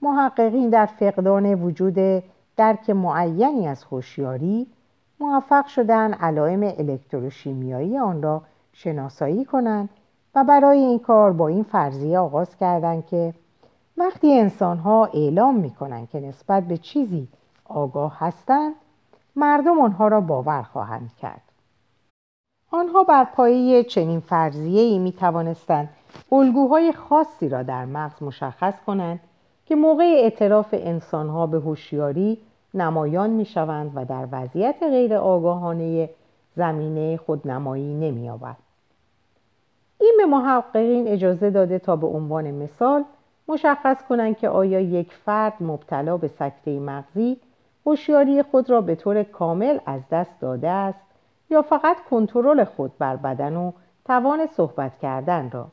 محققین 0.02 0.70
در 0.70 0.86
فقدان 0.86 1.54
وجود 1.54 2.24
درک 2.58 2.90
معینی 2.90 3.68
از 3.68 3.84
هوشیاری 3.84 4.68
موفق 5.20 5.66
شدن 5.66 6.14
علائم 6.14 6.64
الکتروشیمیایی 6.64 7.98
آن 7.98 8.22
را 8.22 8.42
شناسایی 8.74 9.46
کنند 9.46 9.90
و 10.36 10.44
برای 10.44 10.80
این 10.80 11.00
کار 11.00 11.34
با 11.34 11.48
این 11.48 11.64
فرضیه 11.64 12.20
آغاز 12.20 12.58
کردند 12.58 13.06
که 13.06 13.34
وقتی 13.98 14.40
انسانها 14.40 15.06
اعلام 15.06 15.56
می 15.56 15.70
کنند 15.72 16.10
که 16.10 16.20
نسبت 16.20 16.64
به 16.64 16.78
چیزی 16.78 17.28
آگاه 17.66 18.18
هستند 18.20 18.74
مردم 19.42 19.80
آنها 19.80 20.08
را 20.08 20.22
باور 20.22 20.62
خواهند 20.62 21.12
کرد 21.22 21.42
آنها 22.72 23.04
بر 23.04 23.24
پایه 23.24 23.84
چنین 23.84 24.20
فرضیه‌ای 24.20 25.00
می 25.00 25.12
توانستند 25.12 25.90
الگوهای 26.32 26.92
خاصی 26.92 27.50
را 27.50 27.64
در 27.64 27.86
مغز 27.86 28.24
مشخص 28.24 28.74
کنند 28.86 29.20
که 29.66 29.76
موقع 29.76 30.04
اعتراف 30.04 30.68
انسانها 30.74 31.48
به 31.48 31.60
هوشیاری 31.60 32.38
نمایان 32.74 33.30
می 33.30 33.46
شوند 33.46 33.92
و 33.96 34.06
در 34.06 34.28
وضعیت 34.32 34.76
غیر 34.80 35.16
آگاهانه 35.16 36.10
زمینه 36.56 37.18
خودنمایی 37.18 37.94
نمی 37.94 38.30
آورد. 38.30 38.58
این 40.00 40.16
به 40.18 40.26
محققین 40.26 41.08
اجازه 41.08 41.50
داده 41.50 41.80
تا 41.80 41.96
به 41.96 42.08
عنوان 42.08 42.52
مثال 42.52 43.04
مشخص 43.48 44.04
کنند 44.10 44.38
که 44.38 44.50
آیا 44.50 44.80
یک 44.80 45.14
فرد 45.14 45.54
مبتلا 45.60 46.18
به 46.18 46.28
سکته 46.28 46.80
مغزی 46.80 47.38
هوشیاری 47.86 48.44
خود 48.44 48.70
را 48.70 48.82
به 48.82 48.96
طور 48.96 49.24
کامل 49.24 49.80
از 49.86 50.02
دست 50.12 50.40
داده 50.40 50.70
است 50.70 51.00
یا 51.50 51.62
فقط 51.62 51.98
کنترل 52.10 52.64
خود 52.64 52.98
بر 52.98 53.16
بدن 53.16 53.56
و 53.56 53.72
توان 54.06 54.48
صحبت 54.48 54.98
کردن 54.98 55.50
را. 55.52 55.68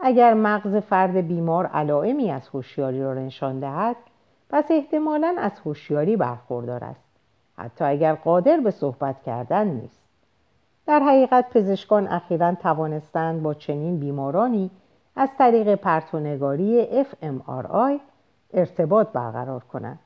اگر 0.00 0.34
مغز 0.34 0.76
فرد 0.76 1.16
بیمار 1.16 1.66
علائمی 1.66 2.30
از 2.30 2.48
هوشیاری 2.48 3.02
را 3.02 3.14
نشان 3.14 3.60
دهد 3.60 3.96
پس 4.50 4.64
احتمالا 4.70 5.36
از 5.38 5.52
هوشیاری 5.64 6.16
برخوردار 6.16 6.84
است 6.84 7.04
حتی 7.58 7.84
اگر 7.84 8.14
قادر 8.14 8.56
به 8.56 8.70
صحبت 8.70 9.22
کردن 9.22 9.66
نیست. 9.66 10.00
در 10.86 11.00
حقیقت 11.00 11.50
پزشکان 11.50 12.08
اخیرا 12.08 12.54
توانستند 12.54 13.42
با 13.42 13.54
چنین 13.54 13.98
بیمارانی 13.98 14.70
از 15.16 15.28
طریق 15.38 15.74
پرتونگاری 15.74 17.04
fMRI 17.04 18.00
ارتباط 18.54 19.08
برقرار 19.08 19.60
کنند. 19.60 19.98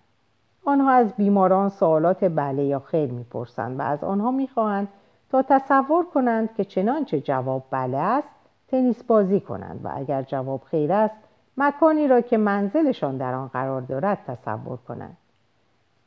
آنها 0.65 0.91
از 0.91 1.15
بیماران 1.17 1.69
سوالات 1.69 2.25
بله 2.25 2.65
یا 2.65 2.79
خیر 2.79 3.13
می‌پرسند 3.13 3.79
و 3.79 3.83
از 3.83 4.05
آنها 4.05 4.31
می‌خواهند 4.31 4.89
تا 5.31 5.43
تصور 5.43 6.07
کنند 6.15 6.55
که 6.55 6.65
چنانچه 6.65 7.21
جواب 7.21 7.65
بله 7.71 7.97
است 7.97 8.29
تنیس 8.69 9.03
بازی 9.03 9.41
کنند 9.41 9.81
و 9.85 9.91
اگر 9.95 10.23
جواب 10.23 10.63
خیر 10.63 10.93
است 10.93 11.15
مکانی 11.57 12.09
را 12.09 12.21
که 12.21 12.37
منزلشان 12.37 13.17
در 13.17 13.35
آن 13.35 13.49
قرار 13.49 13.81
دارد 13.81 14.19
تصور 14.27 14.77
کنند. 14.77 15.17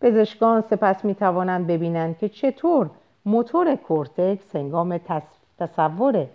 پزشکان 0.01 0.62
سپس 0.62 1.06
می 1.06 1.16
توانند 1.16 1.68
ببینند 1.68 2.18
که 2.18 2.30
چطور 2.30 2.89
موتور 3.26 3.76
کورتکس 3.76 4.56
هنگام 4.56 4.99
تصور 5.58 6.28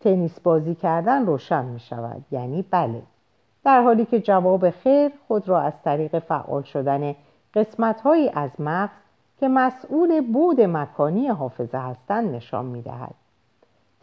تنیس 0.00 0.40
بازی 0.40 0.74
کردن 0.74 1.26
روشن 1.26 1.64
می 1.64 1.80
شود 1.80 2.24
یعنی 2.30 2.64
بله. 2.70 3.02
در 3.64 3.82
حالی 3.82 4.04
که 4.04 4.20
جواب 4.20 4.70
خیر 4.70 5.12
خود 5.28 5.48
را 5.48 5.60
از 5.60 5.82
طریق 5.82 6.18
فعال 6.18 6.62
شدن 6.62 7.14
قسمت 7.54 8.00
هایی 8.00 8.28
از 8.28 8.50
مغز 8.60 8.90
که 9.40 9.48
مسئول 9.48 10.20
بود 10.20 10.60
مکانی 10.60 11.28
حافظه 11.28 11.78
هستند 11.78 12.34
نشان 12.34 12.66
می 12.66 12.82
دهد. 12.82 13.14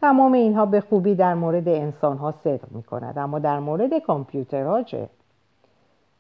تمام 0.02 0.34
اینها 0.34 0.66
به 0.66 0.82
خوبی 0.82 1.16
در 1.16 1.34
مورد 1.34 1.68
انسان 1.68 2.18
ها 2.18 2.32
صدق 2.32 2.72
می 2.72 2.84
کند 2.84 3.18
اما 3.18 3.40
در 3.40 3.60
مورد 3.60 4.00
کامپیوترها 4.00 4.84
چه؟ 4.84 5.10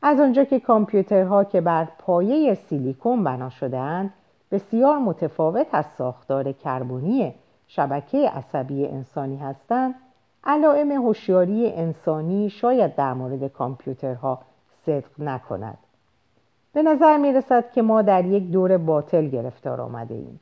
از 0.01 0.19
آنجا 0.19 0.43
که 0.43 0.59
کامپیوترها 0.59 1.43
که 1.43 1.61
بر 1.61 1.88
پایه 1.99 2.53
سیلیکون 2.53 3.23
بنا 3.23 3.49
شدهاند 3.49 4.13
بسیار 4.51 4.97
متفاوت 4.97 5.67
از 5.71 5.86
ساختار 5.97 6.51
کربونی 6.51 7.34
شبکه 7.67 8.30
عصبی 8.30 8.88
انسانی 8.88 9.38
هستند 9.38 9.95
علائم 10.43 10.91
هوشیاری 10.91 11.71
انسانی 11.71 12.49
شاید 12.49 12.95
در 12.95 13.13
مورد 13.13 13.47
کامپیوترها 13.47 14.39
صدق 14.86 15.19
نکند 15.19 15.78
به 16.78 16.84
نظر 16.84 17.17
می 17.17 17.34
رسد 17.34 17.71
که 17.71 17.82
ما 17.82 18.01
در 18.01 18.25
یک 18.25 18.51
دور 18.51 18.78
باطل 18.78 19.28
گرفتار 19.28 19.82
آمده 19.82 20.15
ایم. 20.15 20.39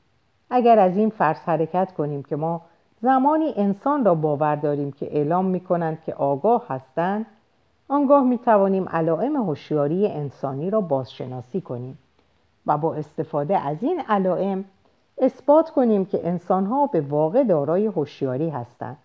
اگر 0.50 0.80
از 0.80 0.98
این 0.98 1.10
فرض 1.10 1.38
حرکت 1.38 1.94
کنیم 1.94 2.24
که 2.24 2.36
ما 2.36 2.62
زمانی 3.02 3.54
انسان 3.56 4.06
را 4.06 4.16
باور 4.16 4.56
داریم 4.56 4.92
که 4.92 5.18
اعلام 5.18 5.46
می 5.46 5.60
کنند 5.60 6.02
که 6.06 6.14
آگاه 6.14 6.66
هستند 6.70 7.26
آنگاه 7.88 8.24
می 8.24 8.38
توانیم 8.38 8.90
علائم 8.90 9.36
هوشیاری 9.36 10.08
انسانی 10.08 10.70
را 10.70 10.82
بازشناسی 10.82 11.62
کنیم 11.62 11.98
و 12.66 12.78
با 12.78 12.96
استفاده 12.96 13.58
از 13.58 13.84
این 13.84 14.02
علائم 14.10 14.66
اثبات 15.18 15.70
کنیم 15.70 16.06
که 16.06 16.28
انسانها 16.28 16.88
به 16.88 17.02
واقع 17.02 17.44
دارای 17.44 17.86
هوشیاری 17.86 18.50
هستند. 18.50 18.98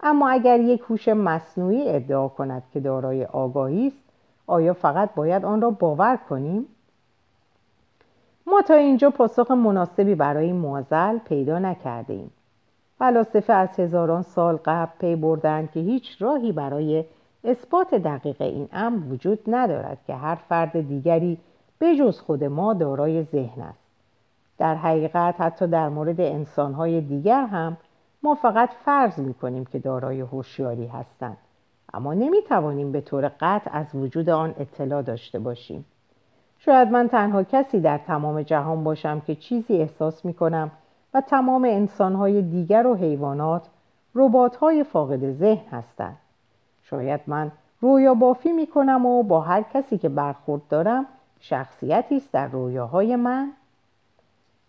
اما 0.00 0.28
اگر 0.28 0.60
یک 0.60 0.80
هوش 0.88 1.08
مصنوعی 1.08 1.88
ادعا 1.88 2.28
کند 2.28 2.62
که 2.72 2.80
دارای 2.80 3.24
آگاهی 3.24 3.86
است 3.86 4.09
آیا 4.50 4.74
فقط 4.74 5.14
باید 5.14 5.44
آن 5.44 5.60
را 5.60 5.70
باور 5.70 6.18
کنیم؟ 6.28 6.66
ما 8.46 8.62
تا 8.62 8.74
اینجا 8.74 9.10
پاسخ 9.10 9.50
مناسبی 9.50 10.14
برای 10.14 10.52
معضل 10.52 11.18
پیدا 11.18 11.58
نکرده 11.58 12.12
ایم 12.12 12.30
فلاسفه 12.98 13.52
از 13.52 13.80
هزاران 13.80 14.22
سال 14.22 14.58
قبل 14.64 14.90
پی 14.98 15.16
بردند 15.16 15.70
که 15.70 15.80
هیچ 15.80 16.22
راهی 16.22 16.52
برای 16.52 17.04
اثبات 17.44 17.94
دقیق 17.94 18.42
این 18.42 18.68
امر 18.72 19.12
وجود 19.12 19.38
ندارد 19.46 19.98
که 20.06 20.14
هر 20.14 20.34
فرد 20.34 20.88
دیگری 20.88 21.38
بجز 21.80 22.20
خود 22.20 22.44
ما 22.44 22.74
دارای 22.74 23.22
ذهن 23.22 23.62
است. 23.62 23.78
در 24.58 24.74
حقیقت 24.74 25.40
حتی 25.40 25.66
در 25.66 25.88
مورد 25.88 26.20
انسانهای 26.20 27.00
دیگر 27.00 27.46
هم 27.46 27.76
ما 28.22 28.34
فقط 28.34 28.70
فرض 28.84 29.18
می 29.18 29.34
کنیم 29.34 29.64
که 29.64 29.78
دارای 29.78 30.20
هوشیاری 30.20 30.86
هستند. 30.86 31.36
اما 31.94 32.14
نمی 32.14 32.42
توانیم 32.42 32.92
به 32.92 33.00
طور 33.00 33.32
قطع 33.40 33.70
از 33.72 33.86
وجود 33.94 34.30
آن 34.30 34.54
اطلاع 34.58 35.02
داشته 35.02 35.38
باشیم. 35.38 35.84
شاید 36.58 36.88
من 36.88 37.08
تنها 37.08 37.42
کسی 37.42 37.80
در 37.80 37.98
تمام 37.98 38.42
جهان 38.42 38.84
باشم 38.84 39.20
که 39.20 39.34
چیزی 39.34 39.76
احساس 39.76 40.24
می 40.24 40.34
کنم 40.34 40.70
و 41.14 41.20
تمام 41.20 41.64
انسانهای 41.64 42.42
دیگر 42.42 42.86
و 42.86 42.94
حیوانات 42.94 43.68
های 44.60 44.84
فاقد 44.84 45.32
ذهن 45.32 45.68
هستند. 45.70 46.16
شاید 46.82 47.20
من 47.26 47.52
رویا 47.80 48.14
بافی 48.14 48.52
می 48.52 48.66
کنم 48.66 49.06
و 49.06 49.22
با 49.22 49.40
هر 49.40 49.62
کسی 49.62 49.98
که 49.98 50.08
برخورد 50.08 50.62
دارم 50.68 51.06
شخصیتی 51.40 52.16
است 52.16 52.32
در 52.32 52.46
رویاهای 52.46 53.16
من. 53.16 53.52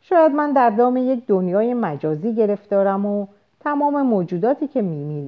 شاید 0.01 0.31
من 0.31 0.53
در 0.53 0.69
دام 0.69 0.97
یک 0.97 1.27
دنیای 1.27 1.73
مجازی 1.73 2.35
گرفتارم 2.35 3.05
و 3.05 3.27
تمام 3.63 4.01
موجوداتی 4.01 4.67
که 4.67 4.81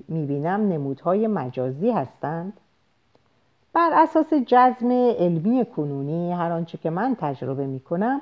می‌بینم 0.08 0.70
نمودهای 0.70 1.28
مجازی 1.28 1.92
هستند. 1.92 2.54
بر 3.74 3.90
اساس 3.94 4.34
جزم 4.34 4.92
علمی 4.92 5.66
کنونی 5.66 6.34
هر 6.34 6.52
آنچه 6.52 6.78
که 6.78 6.90
من 6.90 7.16
تجربه 7.20 7.66
می 7.66 7.80
کنم 7.80 8.22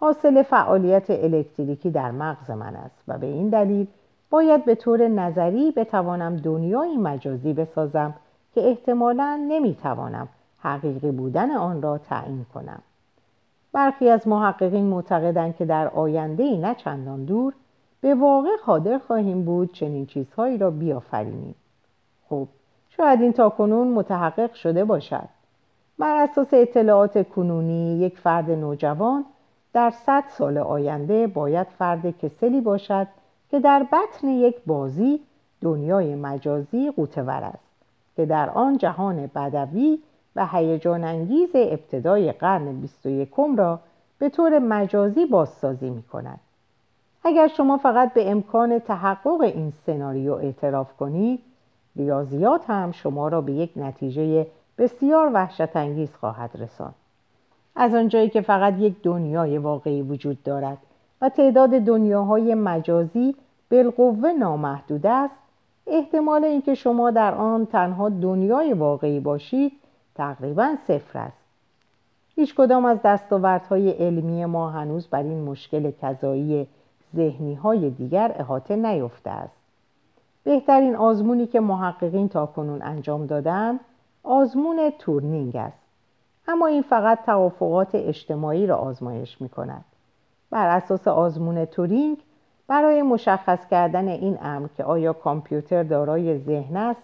حاصل 0.00 0.42
فعالیت 0.42 1.10
الکتریکی 1.10 1.90
در 1.90 2.10
مغز 2.10 2.50
من 2.50 2.76
است 2.76 3.02
و 3.08 3.18
به 3.18 3.26
این 3.26 3.48
دلیل 3.48 3.86
باید 4.30 4.64
به 4.64 4.74
طور 4.74 5.08
نظری 5.08 5.70
بتوانم 5.70 6.36
دنیای 6.36 6.96
مجازی 6.96 7.52
بسازم 7.52 8.14
که 8.54 8.68
احتمالا 8.68 9.46
نمی‌توانم 9.48 10.28
حقیقی 10.58 11.10
بودن 11.10 11.50
آن 11.50 11.82
را 11.82 11.98
تعیین 11.98 12.46
کنم. 12.54 12.82
برخی 13.72 14.08
از 14.08 14.28
محققین 14.28 14.84
معتقدند 14.84 15.56
که 15.56 15.64
در 15.64 15.88
آینده 15.88 16.56
نه 16.56 16.74
چندان 16.74 17.24
دور 17.24 17.52
به 18.02 18.14
واقع 18.14 18.48
قادر 18.66 18.98
خواهیم 18.98 19.44
بود 19.44 19.72
چنین 19.72 20.06
چیزهایی 20.06 20.58
را 20.58 20.70
بیافرینیم 20.70 21.54
خب 22.28 22.48
شاید 22.88 23.22
این 23.22 23.32
تاکنون 23.32 23.88
متحقق 23.88 24.54
شده 24.54 24.84
باشد 24.84 25.28
بر 25.98 26.22
اساس 26.22 26.48
اطلاعات 26.52 27.28
کنونی 27.28 27.98
یک 27.98 28.18
فرد 28.18 28.50
نوجوان 28.50 29.24
در 29.72 29.90
صد 29.90 30.24
سال 30.38 30.58
آینده 30.58 31.26
باید 31.26 31.66
فرد 31.66 32.18
کسلی 32.18 32.60
باشد 32.60 33.06
که 33.50 33.60
در 33.60 33.86
بطن 33.92 34.28
یک 34.28 34.56
بازی 34.66 35.20
دنیای 35.60 36.14
مجازی 36.14 36.90
قوتور 36.90 37.44
است 37.44 37.64
که 38.16 38.26
در 38.26 38.50
آن 38.50 38.78
جهان 38.78 39.30
بدوی 39.34 39.98
و 40.36 40.46
هیجان 40.46 41.04
انگیز 41.04 41.50
ابتدای 41.54 42.32
قرن 42.32 42.80
21 42.80 43.28
را 43.56 43.80
به 44.18 44.28
طور 44.28 44.58
مجازی 44.58 45.26
بازسازی 45.26 45.90
می 45.90 46.02
کند. 46.02 46.40
اگر 47.24 47.48
شما 47.48 47.76
فقط 47.76 48.14
به 48.14 48.30
امکان 48.30 48.78
تحقق 48.78 49.40
این 49.40 49.70
سناریو 49.86 50.32
اعتراف 50.32 50.96
کنید 50.96 51.40
ریاضیات 51.96 52.70
هم 52.70 52.92
شما 52.92 53.28
را 53.28 53.40
به 53.40 53.52
یک 53.52 53.70
نتیجه 53.76 54.46
بسیار 54.78 55.30
وحشت 55.32 55.76
انگیز 55.76 56.14
خواهد 56.14 56.50
رساند. 56.54 56.94
از 57.76 57.94
آنجایی 57.94 58.28
که 58.28 58.40
فقط 58.40 58.78
یک 58.78 59.02
دنیای 59.02 59.58
واقعی 59.58 60.02
وجود 60.02 60.42
دارد 60.42 60.78
و 61.20 61.28
تعداد 61.28 61.70
دنیاهای 61.70 62.54
مجازی 62.54 63.34
بالقوه 63.70 64.32
نامحدود 64.32 65.06
است 65.06 65.34
احتمال 65.86 66.44
اینکه 66.44 66.74
شما 66.74 67.10
در 67.10 67.34
آن 67.34 67.66
تنها 67.66 68.08
دنیای 68.08 68.72
واقعی 68.72 69.20
باشید 69.20 69.72
تقریبا 70.14 70.74
صفر 70.86 71.18
است 71.18 71.42
هیچ 72.36 72.54
کدام 72.54 72.84
از 72.84 73.02
دستاوردهای 73.04 73.90
علمی 73.90 74.44
ما 74.44 74.70
هنوز 74.70 75.06
بر 75.06 75.22
این 75.22 75.44
مشکل 75.44 75.90
کذایی 76.02 76.66
ذهنی 77.16 77.54
های 77.54 77.90
دیگر 77.90 78.34
احاطه 78.38 78.76
نیفته 78.76 79.30
است. 79.30 79.56
بهترین 80.44 80.96
آزمونی 80.96 81.46
که 81.46 81.60
محققین 81.60 82.28
تا 82.28 82.46
کنون 82.46 82.82
انجام 82.82 83.26
دادند 83.26 83.80
آزمون 84.22 84.92
تورنینگ 84.98 85.56
است. 85.56 85.82
اما 86.48 86.66
این 86.66 86.82
فقط 86.82 87.24
توافقات 87.26 87.94
اجتماعی 87.94 88.66
را 88.66 88.76
آزمایش 88.76 89.40
می 89.40 89.48
کند 89.48 89.84
بر 90.50 90.76
اساس 90.76 91.08
آزمون 91.08 91.64
تورینگ 91.64 92.18
برای 92.66 93.02
مشخص 93.02 93.66
کردن 93.66 94.08
این 94.08 94.38
امر 94.42 94.68
که 94.76 94.84
آیا 94.84 95.12
کامپیوتر 95.12 95.82
دارای 95.82 96.38
ذهن 96.38 96.76
است 96.76 97.02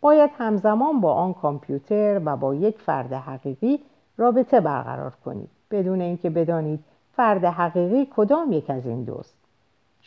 باید 0.00 0.30
همزمان 0.38 1.00
با 1.00 1.14
آن 1.14 1.34
کامپیوتر 1.34 2.20
و 2.24 2.36
با 2.36 2.54
یک 2.54 2.78
فرد 2.78 3.12
حقیقی 3.12 3.80
رابطه 4.16 4.60
برقرار 4.60 5.12
کنید. 5.24 5.48
بدون 5.70 6.00
اینکه 6.00 6.30
بدانید 6.30 6.84
فرد 7.16 7.44
حقیقی 7.44 8.08
کدام 8.16 8.52
یک 8.52 8.70
از 8.70 8.86
این 8.86 9.04
دوست. 9.04 9.35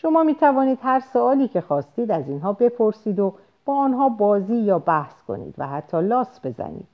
شما 0.02 0.24
می 0.24 0.36
توانید 0.36 0.80
هر 0.82 1.00
سوالی 1.00 1.48
که 1.48 1.62
خواستید 1.62 2.12
از 2.12 2.30
اینها 2.30 2.54
بپرسید 2.54 3.20
و 3.20 3.34
با 3.66 3.78
آنها 3.78 4.10
بازی 4.10 4.56
یا 4.56 4.80
بحث 4.80 5.14
کنید 5.28 5.56
و 5.58 5.68
حتی 5.68 6.02
لاس 6.02 6.46
بزنید. 6.46 6.88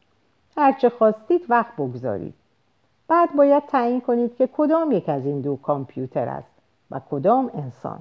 هرچه 0.57 0.89
خواستید 0.89 1.41
وقت 1.49 1.73
بگذارید. 1.73 2.33
بعد 3.07 3.35
باید 3.35 3.65
تعیین 3.65 4.01
کنید 4.01 4.35
که 4.35 4.49
کدام 4.57 4.91
یک 4.91 5.09
از 5.09 5.25
این 5.25 5.41
دو 5.41 5.55
کامپیوتر 5.55 6.29
است 6.29 6.51
و 6.91 7.01
کدام 7.11 7.51
انسان. 7.53 7.99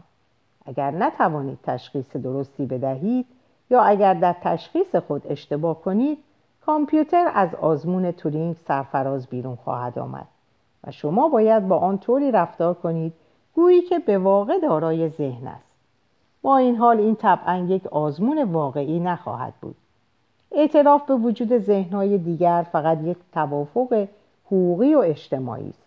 اگر 0.67 0.91
نتوانید 0.91 1.59
تشخیص 1.63 2.17
درستی 2.17 2.67
بدهید 2.67 3.27
یا 3.71 3.83
اگر 3.83 4.15
در 4.15 4.37
تشخیص 4.43 4.97
خود 4.97 5.23
اشتباه 5.29 5.81
کنید 5.83 6.19
کامپیوتر 6.67 7.31
از 7.35 7.55
آزمون 7.55 8.13
تورینگ 8.13 8.57
سرفراز 8.69 9.27
بیرون 9.27 9.57
خواهد 9.57 9.99
آمد 9.99 10.27
و 10.85 10.91
شما 10.91 11.29
باید 11.29 11.69
با 11.69 11.79
آن 11.79 11.99
طوری 11.99 12.31
رفتار 12.31 12.75
کنید 12.75 13.13
گویی 13.55 13.83
که 13.83 13.99
به 13.99 14.19
واقع 14.19 14.59
دارای 14.59 15.09
ذهن 15.09 15.47
است. 15.47 15.75
با 16.43 16.57
این 16.57 16.77
حال 16.77 16.99
این 16.99 17.17
طبعا 17.17 17.57
یک 17.57 17.87
آزمون 17.87 18.43
واقعی 18.43 19.01
نخواهد 19.01 19.55
بود. 19.61 19.77
اعتراف 20.53 21.07
به 21.07 21.15
وجود 21.15 21.59
ذهنهای 21.59 22.19
دیگر 22.19 22.67
فقط 22.73 22.99
یک 23.05 23.17
توافق 23.33 24.09
حقوقی 24.47 24.95
و 24.95 24.99
اجتماعی 24.99 25.69
است. 25.69 25.83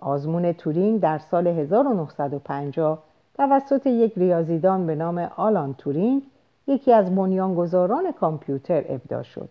آزمون 0.00 0.52
تورینگ 0.52 1.00
در 1.00 1.18
سال 1.18 1.46
1950 1.46 2.98
توسط 3.34 3.86
یک 3.86 4.12
ریاضیدان 4.16 4.86
به 4.86 4.94
نام 4.94 5.18
آلان 5.36 5.74
تورینگ 5.74 6.22
یکی 6.66 6.92
از 6.92 7.14
بنیانگذاران 7.14 8.12
کامپیوتر 8.12 8.84
ابدا 8.88 9.22
شد. 9.22 9.48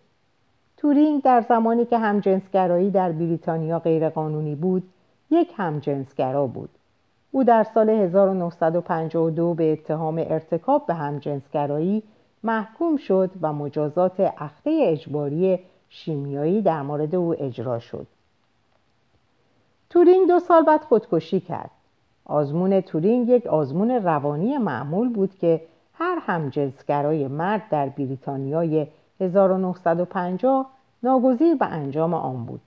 تورینگ 0.76 1.22
در 1.22 1.40
زمانی 1.40 1.84
که 1.84 1.98
همجنسگرایی 1.98 2.90
در 2.90 3.12
بریتانیا 3.12 3.78
غیرقانونی 3.78 4.54
بود 4.54 4.82
یک 5.30 5.52
همجنسگرا 5.56 6.46
بود. 6.46 6.70
او 7.34 7.44
در 7.44 7.64
سال 7.64 7.90
1952 7.90 9.54
به 9.54 9.72
اتهام 9.72 10.18
ارتکاب 10.18 10.86
به 10.86 10.94
همجنسگرایی 10.94 12.02
محکوم 12.42 12.96
شد 12.96 13.30
و 13.40 13.52
مجازات 13.52 14.20
اخته 14.20 14.78
اجباری 14.82 15.58
شیمیایی 15.88 16.62
در 16.62 16.82
مورد 16.82 17.14
او 17.14 17.42
اجرا 17.42 17.78
شد. 17.78 18.06
تورینگ 19.90 20.28
دو 20.28 20.38
سال 20.38 20.64
بعد 20.64 20.80
خودکشی 20.80 21.40
کرد. 21.40 21.70
آزمون 22.24 22.80
تورینگ 22.80 23.28
یک 23.28 23.46
آزمون 23.46 23.90
روانی 23.90 24.58
معمول 24.58 25.08
بود 25.08 25.34
که 25.38 25.60
هر 25.94 26.18
همجنسگرای 26.26 27.28
مرد 27.28 27.62
در 27.70 27.88
بریتانیای 27.88 28.86
1950 29.20 30.66
ناگزیر 31.02 31.54
به 31.54 31.66
انجام 31.66 32.14
آن 32.14 32.44
بود. 32.44 32.60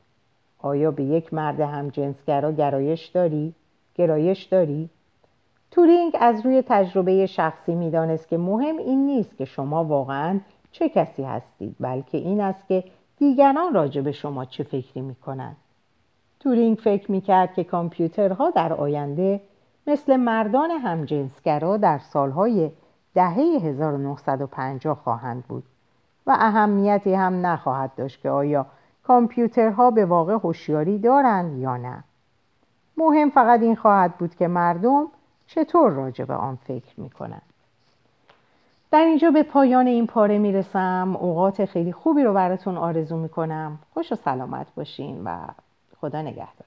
آیا 0.60 0.92
به 0.92 1.04
یک 1.04 1.34
مرد 1.34 1.60
همجنسگرا 1.60 2.52
گرایش 2.52 3.06
داری؟ 3.06 3.54
گرایش 3.98 4.44
داری؟ 4.44 4.90
تورینگ 5.72 6.18
از 6.20 6.46
روی 6.46 6.64
تجربه 6.68 7.26
شخصی 7.26 7.76
می‌دانست 7.76 8.28
که 8.28 8.38
مهم 8.38 8.78
این 8.78 9.06
نیست 9.06 9.38
که 9.38 9.46
شما 9.46 9.84
واقعا 9.84 10.40
چه 10.72 10.90
کسی 10.90 11.24
هستید 11.24 11.76
بلکه 11.80 12.18
این 12.18 12.42
است 12.42 12.68
که 12.68 12.84
دیگران 13.18 13.74
راجع 13.74 14.02
به 14.02 14.12
شما 14.12 14.46
چه 14.46 14.64
فکری 14.64 15.02
می‌کنند 15.02 15.58
تورینگ 16.40 16.78
فکر 16.78 17.12
می‌کرد 17.12 17.54
که 17.54 17.64
کامپیوترها 17.64 18.50
در 18.50 18.74
آینده 18.74 19.42
مثل 19.88 20.16
مردان 20.16 20.72
همجنسگرا 20.72 21.78
در 21.78 21.98
سالهای 21.98 22.72
دهه 23.14 23.40
1950 23.40 24.96
خواهند 25.04 25.44
بود 25.44 25.64
و 26.28 26.38
اهمیتی 26.40 27.14
هم 27.14 27.46
نخواهد 27.46 27.92
داشت 27.96 28.22
که 28.22 28.30
آیا 28.30 28.66
کامپیوترها 29.04 29.92
به 29.92 30.06
واقع 30.06 30.34
هوشیاری 30.34 31.00
دارند 31.00 31.58
یا 31.58 31.78
نه 31.78 32.04
مهم 32.98 33.30
فقط 33.30 33.62
این 33.62 33.76
خواهد 33.76 34.18
بود 34.18 34.36
که 34.36 34.48
مردم 34.48 35.08
چطور 35.48 35.92
راجع 35.92 36.26
به 36.26 36.34
آن 36.34 36.56
فکر 36.56 37.00
می‌کنند. 37.00 37.42
در 38.92 39.00
اینجا 39.00 39.32
به 39.32 39.44
پایان 39.44 39.88
این 39.88 40.08
پاره 40.08 40.38
می‌رسم. 40.38 41.18
اوقات 41.20 41.66
خیلی 41.66 41.92
خوبی 41.94 42.24
رو 42.24 42.34
براتون 42.34 42.78
آرزو 42.78 43.18
می‌کنم. 43.18 43.80
خوش 43.94 44.12
و 44.12 44.16
سلامت 44.16 44.68
باشین 44.76 45.22
و 45.24 45.38
خدا 46.02 46.22
نگهدار. 46.22 46.67